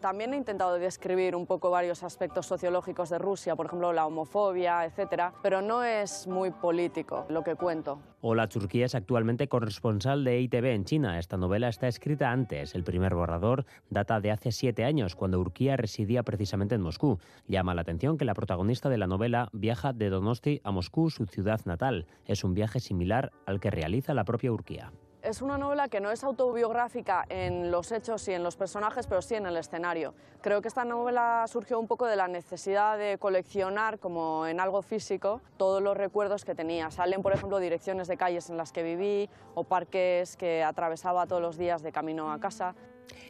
También 0.00 0.32
he 0.32 0.38
intentado 0.38 0.78
describir 0.78 1.36
un 1.36 1.44
poco 1.44 1.70
varios 1.70 2.02
aspectos 2.02 2.46
sociológicos 2.46 3.10
de 3.10 3.18
Rusia, 3.18 3.54
por 3.54 3.66
ejemplo 3.66 3.92
la 3.92 4.06
homofobia, 4.06 4.86
etcétera, 4.86 5.34
pero 5.42 5.60
no 5.60 5.84
es 5.84 6.26
muy 6.26 6.50
político 6.50 7.26
lo 7.28 7.44
que 7.44 7.54
cuento. 7.54 8.00
Hola 8.22 8.48
Turquía 8.48 8.86
es 8.86 8.94
actualmente 8.94 9.46
corresponsal 9.48 10.24
de 10.24 10.40
ITV 10.40 10.64
en 10.72 10.84
China. 10.86 11.18
Esta 11.18 11.36
novela 11.36 11.68
está 11.68 11.86
escrita 11.86 12.30
antes. 12.30 12.74
El 12.74 12.82
primer 12.82 13.14
borrador 13.14 13.66
data 13.90 14.20
de 14.20 14.30
hace 14.30 14.52
siete 14.52 14.84
años, 14.84 15.16
cuando 15.16 15.38
Urquía 15.38 15.76
residía 15.76 16.22
precisamente 16.22 16.76
en 16.76 16.80
Moscú. 16.80 17.18
Llama 17.46 17.74
la 17.74 17.82
atención 17.82 18.16
que 18.16 18.24
la 18.24 18.34
protagonista 18.34 18.88
de 18.88 18.96
la 18.96 19.06
novela 19.06 19.50
viaja 19.52 19.92
de 19.92 20.08
Donosti 20.08 20.62
a 20.64 20.70
Moscú, 20.70 21.10
su 21.10 21.26
ciudad 21.26 21.60
natal. 21.66 22.06
Es 22.24 22.42
un 22.42 22.54
viaje 22.54 22.80
similar 22.80 23.32
al 23.44 23.60
que 23.60 23.70
realiza 23.70 24.14
la 24.14 24.24
propia 24.24 24.50
Urquía. 24.50 24.92
Es 25.22 25.42
una 25.42 25.58
novela 25.58 25.88
que 25.88 26.00
no 26.00 26.10
es 26.10 26.24
autobiográfica 26.24 27.26
en 27.28 27.70
los 27.70 27.92
hechos 27.92 28.26
y 28.28 28.32
en 28.32 28.42
los 28.42 28.56
personajes, 28.56 29.06
pero 29.06 29.20
sí 29.20 29.34
en 29.34 29.44
el 29.44 29.58
escenario. 29.58 30.14
Creo 30.40 30.62
que 30.62 30.68
esta 30.68 30.86
novela 30.86 31.44
surgió 31.46 31.78
un 31.78 31.86
poco 31.86 32.06
de 32.06 32.16
la 32.16 32.26
necesidad 32.26 32.96
de 32.96 33.18
coleccionar, 33.18 33.98
como 33.98 34.46
en 34.46 34.60
algo 34.60 34.80
físico, 34.80 35.42
todos 35.58 35.82
los 35.82 35.94
recuerdos 35.94 36.46
que 36.46 36.54
tenía. 36.54 36.90
Salen, 36.90 37.20
por 37.20 37.34
ejemplo, 37.34 37.58
direcciones 37.58 38.08
de 38.08 38.16
calles 38.16 38.48
en 38.48 38.56
las 38.56 38.72
que 38.72 38.82
viví 38.82 39.28
o 39.54 39.64
parques 39.64 40.38
que 40.38 40.64
atravesaba 40.64 41.26
todos 41.26 41.42
los 41.42 41.58
días 41.58 41.82
de 41.82 41.92
camino 41.92 42.32
a 42.32 42.40
casa. 42.40 42.74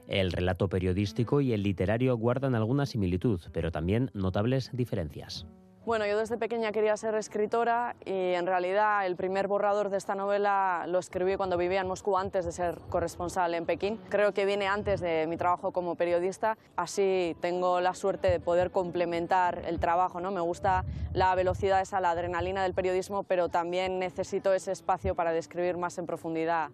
El 0.06 0.30
relato 0.30 0.68
periodístico 0.68 1.40
y 1.40 1.52
el 1.52 1.64
literario 1.64 2.16
guardan 2.16 2.54
alguna 2.54 2.86
similitud, 2.86 3.40
pero 3.52 3.72
también 3.72 4.12
notables 4.14 4.70
diferencias. 4.72 5.44
Bueno, 5.90 6.06
yo 6.06 6.16
desde 6.16 6.38
pequeña 6.38 6.70
quería 6.70 6.96
ser 6.96 7.16
escritora 7.16 7.96
y 8.04 8.34
en 8.34 8.46
realidad 8.46 9.04
el 9.06 9.16
primer 9.16 9.48
borrador 9.48 9.90
de 9.90 9.96
esta 9.96 10.14
novela 10.14 10.84
lo 10.86 11.00
escribí 11.00 11.34
cuando 11.34 11.56
vivía 11.56 11.80
en 11.80 11.88
Moscú 11.88 12.16
antes 12.16 12.44
de 12.44 12.52
ser 12.52 12.78
corresponsal 12.90 13.54
en 13.54 13.66
Pekín. 13.66 13.98
Creo 14.08 14.32
que 14.32 14.46
viene 14.46 14.68
antes 14.68 15.00
de 15.00 15.26
mi 15.26 15.36
trabajo 15.36 15.72
como 15.72 15.96
periodista, 15.96 16.56
así 16.76 17.34
tengo 17.40 17.80
la 17.80 17.94
suerte 17.94 18.30
de 18.30 18.38
poder 18.38 18.70
complementar 18.70 19.64
el 19.66 19.80
trabajo. 19.80 20.20
¿no? 20.20 20.30
Me 20.30 20.40
gusta 20.40 20.84
la 21.12 21.34
velocidad, 21.34 21.80
esa, 21.80 22.00
la 22.00 22.12
adrenalina 22.12 22.62
del 22.62 22.72
periodismo, 22.72 23.24
pero 23.24 23.48
también 23.48 23.98
necesito 23.98 24.54
ese 24.54 24.70
espacio 24.70 25.16
para 25.16 25.32
describir 25.32 25.76
más 25.76 25.98
en 25.98 26.06
profundidad. 26.06 26.70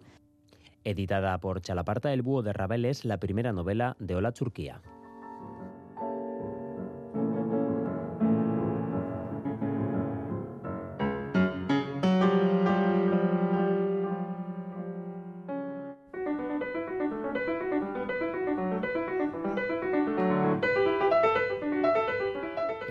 Editada 0.83 1.39
por 1.39 1.59
Chalaparta 1.61 2.13
El 2.13 2.21
Búho 2.21 2.43
de 2.43 2.53
Ravel 2.53 2.85
es 2.85 3.03
la 3.03 3.17
primera 3.17 3.51
novela 3.51 3.95
de 3.97 4.13
Ola 4.13 4.31
Turquía. 4.31 4.79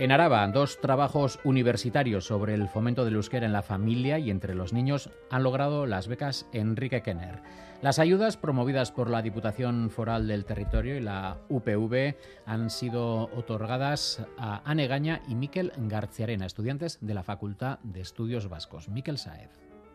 En 0.07 0.13
Araba, 0.13 0.47
dos 0.47 0.81
trabajos 0.81 1.41
universitarios 1.43 2.25
sobre 2.25 2.55
el 2.55 2.69
fomento 2.69 3.05
del 3.05 3.17
euskera 3.17 3.45
en 3.45 3.53
la 3.53 3.63
familia 3.63 4.21
y 4.21 4.31
entre 4.31 4.55
los 4.55 4.73
niños 4.73 5.11
han 5.33 5.43
logrado 5.43 5.85
las 5.85 6.07
becas 6.07 6.47
Enrique 6.53 7.03
Kenner. 7.03 7.43
Las 7.83 7.99
ayudas 7.99 8.37
promovidas 8.37 8.93
por 8.93 9.11
la 9.11 9.21
Diputación 9.21 9.91
Foral 9.91 10.29
del 10.29 10.45
Territorio 10.45 10.97
y 10.97 11.01
la 11.01 11.39
UPV 11.49 12.15
han 12.47 12.71
sido 12.71 13.25
otorgadas 13.37 14.25
a 14.39 14.63
Anne 14.65 14.87
Gaña 14.87 15.23
y 15.27 15.35
Miquel 15.35 15.73
Garciarena, 15.77 16.47
estudiantes 16.47 16.99
de 17.01 17.15
la 17.15 17.25
Facultad 17.25 17.81
de 17.81 18.01
Estudios 18.03 18.49
Vascos. 18.49 18.89
Miquel 18.89 19.19
Saez. 19.19 19.51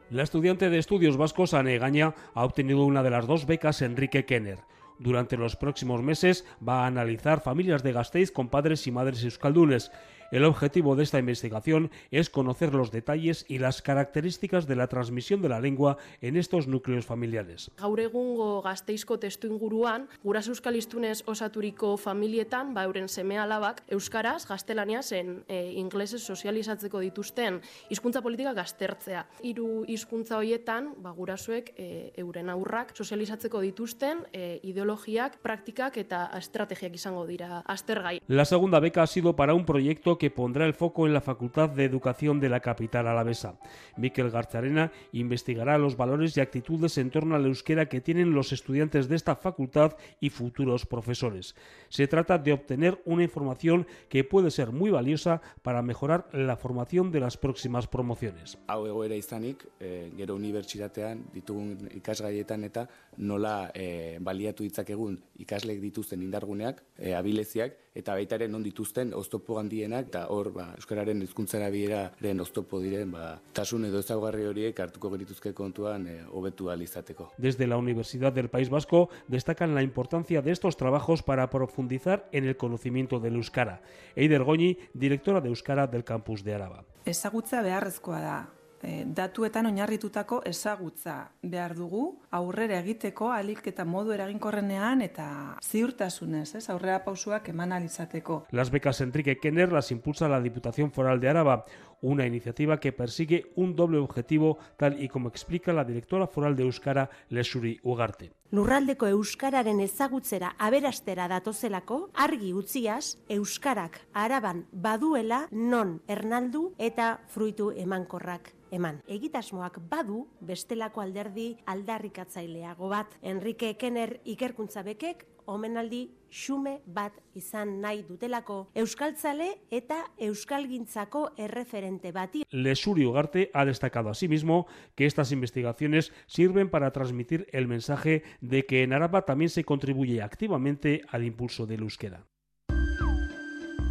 La 0.10 0.24
estudiante 0.24 0.70
de 0.70 0.78
estudios 0.78 1.16
vascos 1.16 1.54
Anne 1.54 1.78
Gaña 1.78 2.16
ha 2.34 2.44
obtenido 2.44 2.84
una 2.84 3.02
de 3.02 3.12
las 3.12 3.28
dos 3.28 3.46
becas 3.46 3.82
Enrique 3.82 4.26
Kenner. 4.26 4.60
Durante 5.02 5.36
los 5.36 5.56
próximos 5.56 6.04
meses 6.04 6.46
va 6.62 6.84
a 6.84 6.86
analizar 6.86 7.42
familias 7.42 7.82
de 7.82 7.92
Gasteiz 7.92 8.32
con 8.32 8.50
padres 8.50 8.86
y 8.86 8.92
madres 8.92 9.24
euskaldunes. 9.24 9.92
El 10.32 10.46
objetivo 10.46 10.96
de 10.96 11.04
esta 11.04 11.20
investigación 11.20 11.92
es 12.10 12.30
conocer 12.30 12.74
los 12.74 12.90
detalles 12.90 13.44
y 13.50 13.60
las 13.60 13.82
características 13.82 14.66
de 14.66 14.78
la 14.78 14.88
transmisión 14.88 15.42
de 15.42 15.50
la 15.50 15.60
lengua 15.60 15.98
en 16.22 16.38
estos 16.38 16.68
núcleos 16.68 17.06
familiares. 17.06 17.70
Gaur 17.76 18.00
egungo 18.00 18.62
gazteizko 18.64 19.18
testu 19.20 19.50
inguruan, 19.52 20.08
guras 20.24 20.48
euskalistunez 20.48 21.26
osaturiko 21.28 21.98
familietan, 22.00 22.72
ba 22.74 22.86
euren 22.88 23.10
seme 23.12 23.36
alabak, 23.44 23.84
euskaraz, 23.92 24.48
gaztelaniaz, 24.48 25.12
en 25.12 25.44
e, 25.50 25.74
inglesez 25.76 26.24
sozializatzeko 26.24 27.04
dituzten 27.04 27.60
hizkuntza 27.90 28.24
politika 28.24 28.56
gaztertzea. 28.56 29.26
Hiru 29.44 29.84
hizkuntza 29.84 30.40
hoietan, 30.40 30.94
ba 31.04 31.12
gurasuek 31.12 31.74
e, 31.76 31.90
euren 32.24 32.48
aurrak 32.56 32.96
sozializatzeko 32.96 33.60
dituzten 33.68 34.24
e, 34.32 34.62
ideologiak, 34.64 35.42
praktikak 35.44 36.00
eta 36.00 36.24
estrategiak 36.40 36.96
izango 36.96 37.28
dira 37.28 37.66
aztergai. 37.68 38.22
La 38.30 38.46
segunda 38.46 38.80
beca 38.80 39.04
ha 39.04 39.08
sido 39.08 39.36
para 39.36 39.54
un 39.54 39.66
proyecto 39.66 40.21
que 40.22 40.30
pondrá 40.30 40.68
el 40.68 40.76
foco 40.76 41.08
en 41.08 41.16
la 41.16 41.22
Facultad 41.22 41.68
de 41.68 41.84
Educación 41.84 42.40
de 42.40 42.48
la 42.48 42.60
capital 42.60 43.08
alavesa. 43.08 43.56
Miquel 43.98 44.30
Garzarena 44.30 44.92
investigará 45.14 45.80
los 45.80 45.98
valores 45.98 46.38
y 46.38 46.42
actitudes 46.42 47.00
en 47.00 47.10
torno 47.10 47.34
al 47.34 47.48
euskera 47.48 47.90
que 47.90 48.02
tienen 48.02 48.36
los 48.36 48.52
estudiantes 48.52 49.10
de 49.10 49.16
esta 49.16 49.36
facultad 49.36 49.98
y 50.20 50.30
futuros 50.30 50.86
profesores. 50.86 51.56
Se 51.90 52.06
trata 52.06 52.38
de 52.38 52.54
obtener 52.54 53.02
una 53.04 53.24
información 53.24 53.88
que 54.10 54.24
puede 54.24 54.52
ser 54.52 54.72
muy 54.72 54.92
valiosa 54.92 55.42
para 55.64 55.82
mejorar 55.82 56.30
la 56.34 56.56
formación 56.56 57.12
de 57.12 57.20
las 57.20 57.36
próximas 57.36 57.88
promociones. 57.88 58.60
Hau 58.68 58.86
egoera 58.86 59.18
izanik, 59.18 59.66
e, 59.80 60.12
gero 60.22 60.38
unibertsitatean 60.38 61.32
ditugun 61.34 61.90
ikasgaietan 61.98 62.70
eta 62.70 62.86
nola 63.18 63.72
e, 63.74 64.20
baliatu 64.22 64.62
ditzakegun 64.62 65.18
ikasleek 65.42 65.82
dituzten 65.82 66.22
indarguneak, 66.22 66.84
e, 67.00 67.16
abileziak, 67.18 67.74
eta 67.98 68.14
baita 68.14 68.38
ere 68.38 68.48
non 68.48 68.62
dituzten 68.62 69.16
oztopo 69.18 69.58
handienak, 69.60 70.11
eta 70.12 70.26
hor 70.28 70.52
ba, 70.52 70.68
euskararen 70.76 71.24
hizkuntzara 71.24 71.70
biheraren 71.72 72.44
oztopo 72.44 72.82
diren, 72.84 73.14
ba, 73.16 73.40
tasun 73.56 73.88
edo 73.88 74.02
ezaugarri 74.04 74.46
horiek 74.50 74.80
hartuko 74.84 75.14
gerituzke 75.16 75.54
kontuan 75.56 76.08
e, 76.12 76.18
hobetu 76.36 76.68
ahal 76.70 76.84
izateko. 76.84 77.32
Desde 77.38 77.68
la 77.68 77.80
Universidad 77.80 78.34
del 78.34 78.50
País 78.50 78.70
Vasco 78.70 79.08
destacan 79.28 79.74
la 79.74 79.84
importancia 79.84 80.42
de 80.42 80.52
estos 80.52 80.76
trabajos 80.76 81.24
para 81.24 81.50
profundizar 81.50 82.28
en 82.34 82.46
el 82.46 82.58
conocimiento 82.58 83.20
del 83.20 83.36
euskara. 83.36 83.82
Eider 84.16 84.44
Goñi, 84.44 84.78
directora 84.94 85.40
de 85.40 85.50
Euskara 85.50 85.88
del 85.88 86.04
campus 86.04 86.44
de 86.44 86.56
Araba. 86.56 86.84
Ezagutza 87.06 87.62
beharrezkoa 87.62 88.20
da. 88.20 88.61
E, 88.82 89.04
datuetan 89.06 89.68
oinarritutako 89.70 90.42
ezagutza 90.50 91.16
behar 91.44 91.76
dugu 91.78 92.04
aurrera 92.34 92.80
egiteko 92.82 93.30
alik 93.32 93.68
eta 93.70 93.86
modu 93.86 94.16
eraginkorrenean 94.16 95.04
eta 95.06 95.28
ziurtasunez, 95.62 96.56
ez, 96.58 96.68
aurrera 96.74 97.04
pausuak 97.06 97.50
eman 97.54 97.72
alizateko. 97.78 98.46
Las 98.52 98.72
becas 98.72 99.02
Enrique 99.02 99.38
Kenner 99.38 99.72
las 99.72 99.92
impulsa 99.92 100.28
la 100.28 100.42
Diputación 100.42 100.92
Foral 100.92 101.20
de 101.20 101.30
Araba, 101.30 101.66
una 102.02 102.26
iniciativa 102.26 102.80
que 102.80 102.92
persigue 102.92 103.52
un 103.56 103.76
doble 103.76 104.00
objetivo, 104.00 104.58
tal 104.78 105.02
y 105.02 105.08
como 105.08 105.28
explica 105.28 105.72
la 105.74 105.86
directora 105.86 106.26
foral 106.28 106.56
de 106.56 106.64
Euskara, 106.64 107.10
Lesuri 107.30 107.80
Ugarte. 107.84 108.32
Lurraldeko 108.52 109.08
euskararen 109.08 109.80
ezagutzera 109.80 110.56
aberastera 110.58 111.28
datozelako, 111.28 112.10
argi 112.14 112.52
utziaz, 112.54 113.18
euskarak 113.30 114.02
araban 114.14 114.66
baduela 114.72 115.46
non 115.52 116.02
ernaldu 116.08 116.74
eta 116.78 117.22
fruitu 117.30 117.72
emankorrak 117.72 118.52
eman. 118.72 119.02
Egitasmoak 119.08 119.80
badu 119.90 120.26
bestelako 120.42 121.02
alderdi 121.02 121.56
aldarrikatzaileago 121.66 122.90
bat. 122.90 123.18
Enrique 123.22 123.76
Kenner 123.78 124.20
ikerkuntza 124.26 124.84
bekek 124.88 125.28
omenaldi 125.52 126.02
xume 126.32 126.80
bat 126.86 127.18
izan 127.36 127.80
nahi 127.84 128.04
dutelako 128.08 128.58
euskaltzale 128.78 129.50
eta 129.74 130.00
euskalgintzako 130.30 131.24
erreferente 131.38 132.12
bati. 132.16 132.46
Lesuri 132.52 133.06
Ugarte 133.06 133.50
ha 133.54 133.66
destacado 133.66 134.10
asimismo 134.10 134.66
que 134.96 135.06
estas 135.06 135.32
investigaciones 135.32 136.14
sirven 136.28 136.70
para 136.70 136.92
transmitir 136.92 137.48
el 137.52 137.68
mensaje 137.68 138.24
de 138.40 138.66
que 138.66 138.84
en 138.84 138.94
Araba 138.94 139.24
también 139.24 139.50
se 139.50 139.64
contribuye 139.64 140.22
activamente 140.22 141.02
al 141.10 141.24
impulso 141.24 141.66
del 141.66 141.82
euskera. 141.82 142.26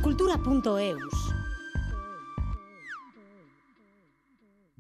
Cultura.eus 0.02 1.39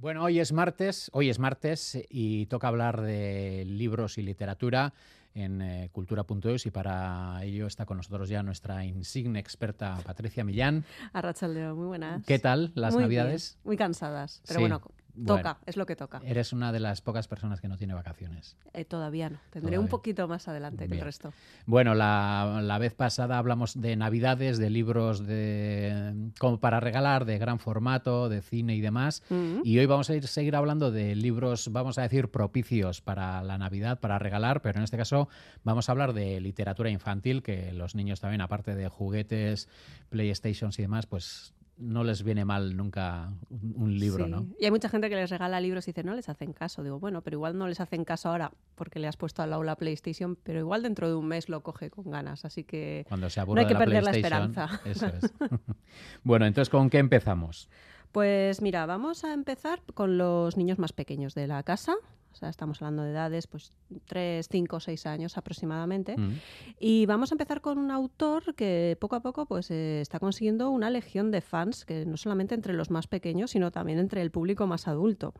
Bueno, 0.00 0.24
hoy 0.24 0.40
es 0.40 0.52
martes, 0.52 1.10
hoy 1.12 1.28
es 1.28 1.38
martes 1.38 1.98
y 2.08 2.46
toca 2.46 2.68
hablar 2.68 3.02
de 3.02 3.64
libros 3.66 4.16
y 4.16 4.22
literatura 4.22 4.94
en 5.34 5.60
eh, 5.60 5.90
cultura.es 5.92 6.64
y 6.64 6.70
para 6.70 7.44
ello 7.44 7.66
está 7.66 7.84
con 7.84 7.98
nosotros 7.98 8.30
ya 8.30 8.42
nuestra 8.42 8.82
insigne 8.86 9.38
experta 9.38 9.98
Patricia 10.02 10.42
Millán. 10.42 10.86
Arrachaldeo, 11.12 11.76
muy 11.76 11.86
buenas. 11.88 12.24
¿Qué 12.24 12.38
tal 12.38 12.72
las 12.74 12.94
muy 12.94 13.02
navidades? 13.02 13.56
Bien, 13.56 13.68
muy 13.68 13.76
cansadas, 13.76 14.40
pero 14.46 14.56
Sí. 14.60 14.62
bueno, 14.62 14.80
toca, 15.26 15.58
es 15.66 15.76
lo 15.76 15.86
que 15.86 15.96
toca. 15.96 16.20
Eres 16.24 16.52
una 16.52 16.72
de 16.72 16.80
las 16.80 17.00
pocas 17.00 17.28
personas 17.28 17.60
que 17.60 17.68
no 17.68 17.76
tiene 17.76 17.94
vacaciones. 17.94 18.56
Eh, 18.72 18.84
todavía 18.84 19.30
no, 19.30 19.38
tendré 19.50 19.60
Todavía. 19.60 19.80
un 19.80 19.88
poquito 19.88 20.28
más 20.28 20.48
adelante 20.48 20.88
que 20.88 20.94
el 20.94 21.00
resto. 21.00 21.32
Bueno, 21.66 21.94
la, 21.94 22.60
la 22.62 22.78
vez 22.78 22.94
pasada 22.94 23.38
hablamos 23.38 23.80
de 23.80 23.96
navidades, 23.96 24.58
de 24.58 24.70
libros 24.70 25.26
de 25.26 26.30
como 26.38 26.58
para 26.60 26.80
regalar, 26.80 27.24
de 27.24 27.38
gran 27.38 27.58
formato, 27.58 28.28
de 28.28 28.42
cine 28.42 28.74
y 28.74 28.80
demás. 28.80 29.22
Y 29.64 29.78
hoy 29.78 29.86
vamos 29.86 30.10
a 30.10 30.14
ir, 30.14 30.26
seguir 30.26 30.56
hablando 30.56 30.90
de 30.90 31.14
libros, 31.14 31.70
vamos 31.72 31.98
a 31.98 32.02
decir, 32.02 32.30
propicios 32.30 33.00
para 33.00 33.42
la 33.42 33.58
Navidad, 33.58 34.00
para 34.00 34.18
regalar, 34.18 34.62
pero 34.62 34.78
en 34.78 34.84
este 34.84 34.96
caso 34.96 35.28
vamos 35.64 35.88
a 35.88 35.92
hablar 35.92 36.12
de 36.12 36.40
literatura 36.40 36.90
infantil, 36.90 37.42
que 37.42 37.72
los 37.72 37.94
niños 37.94 38.20
también, 38.20 38.40
aparte 38.40 38.74
de 38.74 38.88
juguetes, 38.88 39.68
PlayStations 40.08 40.78
y 40.78 40.82
demás, 40.82 41.06
pues 41.06 41.52
no 41.80 42.04
les 42.04 42.22
viene 42.22 42.44
mal 42.44 42.76
nunca 42.76 43.32
un, 43.48 43.74
un 43.76 43.98
libro, 43.98 44.24
Sí. 44.24 44.30
¿no? 44.30 44.46
Y 44.58 44.66
hay 44.66 44.70
mucha 44.70 44.88
gente 44.88 45.08
que 45.08 45.16
les 45.16 45.30
regala 45.30 45.60
libros 45.60 45.88
y 45.88 45.92
dice, 45.92 46.04
no 46.04 46.14
les 46.14 46.28
hacen 46.28 46.52
caso. 46.52 46.82
Digo, 46.82 46.98
bueno, 47.00 47.22
pero 47.22 47.36
igual 47.36 47.56
no 47.56 47.66
les 47.66 47.80
hacen 47.80 48.04
caso 48.04 48.28
ahora 48.28 48.52
porque 48.74 48.98
le 48.98 49.08
has 49.08 49.16
puesto 49.16 49.42
al 49.42 49.50
lado 49.50 49.62
la 49.62 49.76
PlayStation, 49.76 50.36
pero 50.36 50.58
igual 50.60 50.82
dentro 50.82 51.08
de 51.08 51.14
un 51.14 51.26
mes 51.26 51.48
lo 51.48 51.62
coge 51.62 51.90
con 51.90 52.10
ganas. 52.10 52.44
Así 52.44 52.64
que 52.64 53.04
Cuando 53.08 53.30
se 53.30 53.44
no 53.44 53.54
hay 53.58 53.66
que 53.66 53.72
la 53.74 53.78
perder 53.78 54.04
la 54.04 54.10
esperanza. 54.10 54.80
Eso 54.84 55.06
es. 55.06 55.32
bueno, 56.22 56.46
entonces, 56.46 56.70
¿con 56.70 56.90
qué 56.90 56.98
empezamos? 56.98 57.68
Pues 58.12 58.60
mira, 58.60 58.86
vamos 58.86 59.24
a 59.24 59.32
empezar 59.32 59.82
con 59.94 60.18
los 60.18 60.56
niños 60.56 60.78
más 60.78 60.92
pequeños 60.92 61.34
de 61.34 61.46
la 61.46 61.62
casa. 61.62 61.94
O 62.32 62.36
sea, 62.36 62.48
estamos 62.48 62.80
hablando 62.80 63.02
de 63.02 63.10
edades, 63.10 63.46
pues 63.46 63.72
3, 64.06 64.46
5, 64.48 64.80
6 64.80 65.06
años 65.06 65.36
aproximadamente. 65.36 66.16
Mm. 66.16 66.38
Y 66.78 67.06
vamos 67.06 67.32
a 67.32 67.34
empezar 67.34 67.60
con 67.60 67.78
un 67.78 67.90
autor 67.90 68.54
que 68.54 68.96
poco 69.00 69.16
a 69.16 69.20
poco 69.20 69.46
pues, 69.46 69.70
eh, 69.70 70.00
está 70.00 70.20
consiguiendo 70.20 70.70
una 70.70 70.90
legión 70.90 71.30
de 71.30 71.40
fans, 71.40 71.84
que 71.84 72.06
no 72.06 72.16
solamente 72.16 72.54
entre 72.54 72.72
los 72.72 72.90
más 72.90 73.06
pequeños, 73.06 73.50
sino 73.50 73.70
también 73.70 73.98
entre 73.98 74.22
el 74.22 74.30
público 74.30 74.66
más 74.66 74.86
adulto. 74.86 75.34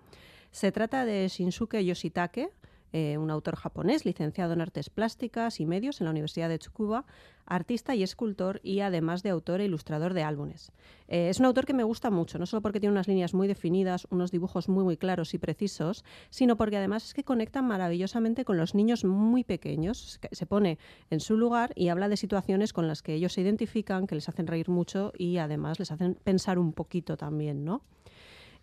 Se 0.50 0.72
trata 0.72 1.04
de 1.04 1.28
Shinsuke 1.28 1.84
Yoshitake, 1.84 2.50
eh, 2.92 3.18
un 3.18 3.30
autor 3.30 3.56
japonés 3.56 4.04
licenciado 4.04 4.52
en 4.52 4.60
artes 4.60 4.90
plásticas 4.90 5.60
y 5.60 5.66
medios 5.66 6.00
en 6.00 6.06
la 6.06 6.10
Universidad 6.10 6.48
de 6.48 6.58
Tsukuba, 6.58 7.04
artista 7.46 7.94
y 7.94 8.02
escultor 8.02 8.60
y 8.62 8.80
además 8.80 9.22
de 9.22 9.30
autor 9.30 9.60
e 9.60 9.64
ilustrador 9.64 10.14
de 10.14 10.22
álbumes. 10.22 10.72
Eh, 11.08 11.28
es 11.28 11.40
un 11.40 11.46
autor 11.46 11.66
que 11.66 11.74
me 11.74 11.82
gusta 11.82 12.10
mucho, 12.10 12.38
no 12.38 12.46
solo 12.46 12.62
porque 12.62 12.80
tiene 12.80 12.92
unas 12.92 13.08
líneas 13.08 13.34
muy 13.34 13.48
definidas, 13.48 14.06
unos 14.10 14.30
dibujos 14.30 14.68
muy 14.68 14.84
muy 14.84 14.96
claros 14.96 15.34
y 15.34 15.38
precisos, 15.38 16.04
sino 16.30 16.56
porque 16.56 16.76
además 16.76 17.04
es 17.06 17.14
que 17.14 17.24
conecta 17.24 17.62
maravillosamente 17.62 18.44
con 18.44 18.56
los 18.56 18.74
niños 18.74 19.04
muy 19.04 19.44
pequeños, 19.44 20.18
que 20.20 20.34
se 20.34 20.46
pone 20.46 20.78
en 21.10 21.20
su 21.20 21.36
lugar 21.36 21.72
y 21.74 21.88
habla 21.88 22.08
de 22.08 22.16
situaciones 22.16 22.72
con 22.72 22.86
las 22.86 23.02
que 23.02 23.14
ellos 23.14 23.32
se 23.32 23.40
identifican, 23.40 24.06
que 24.06 24.14
les 24.14 24.28
hacen 24.28 24.46
reír 24.46 24.68
mucho 24.68 25.12
y 25.16 25.38
además 25.38 25.78
les 25.78 25.90
hacen 25.90 26.14
pensar 26.22 26.58
un 26.58 26.72
poquito 26.72 27.16
también, 27.16 27.64
¿no? 27.64 27.82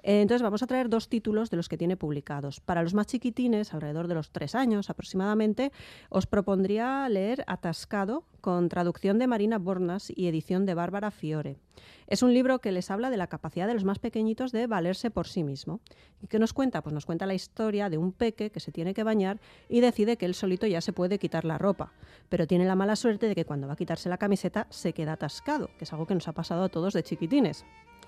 Eh, 0.03 0.21
Entonces 0.21 0.41
vamos 0.41 0.63
a 0.63 0.67
traer 0.67 0.89
dos 0.89 1.09
títulos 1.09 1.49
de 1.49 1.57
los 1.57 1.69
que 1.69 1.77
tiene 1.77 1.97
publicados. 1.97 2.59
Para 2.59 2.83
los 2.83 2.93
más 2.93 3.07
chiquitines, 3.07 3.73
alrededor 3.73 4.07
de 4.07 4.15
los 4.15 4.31
tres 4.31 4.55
años 4.55 4.89
aproximadamente, 4.89 5.71
os 6.09 6.27
propondría 6.27 7.07
leer 7.09 7.43
Atascado 7.47 8.23
con 8.41 8.69
traducción 8.69 9.19
de 9.19 9.27
Marina 9.27 9.57
Bornas 9.57 10.11
y 10.15 10.27
edición 10.27 10.65
de 10.65 10.73
Bárbara 10.73 11.11
Fiore. 11.11 11.57
Es 12.07 12.23
un 12.23 12.33
libro 12.33 12.59
que 12.59 12.71
les 12.71 12.89
habla 12.89 13.09
de 13.09 13.17
la 13.17 13.27
capacidad 13.27 13.67
de 13.67 13.73
los 13.73 13.83
más 13.83 13.99
pequeñitos 13.99 14.51
de 14.51 14.65
valerse 14.67 15.11
por 15.11 15.27
sí 15.27 15.43
mismo. 15.43 15.81
¿Y 16.21 16.27
qué 16.27 16.39
nos 16.39 16.53
cuenta? 16.53 16.81
Pues 16.81 16.93
nos 16.93 17.05
cuenta 17.05 17.25
la 17.25 17.33
historia 17.33 17.89
de 17.89 17.97
un 17.97 18.13
peque 18.13 18.49
que 18.49 18.59
se 18.59 18.71
tiene 18.71 18.93
que 18.93 19.03
bañar 19.03 19.39
y 19.67 19.81
decide 19.81 20.17
que 20.17 20.25
él 20.25 20.33
solito 20.33 20.65
ya 20.67 20.79
se 20.79 20.93
puede 20.93 21.19
quitar 21.19 21.43
la 21.43 21.57
ropa, 21.57 21.91
pero 22.29 22.47
tiene 22.47 22.65
la 22.65 22.75
mala 22.75 22.95
suerte 22.95 23.27
de 23.27 23.35
que 23.35 23.45
cuando 23.45 23.67
va 23.67 23.73
a 23.73 23.77
quitarse 23.77 24.09
la 24.09 24.17
camiseta 24.17 24.67
se 24.69 24.93
queda 24.93 25.13
atascado, 25.13 25.69
que 25.77 25.83
es 25.83 25.91
algo 25.91 26.07
que 26.07 26.15
nos 26.15 26.27
ha 26.27 26.33
pasado 26.33 26.63
a 26.63 26.69
todos 26.69 26.93
de 26.93 27.03
chiquitines. 27.03 27.65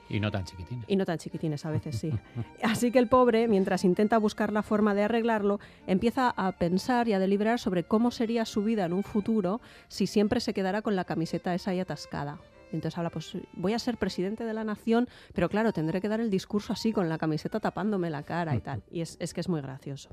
Y 0.10 0.20
no 0.20 0.32
tan 0.32 0.43
chiquitines. 0.43 0.86
Y 0.88 0.95
no 0.95 1.05
tan 1.05 1.18
chiquitines 1.18 1.66
a 1.66 1.72
veces, 1.72 1.97
sí. 1.97 2.12
Así 2.64 2.91
que 2.91 2.99
el 2.99 3.07
pobre, 3.07 3.47
mientras 3.47 3.84
intenta 3.84 4.18
buscar 4.18 4.51
la 4.51 4.64
forma 4.64 4.93
de 4.95 5.03
arreglarlo, 5.03 5.60
empieza 5.88 6.34
a 6.36 6.51
pensar 6.53 7.07
y 7.07 7.14
a 7.14 7.20
deliberar 7.20 7.60
sobre 7.60 7.84
cómo 7.84 8.12
sería 8.12 8.45
su 8.45 8.64
vida 8.64 8.86
en 8.86 8.93
un 8.93 9.03
futuro 9.03 9.62
si 9.88 10.07
siempre 10.07 10.39
se 10.39 10.53
quedara 10.53 10.82
con 10.82 10.95
la 10.95 11.05
camiseta 11.05 11.53
esa 11.53 11.72
ahí 11.72 11.80
atascada. 11.80 12.39
Entonces 12.72 12.97
habla, 12.97 13.10
pues 13.10 13.38
voy 13.53 13.74
a 13.74 13.80
ser 13.80 13.97
presidente 13.97 14.43
de 14.43 14.53
la 14.53 14.64
nación, 14.64 15.07
pero 15.34 15.49
claro, 15.49 15.74
tendré 15.74 16.01
que 16.01 16.10
dar 16.10 16.20
el 16.20 16.30
discurso 16.30 16.74
así, 16.74 16.91
con 16.91 17.10
la 17.10 17.18
camiseta 17.18 17.60
tapándome 17.60 18.10
la 18.10 18.24
cara 18.24 18.55
y 18.55 18.60
tal. 18.60 18.84
Y 18.91 19.01
es, 19.01 19.18
es 19.20 19.34
que 19.34 19.41
es 19.41 19.49
muy 19.49 19.62
gracioso. 19.62 20.10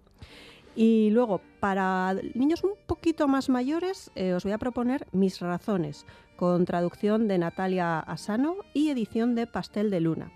Y 0.74 1.08
luego, 1.10 1.40
para 1.58 2.14
niños 2.34 2.62
un 2.62 2.72
poquito 2.86 3.28
más 3.28 3.48
mayores, 3.48 4.10
eh, 4.14 4.34
os 4.34 4.44
voy 4.44 4.52
a 4.52 4.58
proponer 4.58 5.06
Mis 5.12 5.40
razones, 5.40 6.04
con 6.36 6.64
traducción 6.64 7.28
de 7.28 7.38
Natalia 7.38 7.98
Asano 7.98 8.56
y 8.74 8.90
edición 8.90 9.34
de 9.34 9.46
Pastel 9.46 9.90
de 9.90 10.00
Luna. 10.00 10.32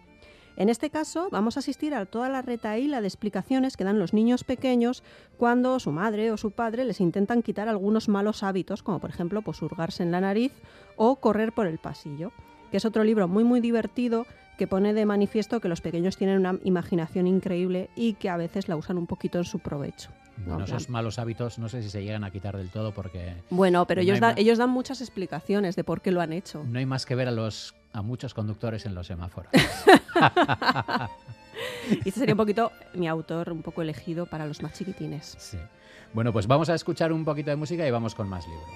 En 0.57 0.69
este 0.69 0.91
caso, 0.91 1.29
vamos 1.31 1.57
a 1.57 1.61
asistir 1.61 1.95
a 1.95 2.05
toda 2.05 2.29
la 2.29 2.43
retaíla 2.43 3.01
de 3.01 3.07
explicaciones 3.07 3.77
que 3.77 3.85
dan 3.85 3.99
los 3.99 4.13
niños 4.13 4.45
pequeños 4.45 5.03
cuando 5.39 5.79
su 5.81 5.93
madre 5.93 6.33
o 6.33 6.37
su 6.37 6.51
padre 6.51 6.85
les 6.85 7.01
intentan 7.01 7.43
quitar 7.43 7.69
algunos 7.69 8.09
malos 8.09 8.43
hábitos, 8.43 8.83
como 8.83 8.99
por 8.99 9.11
ejemplo 9.11 9.43
pues, 9.43 9.61
en 10.01 10.11
la 10.11 10.21
nariz 10.21 10.53
o 10.97 11.17
correr 11.17 11.53
por 11.53 11.67
el 11.67 11.79
pasillo, 11.79 12.33
que 12.71 12.77
es 12.77 12.85
otro 12.85 13.05
libro 13.05 13.27
muy 13.27 13.45
muy 13.45 13.61
divertido 13.61 14.27
que 14.61 14.67
pone 14.67 14.93
de 14.93 15.07
manifiesto 15.07 15.59
que 15.59 15.71
los 15.71 15.81
pequeños 15.81 16.19
tienen 16.19 16.37
una 16.37 16.59
imaginación 16.65 17.27
increíble 17.27 17.89
y 17.97 18.13
que 18.13 18.29
a 18.29 18.37
veces 18.37 18.69
la 18.69 18.77
usan 18.77 18.99
un 18.99 19.07
poquito 19.07 19.39
en 19.39 19.45
su 19.45 19.59
provecho. 19.59 20.11
Bueno, 20.37 20.65
esos 20.65 20.91
malos 20.91 21.19
hábitos 21.19 21.59
no 21.59 21.71
sé 21.71 21.83
si 21.83 21.89
se 21.89 22.05
llegan 22.05 22.25
a 22.25 22.31
quitar 22.31 22.59
del 22.59 22.69
todo 22.69 22.93
porque... 22.93 23.37
Bueno, 23.49 23.87
pero 23.87 24.03
ellos, 24.03 24.21
dan, 24.21 24.35
ellos 24.37 24.59
dan 24.59 24.69
muchas 24.69 25.01
explicaciones 25.01 25.77
de 25.77 25.85
por 25.85 26.03
qué 26.03 26.11
lo 26.11 26.21
han 26.21 26.35
hecho. 26.35 26.63
No 26.69 26.79
hay 26.79 26.85
más 26.85 27.07
que 27.07 27.15
ver 27.15 27.29
a, 27.29 27.31
los, 27.31 27.75
a 27.95 28.03
muchos 28.03 28.35
conductores 28.35 28.85
en 28.85 28.95
los 28.95 29.07
semáforos. 29.07 29.51
y 31.91 32.07
este 32.07 32.21
sería 32.21 32.35
un 32.35 32.39
poquito 32.39 32.71
mi 32.93 33.09
autor, 33.09 33.53
un 33.53 33.63
poco 33.63 33.81
elegido 33.81 34.27
para 34.27 34.45
los 34.45 34.61
más 34.61 34.75
chiquitines. 34.75 35.37
Sí. 35.39 35.57
Bueno, 36.13 36.35
pues 36.35 36.47
vamos 36.47 36.69
a 36.69 36.75
escuchar 36.75 37.15
un 37.15 37.25
poquito 37.25 37.49
de 37.49 37.57
música 37.57 37.89
y 37.89 37.91
vamos 37.91 38.15
con 38.15 38.29
más 38.29 38.47
libros. 38.47 38.69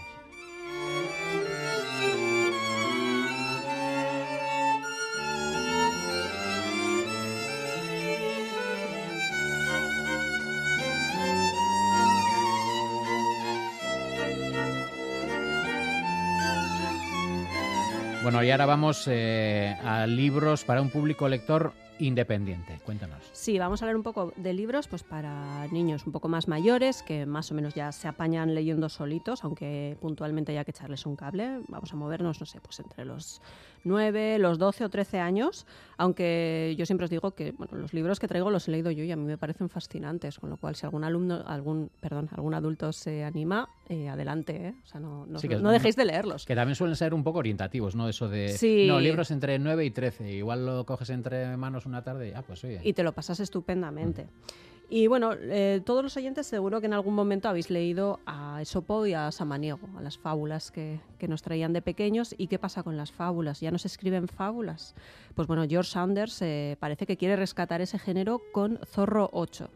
Bueno, 18.35 18.49
y 18.49 18.51
ahora 18.51 18.67
vamos 18.67 19.07
eh, 19.07 19.77
a 19.85 20.09
libros 20.09 20.65
para 20.65 20.83
un 20.83 20.91
público 20.91 21.29
lector 21.29 21.73
independiente. 22.01 22.81
Cuéntanos. 22.85 23.23
Sí, 23.31 23.61
vamos 23.61 23.81
a 23.81 23.85
hablar 23.85 23.95
un 23.95 24.03
poco 24.03 24.33
de 24.35 24.53
libros 24.53 24.89
pues 24.89 25.05
para 25.05 25.69
niños 25.69 26.05
un 26.05 26.11
poco 26.11 26.29
más 26.29 26.49
mayores 26.49 27.05
que 27.05 27.27
más 27.27 27.53
o 27.53 27.55
menos 27.55 27.75
ya 27.75 27.93
se 27.93 28.09
apañan 28.09 28.53
leyendo 28.53 28.89
solitos, 28.89 29.45
aunque 29.45 29.97
puntualmente 30.01 30.51
haya 30.51 30.65
que 30.65 30.73
echarles 30.73 31.07
un 31.07 31.15
cable. 31.15 31.61
Vamos 31.69 31.93
a 31.93 31.97
movernos, 31.97 32.41
no 32.41 32.47
sé, 32.47 32.61
pues 32.61 32.81
entre 32.81 33.05
los 33.05 33.41
9, 33.85 34.39
los 34.39 34.59
12 34.59 34.85
o 34.85 34.89
13 34.89 35.21
años, 35.21 35.67
aunque 35.97 36.75
yo 36.79 36.87
siempre 36.87 37.05
os 37.05 37.11
digo 37.11 37.33
que 37.33 37.53
bueno, 37.53 37.77
los 37.77 37.93
libros 37.93 38.19
que 38.19 38.29
traigo 38.29 38.51
los 38.51 38.69
he 38.69 38.71
leído 38.71 38.91
yo 38.91 39.05
y 39.05 39.13
a 39.13 39.17
mí 39.17 39.25
me 39.25 39.39
parecen 39.39 39.69
fascinantes, 39.69 40.39
con 40.39 40.51
lo 40.51 40.57
cual 40.57 40.75
si 40.75 40.87
algún 40.87 41.05
alumno, 41.05 41.45
algún, 41.47 41.91
perdón, 42.01 42.29
algún 42.33 42.55
adulto 42.55 42.93
se 42.93 43.25
anima, 43.25 43.69
eh, 43.89 44.09
adelante, 44.09 44.69
¿eh? 44.69 44.75
o 44.83 44.87
sea, 44.87 45.01
no, 45.01 45.27
no, 45.27 45.71
dejéis 45.71 45.97
de 45.97 46.05
leerlos. 46.05 46.47
Que 46.47 46.55
también 46.55 46.75
suelen 46.75 46.97
ser 46.97 47.15
un 47.15 47.23
poco 47.23 47.39
orientativos, 47.39 47.95
¿no? 47.95 48.09
Eso 48.09 48.29
de, 48.29 48.57
no, 48.89 49.01
libros 49.01 49.31
entre 49.31 49.59
9 49.59 49.85
y 49.85 49.91
13, 49.91 50.33
igual 50.33 50.67
lo 50.67 50.85
coges 50.87 51.11
entre 51.11 51.57
manos 51.57 51.87
una 51.87 52.03
tarde 52.03 52.29
y, 52.29 52.33
ah, 52.33 52.43
pues 52.47 52.65
oye. 52.65 52.81
Y 52.83 52.93
te 52.93 53.03
lo 53.03 53.13
pasas 53.13 53.41
estupendamente. 53.41 54.27
Y 54.91 55.07
bueno, 55.07 55.33
eh, 55.33 55.81
todos 55.85 56.03
los 56.03 56.17
oyentes 56.17 56.47
seguro 56.47 56.81
que 56.81 56.87
en 56.87 56.93
algún 56.93 57.15
momento 57.15 57.49
habéis 57.49 57.71
leído 57.71 58.21
a 58.27 58.61
Esopo 58.61 59.07
y 59.07 59.15
a 59.15 59.33
Samaniego, 59.33 59.89
a 59.97 60.03
las 60.03 60.19
fábulas 60.19 60.71
que, 60.71 61.01
nos 61.27 61.41
traían 61.41 61.73
de 61.73 61.81
pequeños. 61.81 62.35
¿Y 62.37 62.49
qué 62.49 62.59
pasa 62.59 62.83
con 62.83 62.99
las 62.99 63.11
fábulas? 63.11 63.61
¿Ya 63.61 63.71
no 63.71 63.79
se 63.79 63.89
escriben 63.89 64.29
fábulas? 64.29 64.95
Pues 65.35 65.49
bueno, 65.49 65.65
George 65.67 65.91
Sanders 65.91 66.43
eh, 66.43 66.77
parece 66.79 67.07
que 67.07 67.17
quiere 67.17 67.35
rescatar 67.35 67.81
ese 67.81 67.99
género 67.99 68.43
con 68.53 68.79
Zorro 68.85 69.31
8. 69.33 69.71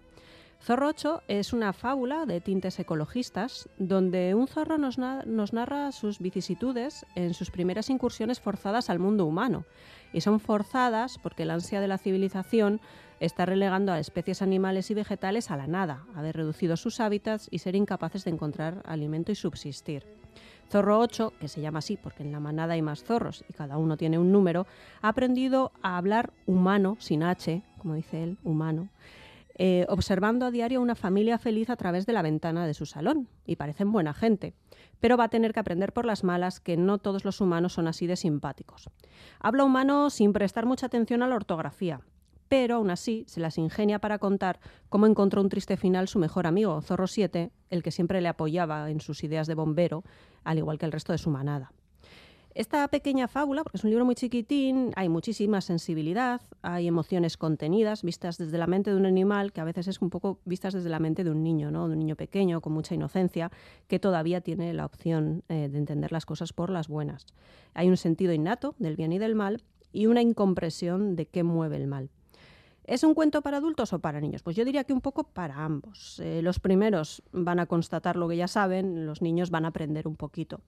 Zorro 0.60 0.88
8 0.88 1.22
es 1.28 1.52
una 1.52 1.72
fábula 1.72 2.26
de 2.26 2.40
tintes 2.40 2.78
ecologistas 2.78 3.68
donde 3.78 4.34
un 4.34 4.48
zorro 4.48 4.76
nos, 4.76 4.98
nos 4.98 5.52
narra 5.52 5.92
sus 5.92 6.18
vicisitudes 6.18 7.06
en 7.14 7.32
sus 7.32 7.50
primeras 7.50 7.88
incursiones 7.90 8.40
forzadas 8.40 8.90
al 8.90 8.98
mundo 8.98 9.24
humano. 9.24 9.64
Y 10.12 10.20
son 10.20 10.40
forzadas 10.40 11.18
porque 11.18 11.44
el 11.44 11.50
ansia 11.50 11.80
de 11.80 11.88
la 11.88 11.98
civilización 11.98 12.80
está 13.20 13.46
relegando 13.46 13.92
a 13.92 13.98
especies 13.98 14.42
animales 14.42 14.90
y 14.90 14.94
vegetales 14.94 15.50
a 15.50 15.56
la 15.56 15.66
nada, 15.66 16.04
haber 16.14 16.36
reducido 16.36 16.76
sus 16.76 17.00
hábitats 17.00 17.48
y 17.50 17.58
ser 17.58 17.76
incapaces 17.76 18.24
de 18.24 18.30
encontrar 18.30 18.82
alimento 18.84 19.32
y 19.32 19.34
subsistir. 19.34 20.06
Zorro 20.70 20.98
8, 21.00 21.32
que 21.40 21.48
se 21.48 21.60
llama 21.60 21.78
así 21.78 21.96
porque 21.96 22.22
en 22.22 22.32
la 22.32 22.40
manada 22.40 22.74
hay 22.74 22.82
más 22.82 23.02
zorros 23.02 23.44
y 23.48 23.54
cada 23.54 23.78
uno 23.78 23.96
tiene 23.96 24.18
un 24.18 24.30
número, 24.30 24.66
ha 25.00 25.08
aprendido 25.08 25.72
a 25.82 25.96
hablar 25.96 26.32
humano, 26.46 26.96
sin 27.00 27.22
H, 27.22 27.62
como 27.78 27.94
dice 27.94 28.22
él, 28.22 28.38
humano, 28.44 28.90
eh, 29.60 29.86
observando 29.88 30.46
a 30.46 30.50
diario 30.50 30.80
una 30.80 30.94
familia 30.94 31.38
feliz 31.38 31.70
a 31.70 31.76
través 31.76 32.06
de 32.06 32.12
la 32.12 32.22
ventana 32.22 32.66
de 32.66 32.74
su 32.74 32.86
salón, 32.86 33.28
y 33.46 33.56
parecen 33.56 33.90
buena 33.90 34.12
gente, 34.12 34.54
pero 35.00 35.16
va 35.16 35.24
a 35.24 35.30
tener 35.30 35.52
que 35.52 35.60
aprender 35.60 35.92
por 35.92 36.04
las 36.04 36.22
malas 36.22 36.60
que 36.60 36.76
no 36.76 36.98
todos 36.98 37.24
los 37.24 37.40
humanos 37.40 37.72
son 37.72 37.88
así 37.88 38.06
de 38.06 38.16
simpáticos. 38.16 38.90
Habla 39.40 39.64
humano 39.64 40.10
sin 40.10 40.32
prestar 40.32 40.66
mucha 40.66 40.86
atención 40.86 41.22
a 41.22 41.28
la 41.28 41.34
ortografía, 41.34 42.02
pero 42.48 42.76
aún 42.76 42.90
así 42.90 43.24
se 43.26 43.40
las 43.40 43.58
ingenia 43.58 43.98
para 43.98 44.18
contar 44.18 44.60
cómo 44.88 45.06
encontró 45.06 45.42
un 45.42 45.48
triste 45.48 45.76
final 45.76 46.08
su 46.08 46.18
mejor 46.18 46.46
amigo, 46.46 46.80
Zorro 46.82 47.06
7, 47.06 47.50
el 47.70 47.82
que 47.82 47.90
siempre 47.90 48.20
le 48.20 48.28
apoyaba 48.28 48.90
en 48.90 49.00
sus 49.00 49.22
ideas 49.24 49.46
de 49.46 49.54
bombero, 49.54 50.04
al 50.44 50.58
igual 50.58 50.78
que 50.78 50.86
el 50.86 50.92
resto 50.92 51.12
de 51.12 51.18
su 51.18 51.30
manada. 51.30 51.72
Esta 52.58 52.88
pequeña 52.88 53.28
fábula, 53.28 53.62
porque 53.62 53.76
es 53.76 53.84
un 53.84 53.90
libro 53.90 54.04
muy 54.04 54.16
chiquitín, 54.16 54.90
hay 54.96 55.08
muchísima 55.08 55.60
sensibilidad, 55.60 56.40
hay 56.60 56.88
emociones 56.88 57.36
contenidas, 57.36 58.02
vistas 58.02 58.36
desde 58.36 58.58
la 58.58 58.66
mente 58.66 58.90
de 58.90 58.96
un 58.96 59.06
animal, 59.06 59.52
que 59.52 59.60
a 59.60 59.64
veces 59.64 59.86
es 59.86 60.02
un 60.02 60.10
poco 60.10 60.40
vistas 60.44 60.74
desde 60.74 60.88
la 60.88 60.98
mente 60.98 61.22
de 61.22 61.30
un 61.30 61.44
niño, 61.44 61.70
¿no? 61.70 61.86
de 61.86 61.92
un 61.92 62.00
niño 62.00 62.16
pequeño, 62.16 62.60
con 62.60 62.72
mucha 62.72 62.96
inocencia, 62.96 63.52
que 63.86 64.00
todavía 64.00 64.40
tiene 64.40 64.72
la 64.72 64.86
opción 64.86 65.44
eh, 65.48 65.68
de 65.68 65.78
entender 65.78 66.10
las 66.10 66.26
cosas 66.26 66.52
por 66.52 66.70
las 66.70 66.88
buenas. 66.88 67.26
Hay 67.74 67.88
un 67.88 67.96
sentido 67.96 68.32
innato 68.32 68.74
del 68.80 68.96
bien 68.96 69.12
y 69.12 69.18
del 69.18 69.36
mal 69.36 69.62
y 69.92 70.06
una 70.06 70.22
incompresión 70.22 71.14
de 71.14 71.26
qué 71.26 71.44
mueve 71.44 71.76
el 71.76 71.86
mal. 71.86 72.10
¿Es 72.88 73.04
un 73.04 73.12
cuento 73.12 73.42
para 73.42 73.58
adultos 73.58 73.92
o 73.92 73.98
para 73.98 74.18
niños? 74.18 74.42
Pues 74.42 74.56
yo 74.56 74.64
diría 74.64 74.82
que 74.84 74.94
un 74.94 75.02
poco 75.02 75.24
para 75.24 75.62
ambos. 75.62 76.20
Eh, 76.20 76.40
los 76.40 76.58
primeros 76.58 77.22
van 77.32 77.60
a 77.60 77.66
constatar 77.66 78.16
lo 78.16 78.26
que 78.28 78.38
ya 78.38 78.48
saben, 78.48 79.04
los 79.04 79.20
niños 79.20 79.50
van 79.50 79.66
a 79.66 79.68
aprender 79.68 80.08
un 80.08 80.16
poquito. 80.16 80.62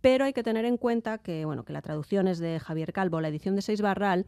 Pero 0.00 0.24
hay 0.24 0.32
que 0.32 0.44
tener 0.44 0.64
en 0.64 0.76
cuenta 0.76 1.18
que, 1.18 1.44
bueno, 1.44 1.64
que 1.64 1.72
la 1.72 1.82
traducción 1.82 2.28
es 2.28 2.38
de 2.38 2.60
Javier 2.60 2.92
Calvo, 2.92 3.20
la 3.20 3.26
edición 3.26 3.56
de 3.56 3.62
Seis 3.62 3.80
Barral, 3.80 4.26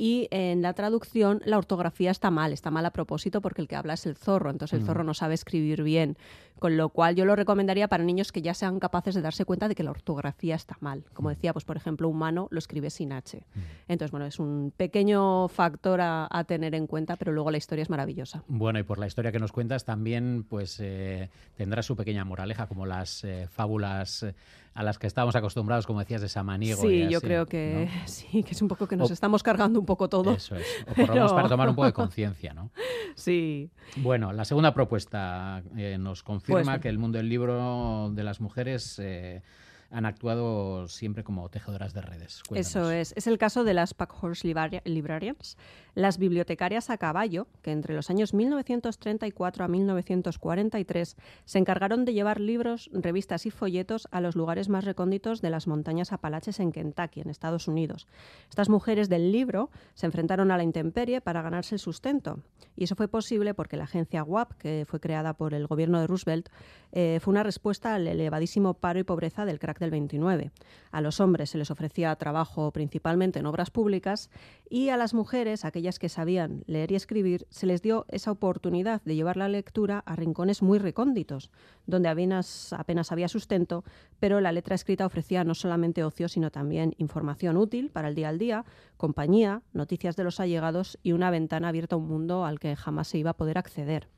y 0.00 0.26
en 0.30 0.62
la 0.62 0.72
traducción 0.72 1.42
la 1.44 1.58
ortografía 1.58 2.10
está 2.10 2.32
mal, 2.32 2.52
está 2.52 2.70
mal 2.72 2.86
a 2.86 2.90
propósito 2.90 3.40
porque 3.40 3.60
el 3.60 3.68
que 3.68 3.76
habla 3.76 3.92
es 3.92 4.06
el 4.06 4.16
zorro, 4.16 4.50
entonces 4.50 4.78
el 4.78 4.82
mm. 4.82 4.86
zorro 4.86 5.04
no 5.04 5.14
sabe 5.14 5.34
escribir 5.34 5.82
bien, 5.82 6.16
con 6.60 6.76
lo 6.76 6.90
cual 6.90 7.16
yo 7.16 7.24
lo 7.24 7.34
recomendaría 7.34 7.88
para 7.88 8.04
niños 8.04 8.30
que 8.30 8.42
ya 8.42 8.54
sean 8.54 8.78
capaces 8.78 9.14
de 9.14 9.22
darse 9.22 9.44
cuenta 9.44 9.66
de 9.66 9.74
que 9.74 9.82
la 9.82 9.90
ortografía 9.90 10.54
está 10.54 10.76
mal. 10.80 11.04
Como 11.12 11.28
mm. 11.28 11.32
decía, 11.32 11.52
pues 11.52 11.64
por 11.64 11.76
ejemplo, 11.76 12.08
humano 12.08 12.46
lo 12.50 12.58
escribe 12.58 12.90
sin 12.90 13.12
H. 13.12 13.38
Mm. 13.38 13.60
Entonces, 13.88 14.12
bueno, 14.12 14.26
es 14.26 14.38
un 14.38 14.72
pequeño 14.76 15.48
factor 15.48 16.00
a, 16.00 16.28
tener 16.46 16.74
en 16.74 16.86
cuenta, 16.86 17.16
pero 17.16 17.32
luego 17.32 17.50
la 17.50 17.58
historia 17.58 17.82
es 17.82 17.90
maravillosa. 17.90 18.44
Bueno, 18.46 18.78
y 18.78 18.82
por 18.82 18.98
la 18.98 19.06
historia 19.06 19.32
que 19.32 19.38
nos 19.38 19.52
cuentas 19.52 19.84
también 19.84 20.44
pues 20.48 20.78
eh, 20.80 21.30
tendrá 21.56 21.82
su 21.82 21.96
pequeña 21.96 22.24
moraleja, 22.24 22.66
como 22.66 22.86
las 22.86 23.24
eh, 23.24 23.48
fábulas 23.48 24.22
eh, 24.22 24.34
a 24.74 24.82
las 24.82 24.98
que 24.98 25.06
estábamos 25.06 25.34
acostumbrados, 25.34 25.86
como 25.86 25.98
decías, 25.98 26.20
de 26.20 26.28
Samaniego. 26.28 26.82
Sí, 26.82 27.08
yo 27.08 27.20
creo 27.20 27.46
que 27.46 27.88
sí, 28.06 28.42
que 28.42 28.52
es 28.52 28.62
un 28.62 28.68
poco 28.68 28.86
que 28.86 28.96
nos 28.96 29.10
estamos 29.10 29.42
cargando 29.42 29.80
un 29.80 29.86
poco 29.86 30.08
todo. 30.08 30.32
Eso 30.32 30.54
es, 30.56 30.66
o 30.88 30.94
por 30.94 31.08
lo 31.08 31.14
menos 31.14 31.32
para 31.34 31.48
tomar 31.48 31.68
un 31.68 31.74
poco 31.74 31.86
de 31.86 31.92
conciencia, 31.92 32.54
¿no? 32.54 32.70
Sí. 33.16 33.70
Bueno, 33.96 34.32
la 34.32 34.44
segunda 34.44 34.72
propuesta 34.72 35.62
eh, 35.76 35.98
nos 35.98 36.22
confirma 36.22 36.49
pues 36.50 36.80
que 36.80 36.88
el 36.88 36.98
mundo 36.98 37.18
del 37.18 37.28
libro 37.28 38.10
de 38.12 38.24
las 38.24 38.40
mujeres... 38.40 38.98
Eh, 38.98 39.42
han 39.90 40.06
actuado 40.06 40.86
siempre 40.88 41.24
como 41.24 41.48
tejedoras 41.48 41.92
de 41.92 42.00
redes. 42.00 42.42
Eso 42.54 42.90
es. 42.90 43.12
Es 43.16 43.26
el 43.26 43.38
caso 43.38 43.64
de 43.64 43.74
las 43.74 43.92
Packhorse 43.92 44.46
Librarians, 44.46 45.56
las 45.94 46.18
bibliotecarias 46.18 46.90
a 46.90 46.98
caballo, 46.98 47.46
que 47.62 47.72
entre 47.72 47.94
los 47.94 48.10
años 48.10 48.34
1934 48.34 49.64
a 49.64 49.68
1943 49.68 51.16
se 51.44 51.58
encargaron 51.58 52.04
de 52.04 52.12
llevar 52.12 52.40
libros, 52.40 52.90
revistas 52.92 53.46
y 53.46 53.50
folletos 53.50 54.08
a 54.10 54.20
los 54.20 54.36
lugares 54.36 54.68
más 54.68 54.84
recónditos 54.84 55.40
de 55.40 55.50
las 55.50 55.66
montañas 55.66 56.12
Apalaches 56.12 56.60
en 56.60 56.72
Kentucky, 56.72 57.20
en 57.20 57.30
Estados 57.30 57.68
Unidos. 57.68 58.06
Estas 58.48 58.68
mujeres 58.68 59.08
del 59.08 59.32
libro 59.32 59.70
se 59.94 60.06
enfrentaron 60.06 60.50
a 60.50 60.56
la 60.56 60.62
intemperie 60.62 61.20
para 61.20 61.42
ganarse 61.42 61.74
el 61.74 61.78
sustento. 61.78 62.40
Y 62.76 62.84
eso 62.84 62.94
fue 62.94 63.08
posible 63.08 63.54
porque 63.54 63.76
la 63.76 63.84
agencia 63.84 64.22
WAP, 64.22 64.52
que 64.54 64.84
fue 64.88 65.00
creada 65.00 65.34
por 65.34 65.54
el 65.54 65.66
gobierno 65.66 66.00
de 66.00 66.06
Roosevelt, 66.06 66.48
eh, 66.92 67.18
fue 67.20 67.32
una 67.32 67.42
respuesta 67.42 67.94
al 67.94 68.06
elevadísimo 68.06 68.74
paro 68.74 68.98
y 68.98 69.04
pobreza 69.04 69.44
del 69.44 69.58
crack 69.58 69.78
del 69.78 69.90
29. 69.90 70.50
A 70.90 71.00
los 71.00 71.20
hombres 71.20 71.50
se 71.50 71.58
les 71.58 71.70
ofrecía 71.70 72.14
trabajo 72.16 72.70
principalmente 72.72 73.38
en 73.38 73.46
obras 73.46 73.70
públicas 73.70 74.30
y 74.68 74.88
a 74.88 74.96
las 74.96 75.14
mujeres, 75.14 75.64
aquellas 75.64 75.79
que 75.98 76.08
sabían 76.08 76.62
leer 76.66 76.92
y 76.92 76.94
escribir, 76.94 77.46
se 77.50 77.66
les 77.66 77.82
dio 77.82 78.04
esa 78.08 78.30
oportunidad 78.30 79.02
de 79.02 79.14
llevar 79.14 79.36
la 79.36 79.48
lectura 79.48 80.02
a 80.06 80.14
rincones 80.16 80.62
muy 80.62 80.78
recónditos, 80.78 81.50
donde 81.86 82.08
apenas, 82.08 82.72
apenas 82.72 83.12
había 83.12 83.28
sustento, 83.28 83.84
pero 84.18 84.40
la 84.40 84.52
letra 84.52 84.74
escrita 84.74 85.06
ofrecía 85.06 85.44
no 85.44 85.54
solamente 85.54 86.04
ocio, 86.04 86.28
sino 86.28 86.50
también 86.50 86.94
información 86.98 87.56
útil 87.56 87.90
para 87.90 88.08
el 88.08 88.14
día 88.14 88.28
al 88.28 88.38
día, 88.38 88.64
compañía, 88.96 89.62
noticias 89.72 90.16
de 90.16 90.24
los 90.24 90.40
allegados 90.40 90.98
y 91.02 91.12
una 91.12 91.30
ventana 91.30 91.68
abierta 91.68 91.96
a 91.96 91.98
un 91.98 92.08
mundo 92.08 92.44
al 92.44 92.60
que 92.60 92.76
jamás 92.76 93.08
se 93.08 93.18
iba 93.18 93.30
a 93.30 93.36
poder 93.36 93.58
acceder. 93.58 94.08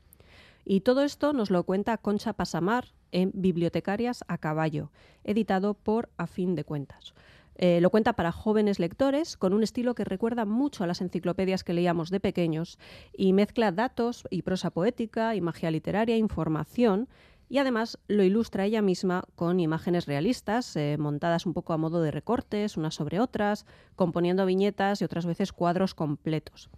Y 0.65 0.81
todo 0.81 1.03
esto 1.03 1.33
nos 1.33 1.51
lo 1.51 1.63
cuenta 1.63 1.97
Concha 1.97 2.33
Pasamar 2.33 2.93
en 3.11 3.31
Bibliotecarias 3.33 4.23
a 4.27 4.37
Caballo, 4.37 4.91
editado 5.23 5.73
por 5.73 6.09
A 6.17 6.27
Fin 6.27 6.55
de 6.55 6.63
Cuentas. 6.63 7.13
Eh, 7.55 7.81
lo 7.81 7.89
cuenta 7.89 8.13
para 8.13 8.31
jóvenes 8.31 8.79
lectores 8.79 9.37
con 9.37 9.53
un 9.53 9.63
estilo 9.63 9.95
que 9.95 10.03
recuerda 10.03 10.45
mucho 10.45 10.83
a 10.83 10.87
las 10.87 11.01
enciclopedias 11.01 11.63
que 11.63 11.73
leíamos 11.73 12.09
de 12.09 12.19
pequeños 12.19 12.79
y 13.15 13.33
mezcla 13.33 13.71
datos 13.71 14.25
y 14.29 14.41
prosa 14.41 14.71
poética 14.71 15.35
y 15.35 15.41
magia 15.41 15.71
literaria, 15.71 16.17
información 16.17 17.07
y 17.49 17.59
además 17.59 17.99
lo 18.07 18.23
ilustra 18.23 18.65
ella 18.65 18.81
misma 18.81 19.25
con 19.35 19.59
imágenes 19.59 20.07
realistas, 20.07 20.75
eh, 20.75 20.97
montadas 20.97 21.45
un 21.45 21.53
poco 21.53 21.73
a 21.73 21.77
modo 21.77 22.01
de 22.01 22.09
recortes, 22.09 22.77
unas 22.77 22.95
sobre 22.95 23.19
otras, 23.19 23.65
componiendo 23.95 24.45
viñetas 24.45 25.01
y 25.01 25.05
otras 25.05 25.25
veces 25.25 25.53
cuadros 25.53 25.93
completos. 25.93 26.71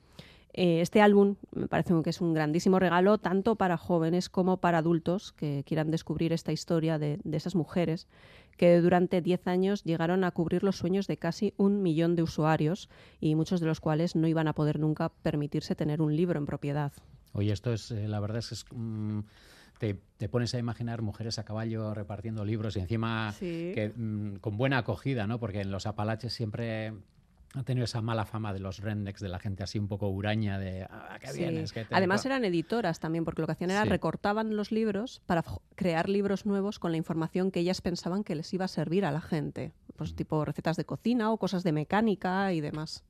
Eh, 0.58 0.80
este 0.80 1.02
álbum 1.02 1.36
me 1.54 1.68
parece 1.68 1.94
que 2.02 2.10
es 2.10 2.22
un 2.22 2.34
grandísimo 2.34 2.80
regalo 2.80 3.18
tanto 3.18 3.58
para 3.58 3.76
jóvenes 3.76 4.30
como 4.30 4.62
para 4.62 4.78
adultos 4.78 5.34
que 5.34 5.66
quieran 5.66 5.92
descubrir 5.92 6.32
esta 6.32 6.54
historia 6.54 6.98
de, 6.98 7.20
de 7.26 7.36
esas 7.36 7.56
mujeres 7.56 8.08
que 8.56 8.80
durante 8.80 9.22
10 9.22 9.48
años 9.48 9.84
llegaron 9.84 10.24
a 10.24 10.32
cubrir 10.32 10.64
los 10.64 10.78
sueños 10.78 11.08
de 11.08 11.18
casi 11.18 11.54
un 11.58 11.84
millón 11.84 12.16
de 12.16 12.24
usuarios 12.24 12.90
y 13.20 13.36
muchos 13.36 13.60
de 13.60 13.68
los 13.68 13.82
cuales 13.82 14.16
no 14.16 14.30
iban 14.30 14.48
a 14.48 14.54
poder 14.54 14.80
nunca 14.80 15.10
permitirse 15.10 15.76
tener 15.76 16.02
un 16.02 16.16
libro 16.16 16.40
en 16.40 16.46
propiedad. 16.46 16.94
Oye, 17.34 17.52
esto 17.52 17.74
es, 17.74 17.92
eh, 17.92 18.08
la 18.08 18.22
verdad 18.22 18.38
es 18.38 18.48
que 18.48 18.56
es, 18.56 18.66
mm, 18.72 19.20
te, 19.78 20.00
te, 20.16 20.30
pones 20.30 20.56
a 20.56 20.58
imaginar 20.58 21.02
mujeres 21.02 21.38
a 21.38 21.44
caballo 21.44 21.94
repartiendo 21.94 22.46
libros 22.46 22.78
y 22.78 22.80
encima 22.80 23.34
sí. 23.34 23.74
que, 23.76 23.92
mm, 23.94 24.38
con 24.38 24.56
buena 24.56 24.78
acogida, 24.78 25.28
¿no? 25.28 25.38
Porque 25.38 25.60
en 25.60 25.70
los 25.70 25.86
Apalaches 25.86 26.32
siempre 26.32 26.94
ha 27.56 27.64
tenido 27.64 27.86
esa 27.86 28.02
mala 28.02 28.26
fama 28.26 28.54
de 28.54 28.60
los 28.60 28.80
rednecks, 28.80 29.22
de 29.22 29.30
la 29.30 29.40
gente 29.40 29.64
así 29.64 29.80
un 29.80 29.88
poco 29.88 30.10
huraña, 30.10 30.60
de 30.60 30.84
ah, 30.90 31.18
qué 31.20 31.28
sí. 31.28 31.40
bien 31.40 31.58
es 31.58 31.72
que 31.72 31.86
te... 31.86 31.96
Además 31.96 32.26
eran 32.26 32.44
editoras 32.46 33.00
también, 33.00 33.24
porque 33.26 33.42
lo 33.42 33.48
que 33.48 33.54
hacían 33.54 33.72
era 33.72 33.84
Sí. 33.84 33.90
recortaban 33.90 34.56
los 34.56 34.72
libros 34.72 35.22
para 35.26 35.44
crear 35.76 36.10
libros 36.10 36.46
nuevos 36.46 36.80
con 36.80 36.92
la 36.92 36.98
información 36.98 37.52
que 37.52 37.62
ellas 37.62 37.82
pensaban 37.82 38.24
que 38.24 38.36
les 38.36 38.54
iba 38.54 38.66
a 38.66 38.68
servir 38.70 39.06
a 39.06 39.12
la 39.12 39.22
gente. 39.22 39.74
Pues 39.96 40.12
Mm. 40.14 40.16
tipo 40.16 40.44
recetas 40.46 40.76
de 40.78 40.86
cocina 40.86 41.32
o 41.32 41.38
cosas 41.38 41.64
de 41.64 41.72
mecánica 41.72 42.52
y 42.54 42.62
demás. 42.62 43.04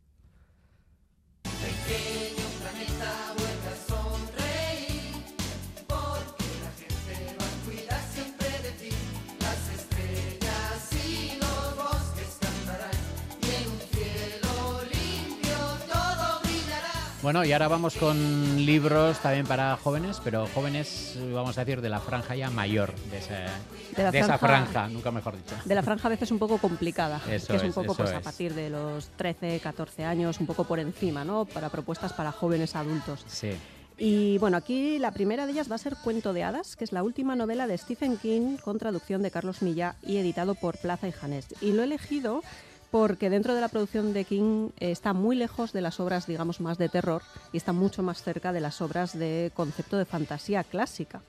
Bueno, 17.26 17.44
y 17.44 17.52
ahora 17.54 17.68
vamos 17.68 17.96
con 17.96 18.64
libros 18.68 19.18
también 19.18 19.48
para 19.48 19.76
jóvenes, 19.78 20.22
pero 20.24 20.46
jóvenes, 20.54 21.18
vamos 21.34 21.58
a 21.58 21.66
decir, 21.66 21.82
de 21.82 21.90
la 21.90 22.00
franja 22.00 22.36
ya 22.36 22.52
mayor, 22.52 22.94
de, 23.10 23.18
ese- 23.18 23.34
De 23.98 24.04
la 24.04 24.12
de 24.12 24.20
esa 24.20 24.38
franja- 24.38 24.88
nunca 24.92 25.10
mejor 25.10 25.36
dicho. 25.36 25.56
De 25.66 25.74
la 25.74 25.82
franja 25.82 26.08
a 26.08 26.12
veces 26.12 26.30
un 26.30 26.38
poco 26.38 26.60
complicada, 26.60 27.20
Eso 27.28 27.48
que 27.48 27.56
es 27.56 27.64
un 27.64 27.70
es, 27.70 27.74
poco 27.74 27.94
eso 27.94 28.04
pues, 28.04 28.14
a 28.14 28.22
partir 28.22 28.54
de 28.54 28.70
los 28.70 29.08
13, 29.18 29.60
14 29.60 30.06
años, 30.06 30.40
un 30.40 30.46
poco 30.46 30.66
por 30.66 30.80
encima, 30.80 31.26
¿no? 31.26 31.46
Para 31.46 31.70
propuestas 31.70 32.14
para 32.14 32.32
jóvenes 32.32 32.76
adultos. 32.76 33.26
Sí. 33.26 33.54
Y 33.98 34.38
bueno, 34.38 34.58
aquí 34.58 35.00
la 35.00 35.10
primera 35.12 35.48
de 35.48 35.54
ellas 35.54 35.72
va 35.72 35.76
a 35.76 35.80
ser 35.80 35.96
Cuento 36.04 36.32
de 36.32 36.44
Hadas, 36.44 36.76
que 36.76 36.84
es 36.84 36.92
la 36.92 37.02
última 37.02 37.36
novela 37.36 37.66
de 37.66 37.76
Stephen 37.76 38.18
King 38.18 38.58
con 38.58 38.78
traducción 38.78 39.24
de 39.24 39.32
Carlos 39.32 39.64
Milla 39.64 39.96
y 40.04 40.18
editado 40.18 40.54
por 40.54 40.78
Plaza 40.78 41.08
y 41.08 41.12
Janés. 41.12 41.48
Y 41.60 41.72
lo 41.72 41.82
he 41.82 41.86
elegido 41.86 42.44
porque 42.96 43.30
dentro 43.30 43.54
de 43.54 43.60
la 43.60 43.68
producción 43.68 44.14
de 44.14 44.24
King 44.24 44.70
eh, 44.80 44.90
está 44.90 45.12
muy 45.12 45.36
lejos 45.36 45.74
de 45.74 45.82
las 45.82 46.00
obras, 46.00 46.28
digamos, 46.28 46.62
más 46.62 46.78
de 46.78 46.88
terror 46.88 47.24
y 47.52 47.58
está 47.58 47.74
mucho 47.74 48.04
más 48.04 48.24
cerca 48.24 48.54
de 48.54 48.62
las 48.62 48.80
obras 48.80 49.20
de 49.20 49.52
concepto 49.54 49.98
de 49.98 50.06
fantasía 50.06 50.64
clásica. 50.64 51.22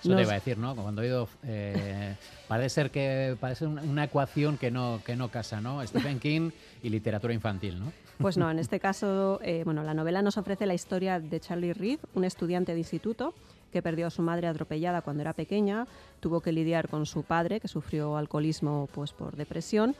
Eso 0.00 0.10
te 0.10 0.14
Nos- 0.14 0.24
iba 0.24 0.32
a 0.32 0.34
decir, 0.34 0.58
¿no? 0.58 0.76
Cuando 0.76 1.00
he 1.00 1.06
oído, 1.06 1.26
eh, 1.42 2.16
parece 2.48 2.68
ser 2.68 2.90
que 2.90 3.34
parece 3.40 3.64
una, 3.64 3.80
una 3.80 4.04
ecuación 4.04 4.58
que 4.58 4.70
no, 4.70 5.00
que 5.06 5.16
no 5.16 5.30
casa, 5.30 5.58
¿no? 5.62 5.82
Stephen 5.86 6.20
King 6.20 6.50
y 6.82 6.90
literatura 6.90 7.32
infantil, 7.32 7.80
¿no? 7.80 7.94
Pues 8.18 8.36
no, 8.36 8.50
en 8.50 8.58
este 8.58 8.78
caso, 8.78 9.40
eh, 9.42 9.62
bueno, 9.64 9.84
la 9.84 9.94
novela 9.94 10.20
nos 10.20 10.36
ofrece 10.36 10.66
la 10.66 10.74
historia 10.74 11.18
de 11.18 11.40
Charlie 11.40 11.72
Reed, 11.72 11.98
un 12.12 12.24
estudiante 12.24 12.72
de 12.74 12.78
instituto 12.80 13.32
que 13.72 13.80
perdió 13.80 14.06
a 14.08 14.10
su 14.10 14.20
madre 14.20 14.48
atropellada 14.48 15.00
cuando 15.00 15.22
era 15.22 15.32
pequeña, 15.32 15.86
tuvo 16.20 16.42
que 16.42 16.52
lidiar 16.52 16.88
con 16.88 17.06
su 17.06 17.22
padre, 17.22 17.58
que 17.58 17.68
sufrió 17.68 18.18
alcoholismo 18.18 18.88
pues, 18.92 19.12
por 19.12 19.34
depresión, 19.34 19.96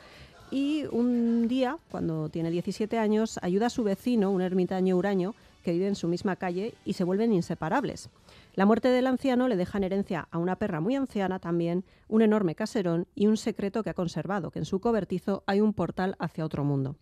y 0.50 0.84
un 0.90 1.48
día, 1.48 1.76
cuando 1.90 2.28
tiene 2.28 2.50
17 2.50 2.98
años, 2.98 3.38
ayuda 3.42 3.66
a 3.66 3.70
su 3.70 3.82
vecino, 3.84 4.30
un 4.30 4.42
ermitaño 4.42 4.96
huraño, 4.96 5.34
que 5.62 5.72
vive 5.72 5.88
en 5.88 5.96
su 5.96 6.06
misma 6.06 6.36
calle, 6.36 6.74
y 6.84 6.92
se 6.92 7.04
vuelven 7.04 7.32
inseparables. 7.32 8.08
La 8.54 8.66
muerte 8.66 8.88
del 8.88 9.06
anciano 9.06 9.48
le 9.48 9.56
deja 9.56 9.78
en 9.78 9.84
herencia 9.84 10.28
a 10.30 10.38
una 10.38 10.56
perra 10.56 10.80
muy 10.80 10.94
anciana 10.94 11.38
también, 11.40 11.84
un 12.08 12.22
enorme 12.22 12.54
caserón 12.54 13.06
y 13.14 13.26
un 13.26 13.36
secreto 13.36 13.82
que 13.82 13.90
ha 13.90 13.94
conservado, 13.94 14.50
que 14.50 14.60
en 14.60 14.64
su 14.64 14.80
cobertizo 14.80 15.42
hay 15.46 15.60
un 15.60 15.72
portal 15.72 16.16
hacia 16.18 16.44
otro 16.44 16.64
mundo. 16.64 16.96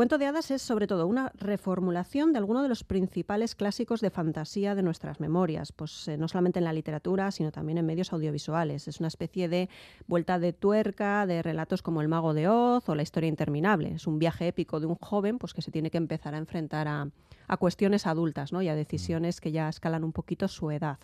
Cuento 0.00 0.16
de 0.16 0.24
hadas 0.24 0.50
es 0.50 0.62
sobre 0.62 0.86
todo 0.86 1.06
una 1.06 1.30
reformulación 1.34 2.32
de 2.32 2.38
alguno 2.38 2.62
de 2.62 2.70
los 2.70 2.84
principales 2.84 3.54
clásicos 3.54 4.00
de 4.00 4.08
fantasía 4.08 4.74
de 4.74 4.82
nuestras 4.82 5.20
memorias, 5.20 5.72
pues 5.72 6.08
eh, 6.08 6.16
no 6.16 6.26
solamente 6.26 6.58
en 6.58 6.64
la 6.64 6.72
literatura, 6.72 7.30
sino 7.30 7.52
también 7.52 7.76
en 7.76 7.84
medios 7.84 8.14
audiovisuales. 8.14 8.88
Es 8.88 9.00
una 9.00 9.08
especie 9.08 9.50
de 9.50 9.68
vuelta 10.06 10.38
de 10.38 10.54
tuerca 10.54 11.26
de 11.26 11.42
relatos 11.42 11.82
como 11.82 12.00
El 12.00 12.08
mago 12.08 12.32
de 12.32 12.48
Oz 12.48 12.88
o 12.88 12.94
La 12.94 13.02
historia 13.02 13.28
interminable. 13.28 13.92
Es 13.92 14.06
un 14.06 14.18
viaje 14.18 14.48
épico 14.48 14.80
de 14.80 14.86
un 14.86 14.94
joven 14.94 15.36
pues, 15.36 15.52
que 15.52 15.60
se 15.60 15.70
tiene 15.70 15.90
que 15.90 15.98
empezar 15.98 16.34
a 16.34 16.38
enfrentar 16.38 16.88
a, 16.88 17.10
a 17.46 17.56
cuestiones 17.58 18.06
adultas 18.06 18.54
¿no? 18.54 18.62
y 18.62 18.68
a 18.68 18.74
decisiones 18.74 19.38
que 19.38 19.52
ya 19.52 19.68
escalan 19.68 20.02
un 20.02 20.12
poquito 20.12 20.48
su 20.48 20.70
edad. 20.70 20.98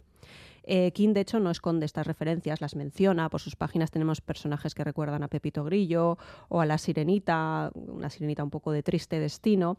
Eh, 0.67 0.91
King, 0.91 1.15
de 1.15 1.21
hecho, 1.21 1.39
no 1.39 1.51
esconde 1.51 1.87
estas 1.87 2.07
referencias, 2.07 2.61
las 2.61 2.75
menciona. 2.75 3.31
Por 3.31 3.41
sus 3.41 3.55
páginas 3.55 3.91
tenemos 3.91 4.21
personajes 4.21 4.75
que 4.75 4.85
recuerdan 4.85 5.23
a 5.23 5.29
Pepito 5.29 5.65
Grillo 5.65 6.19
o 6.49 6.61
a 6.61 6.67
la 6.67 6.77
sirenita, 6.77 7.71
una 7.75 8.11
sirenita 8.11 8.43
un 8.43 8.51
poco 8.51 8.73
de 8.73 8.83
triste 8.83 9.21
destino. 9.21 9.79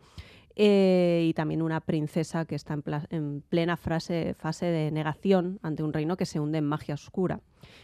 eh, 0.59 1.25
y 1.29 1.33
también 1.33 1.61
una 1.61 1.81
princesa 1.81 2.45
que 2.45 2.55
está 2.55 2.79
en, 3.11 3.43
plena 3.47 3.77
fase 3.77 4.65
de 4.65 4.91
negación 4.91 5.59
ante 5.61 5.83
un 5.83 5.93
reino 5.93 6.17
que 6.17 6.25
se 6.25 6.39
hunde 6.39 6.57
en 6.57 6.65
magia 6.65 6.95
oscura. 6.95 7.41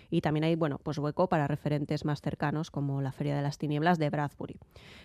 Y 0.09 0.21
también 0.21 0.43
hay 0.43 0.55
bueno, 0.55 0.79
pues 0.81 0.97
hueco 0.97 1.27
para 1.27 1.47
referentes 1.47 2.05
más 2.05 2.21
cercanos 2.21 2.71
como 2.71 3.01
La 3.01 3.11
Feria 3.11 3.35
de 3.35 3.41
las 3.41 3.57
Tinieblas 3.57 3.99
de 3.99 4.09
Bradbury. 4.09 4.59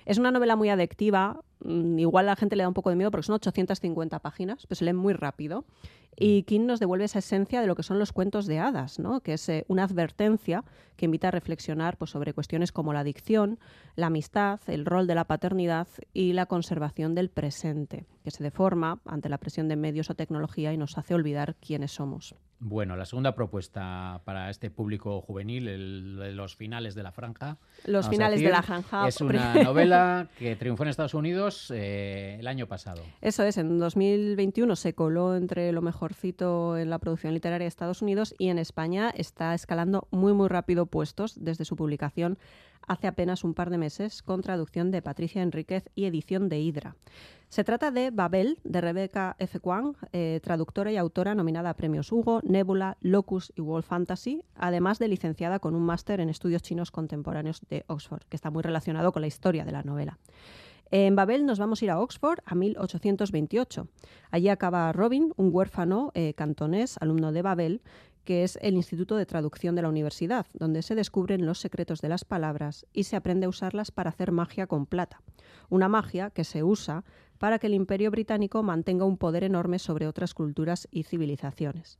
Es 0.04 0.18
una 0.18 0.30
novela 0.30 0.56
muy 0.56 0.68
adictiva, 0.70 1.40
mm, 1.64 1.98
igual 1.98 2.28
a 2.28 2.32
la 2.32 2.36
gente 2.36 2.56
le 2.56 2.62
da 2.62 2.68
un 2.68 2.74
poco 2.74 2.90
de 2.90 2.96
miedo 2.96 3.10
porque 3.10 3.26
son 3.26 3.34
850 3.34 4.18
páginas, 4.18 4.66
pero 4.66 4.76
se 4.76 4.84
lee 4.84 4.92
muy 4.92 5.12
rápido. 5.12 5.64
Y 6.20 6.42
King 6.42 6.66
nos 6.66 6.80
devuelve 6.80 7.04
esa 7.04 7.20
esencia 7.20 7.60
de 7.60 7.68
lo 7.68 7.76
que 7.76 7.84
son 7.84 8.00
los 8.00 8.12
cuentos 8.12 8.46
de 8.46 8.58
hadas, 8.58 8.98
¿no? 8.98 9.20
que 9.20 9.34
es 9.34 9.48
eh, 9.48 9.64
una 9.68 9.84
advertencia 9.84 10.64
que 10.96 11.04
invita 11.04 11.28
a 11.28 11.30
reflexionar 11.30 11.96
pues, 11.96 12.10
sobre 12.10 12.34
cuestiones 12.34 12.72
como 12.72 12.92
la 12.92 13.00
adicción, 13.00 13.60
la 13.94 14.06
amistad, 14.06 14.58
el 14.66 14.84
rol 14.84 15.06
de 15.06 15.14
la 15.14 15.26
paternidad 15.26 15.86
y 16.12 16.32
la 16.32 16.46
conservación 16.46 17.14
del 17.14 17.30
presente, 17.30 18.04
que 18.24 18.32
se 18.32 18.42
deforma 18.42 19.00
ante 19.04 19.28
la 19.28 19.38
presión 19.38 19.68
de 19.68 19.76
medios 19.76 20.10
o 20.10 20.16
tecnología 20.16 20.72
y 20.72 20.76
nos 20.76 20.98
hace 20.98 21.14
olvidar 21.14 21.54
quiénes 21.54 21.92
somos. 21.92 22.34
Bueno, 22.60 22.96
la 22.96 23.04
segunda 23.04 23.36
propuesta 23.36 24.20
para 24.24 24.50
este 24.50 24.68
público 24.68 25.20
juvenil, 25.20 25.68
el 25.68 26.36
los 26.36 26.56
finales 26.56 26.96
de 26.96 27.04
la 27.04 27.12
franja. 27.12 27.56
Los 27.84 28.08
finales 28.08 28.40
de 28.40 28.50
la 28.50 28.62
franja. 28.62 29.06
Es 29.06 29.20
una 29.20 29.54
novela 29.54 30.28
que 30.38 30.56
triunfó 30.56 30.82
en 30.82 30.88
Estados 30.88 31.14
Unidos 31.14 31.72
eh, 31.74 32.36
el 32.40 32.46
año 32.48 32.66
pasado. 32.66 33.02
Eso 33.20 33.44
es, 33.44 33.58
en 33.58 33.78
2021 33.78 34.74
se 34.74 34.92
coló 34.92 35.36
entre 35.36 35.70
lo 35.70 35.82
mejorcito 35.82 36.76
en 36.76 36.90
la 36.90 36.98
producción 36.98 37.32
literaria 37.32 37.64
de 37.64 37.68
Estados 37.68 38.02
Unidos 38.02 38.34
y 38.38 38.48
en 38.48 38.58
España 38.58 39.10
está 39.10 39.54
escalando 39.54 40.08
muy 40.10 40.32
muy 40.32 40.48
rápido 40.48 40.86
puestos 40.86 41.44
desde 41.44 41.64
su 41.64 41.76
publicación 41.76 42.38
hace 42.88 43.06
apenas 43.06 43.44
un 43.44 43.54
par 43.54 43.70
de 43.70 43.78
meses 43.78 44.22
con 44.22 44.42
traducción 44.42 44.90
de 44.90 45.02
Patricia 45.02 45.42
Enríquez 45.42 45.88
y 45.94 46.06
edición 46.06 46.48
de 46.48 46.58
Hydra. 46.60 46.96
Se 47.48 47.64
trata 47.64 47.90
de 47.90 48.10
Babel, 48.10 48.58
de 48.64 48.80
Rebecca 48.80 49.36
F. 49.38 49.60
Kwang, 49.60 49.94
eh, 50.12 50.40
traductora 50.42 50.92
y 50.92 50.96
autora 50.96 51.34
nominada 51.34 51.70
a 51.70 51.76
premios 51.76 52.12
Hugo, 52.12 52.40
Nebula, 52.42 52.98
Locus 53.00 53.52
y 53.56 53.60
World 53.60 53.86
Fantasy, 53.86 54.42
además 54.54 54.98
de 54.98 55.08
licenciada 55.08 55.58
con 55.58 55.74
un 55.74 55.82
máster 55.82 56.20
en 56.20 56.28
estudios 56.28 56.62
chinos 56.62 56.90
contemporáneos 56.90 57.60
de 57.70 57.84
Oxford, 57.86 58.24
que 58.28 58.36
está 58.36 58.50
muy 58.50 58.62
relacionado 58.62 59.12
con 59.12 59.22
la 59.22 59.28
historia 59.28 59.64
de 59.64 59.72
la 59.72 59.82
novela. 59.82 60.18
En 60.90 61.16
Babel 61.16 61.44
nos 61.44 61.58
vamos 61.58 61.82
a 61.82 61.84
ir 61.84 61.90
a 61.90 62.00
Oxford 62.00 62.38
a 62.46 62.54
1828. 62.54 63.88
Allí 64.30 64.48
acaba 64.48 64.90
Robin, 64.92 65.34
un 65.36 65.50
huérfano 65.52 66.12
eh, 66.14 66.32
cantonés, 66.32 66.96
alumno 66.98 67.30
de 67.30 67.42
Babel, 67.42 67.82
que 68.28 68.44
es 68.44 68.58
el 68.60 68.74
Instituto 68.74 69.16
de 69.16 69.24
Traducción 69.24 69.74
de 69.74 69.80
la 69.80 69.88
Universidad, 69.88 70.44
donde 70.52 70.82
se 70.82 70.94
descubren 70.94 71.46
los 71.46 71.60
secretos 71.60 72.02
de 72.02 72.10
las 72.10 72.26
palabras 72.26 72.84
y 72.92 73.04
se 73.04 73.16
aprende 73.16 73.46
a 73.46 73.48
usarlas 73.48 73.90
para 73.90 74.10
hacer 74.10 74.32
magia 74.32 74.66
con 74.66 74.84
plata. 74.84 75.22
Una 75.70 75.88
magia 75.88 76.28
que 76.28 76.44
se 76.44 76.62
usa 76.62 77.04
para 77.38 77.58
que 77.58 77.68
el 77.68 77.72
Imperio 77.72 78.10
Británico 78.10 78.62
mantenga 78.62 79.06
un 79.06 79.16
poder 79.16 79.44
enorme 79.44 79.78
sobre 79.78 80.06
otras 80.06 80.34
culturas 80.34 80.88
y 80.90 81.04
civilizaciones. 81.04 81.98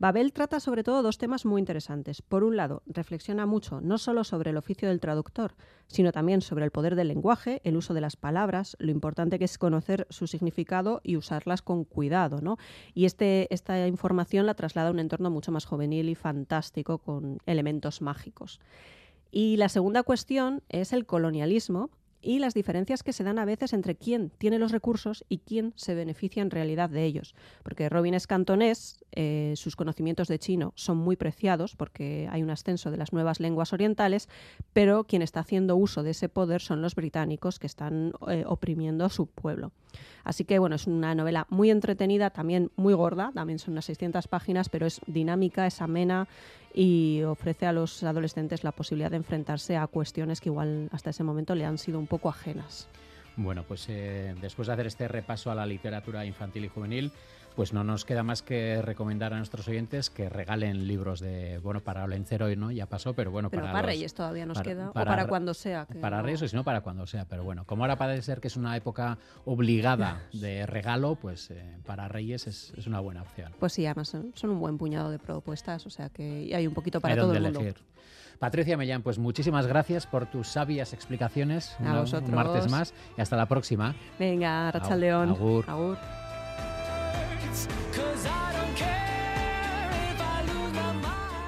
Babel 0.00 0.32
trata 0.32 0.60
sobre 0.60 0.84
todo 0.84 1.02
dos 1.02 1.18
temas 1.18 1.44
muy 1.44 1.58
interesantes. 1.58 2.22
Por 2.22 2.44
un 2.44 2.56
lado, 2.56 2.82
reflexiona 2.86 3.46
mucho 3.46 3.80
no 3.80 3.98
solo 3.98 4.22
sobre 4.22 4.50
el 4.50 4.56
oficio 4.56 4.88
del 4.88 5.00
traductor, 5.00 5.56
sino 5.88 6.12
también 6.12 6.40
sobre 6.40 6.64
el 6.64 6.70
poder 6.70 6.94
del 6.94 7.08
lenguaje, 7.08 7.60
el 7.64 7.76
uso 7.76 7.94
de 7.94 8.00
las 8.00 8.14
palabras, 8.14 8.76
lo 8.78 8.92
importante 8.92 9.40
que 9.40 9.44
es 9.44 9.58
conocer 9.58 10.06
su 10.08 10.28
significado 10.28 11.00
y 11.02 11.16
usarlas 11.16 11.62
con 11.62 11.82
cuidado. 11.82 12.40
¿no? 12.40 12.58
Y 12.94 13.06
este, 13.06 13.52
esta 13.52 13.88
información 13.88 14.46
la 14.46 14.54
traslada 14.54 14.88
a 14.88 14.92
un 14.92 15.00
entorno 15.00 15.30
mucho 15.30 15.50
más 15.50 15.64
juvenil 15.64 16.08
y 16.08 16.14
fantástico 16.14 16.98
con 16.98 17.38
elementos 17.44 18.00
mágicos. 18.00 18.60
Y 19.32 19.56
la 19.56 19.68
segunda 19.68 20.04
cuestión 20.04 20.62
es 20.68 20.92
el 20.92 21.06
colonialismo 21.06 21.90
y 22.20 22.38
las 22.38 22.54
diferencias 22.54 23.02
que 23.02 23.12
se 23.12 23.24
dan 23.24 23.38
a 23.38 23.44
veces 23.44 23.72
entre 23.72 23.94
quién 23.94 24.30
tiene 24.38 24.58
los 24.58 24.72
recursos 24.72 25.24
y 25.28 25.38
quién 25.38 25.72
se 25.76 25.94
beneficia 25.94 26.42
en 26.42 26.50
realidad 26.50 26.90
de 26.90 27.04
ellos. 27.04 27.34
Porque 27.62 27.88
Robin 27.88 28.14
es 28.14 28.26
cantonés, 28.26 29.04
eh, 29.12 29.54
sus 29.56 29.76
conocimientos 29.76 30.28
de 30.28 30.38
chino 30.38 30.72
son 30.74 30.96
muy 30.96 31.16
preciados 31.16 31.76
porque 31.76 32.28
hay 32.30 32.42
un 32.42 32.50
ascenso 32.50 32.90
de 32.90 32.96
las 32.96 33.12
nuevas 33.12 33.40
lenguas 33.40 33.72
orientales, 33.72 34.28
pero 34.72 35.04
quien 35.04 35.22
está 35.22 35.40
haciendo 35.40 35.76
uso 35.76 36.02
de 36.02 36.10
ese 36.10 36.28
poder 36.28 36.60
son 36.60 36.82
los 36.82 36.94
británicos 36.94 37.58
que 37.58 37.66
están 37.66 38.12
eh, 38.28 38.44
oprimiendo 38.46 39.04
a 39.04 39.10
su 39.10 39.26
pueblo. 39.26 39.72
Así 40.24 40.44
que 40.44 40.58
bueno, 40.58 40.76
es 40.76 40.86
una 40.86 41.14
novela 41.14 41.46
muy 41.50 41.70
entretenida, 41.70 42.30
también 42.30 42.70
muy 42.76 42.94
gorda, 42.94 43.30
también 43.34 43.58
son 43.58 43.72
unas 43.72 43.86
600 43.86 44.28
páginas, 44.28 44.68
pero 44.68 44.86
es 44.86 45.00
dinámica, 45.06 45.66
es 45.66 45.80
amena 45.80 46.28
y 46.74 47.22
ofrece 47.22 47.66
a 47.66 47.72
los 47.72 48.02
adolescentes 48.02 48.64
la 48.64 48.72
posibilidad 48.72 49.10
de 49.10 49.16
enfrentarse 49.16 49.76
a 49.76 49.86
cuestiones 49.86 50.40
que 50.40 50.48
igual 50.48 50.88
hasta 50.92 51.10
ese 51.10 51.24
momento 51.24 51.54
le 51.54 51.64
han 51.64 51.78
sido 51.78 51.98
un 51.98 52.06
poco 52.06 52.28
ajenas. 52.28 52.88
Bueno, 53.36 53.62
pues 53.62 53.86
eh, 53.88 54.34
después 54.40 54.66
de 54.66 54.74
hacer 54.74 54.86
este 54.88 55.06
repaso 55.06 55.50
a 55.50 55.54
la 55.54 55.64
literatura 55.64 56.26
infantil 56.26 56.64
y 56.64 56.68
juvenil, 56.68 57.12
pues 57.58 57.72
no 57.72 57.82
nos 57.82 58.04
queda 58.04 58.22
más 58.22 58.42
que 58.42 58.80
recomendar 58.82 59.34
a 59.34 59.38
nuestros 59.38 59.66
oyentes 59.66 60.10
que 60.10 60.28
regalen 60.28 60.86
libros 60.86 61.18
de, 61.18 61.58
bueno, 61.58 61.80
para 61.80 62.04
Olencero 62.04 62.46
hoy 62.46 62.54
no, 62.54 62.70
ya 62.70 62.86
pasó, 62.86 63.14
pero 63.14 63.32
bueno, 63.32 63.50
Pero 63.50 63.62
para, 63.62 63.72
para 63.72 63.86
los- 63.88 63.94
Reyes 63.96 64.14
todavía 64.14 64.46
nos 64.46 64.58
para- 64.58 64.70
queda, 64.70 64.90
o 64.90 64.92
para 64.92 65.10
para 65.10 65.22
re- 65.24 65.28
cuando 65.28 65.54
sea. 65.54 65.84
que 65.86 65.98
Para 65.98 66.18
no- 66.18 66.22
Reyes 66.22 66.42
o 66.42 66.46
si 66.46 66.54
no, 66.54 66.62
para 66.62 66.82
cuando 66.82 67.04
sea, 67.08 67.24
pero 67.24 67.42
bueno, 67.42 67.64
como 67.66 67.82
ahora 67.82 67.96
parece 67.96 68.22
ser 68.22 68.40
que 68.40 68.46
es 68.46 68.56
una 68.56 68.76
época 68.76 69.18
obligada 69.44 70.22
de 70.32 70.66
regalo, 70.66 71.16
pues 71.16 71.50
eh, 71.50 71.78
para 71.84 72.06
Reyes 72.06 72.46
es, 72.46 72.72
es 72.76 72.86
una 72.86 73.00
buena 73.00 73.22
opción. 73.22 73.50
Pues 73.58 73.72
sí, 73.72 73.84
además 73.86 74.06
son 74.08 74.30
son 74.36 74.50
un 74.50 74.60
buen 74.60 74.78
puñado 74.78 75.10
de 75.10 75.18
propuestas, 75.18 75.84
o 75.84 75.90
sea 75.90 76.10
que 76.10 76.52
hay 76.54 76.64
un 76.64 76.74
poquito 76.74 77.00
para 77.00 77.14
Hay 77.14 77.20
todo 77.20 77.32
el 77.34 77.42
mundo. 77.42 77.58
elegir. 77.58 77.82
Patricia 78.38 78.76
Mellán, 78.76 79.02
pues 79.02 79.18
muchísimas 79.18 79.66
gracias 79.66 80.06
por 80.06 80.26
tus 80.26 80.46
sabias 80.46 80.92
explicaciones. 80.92 81.76
A 81.84 81.98
vosotros. 81.98 82.28
Un 82.28 82.36
martes 82.36 82.70
más 82.70 82.94
y 83.16 83.20
hasta 83.20 83.36
la 83.36 83.46
próxima. 83.46 83.96
Venga, 84.16 84.70
Rachaldeón. 84.70 85.30
Agur. 85.30 85.64
Agur. 85.68 85.98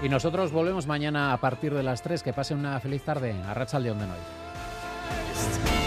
Y 0.03 0.09
nosotros 0.09 0.51
volvemos 0.51 0.87
mañana 0.87 1.33
a 1.33 1.41
partir 1.41 1.75
de 1.75 1.83
las 1.83 2.03
3. 2.03 2.23
Que 2.23 2.33
pasen 2.33 2.59
una 2.59 2.81
feliz 2.81 3.03
tarde. 3.03 3.35
A 3.47 3.55
Rachel 3.55 3.83
de 3.83 3.91
hoy. 3.91 5.80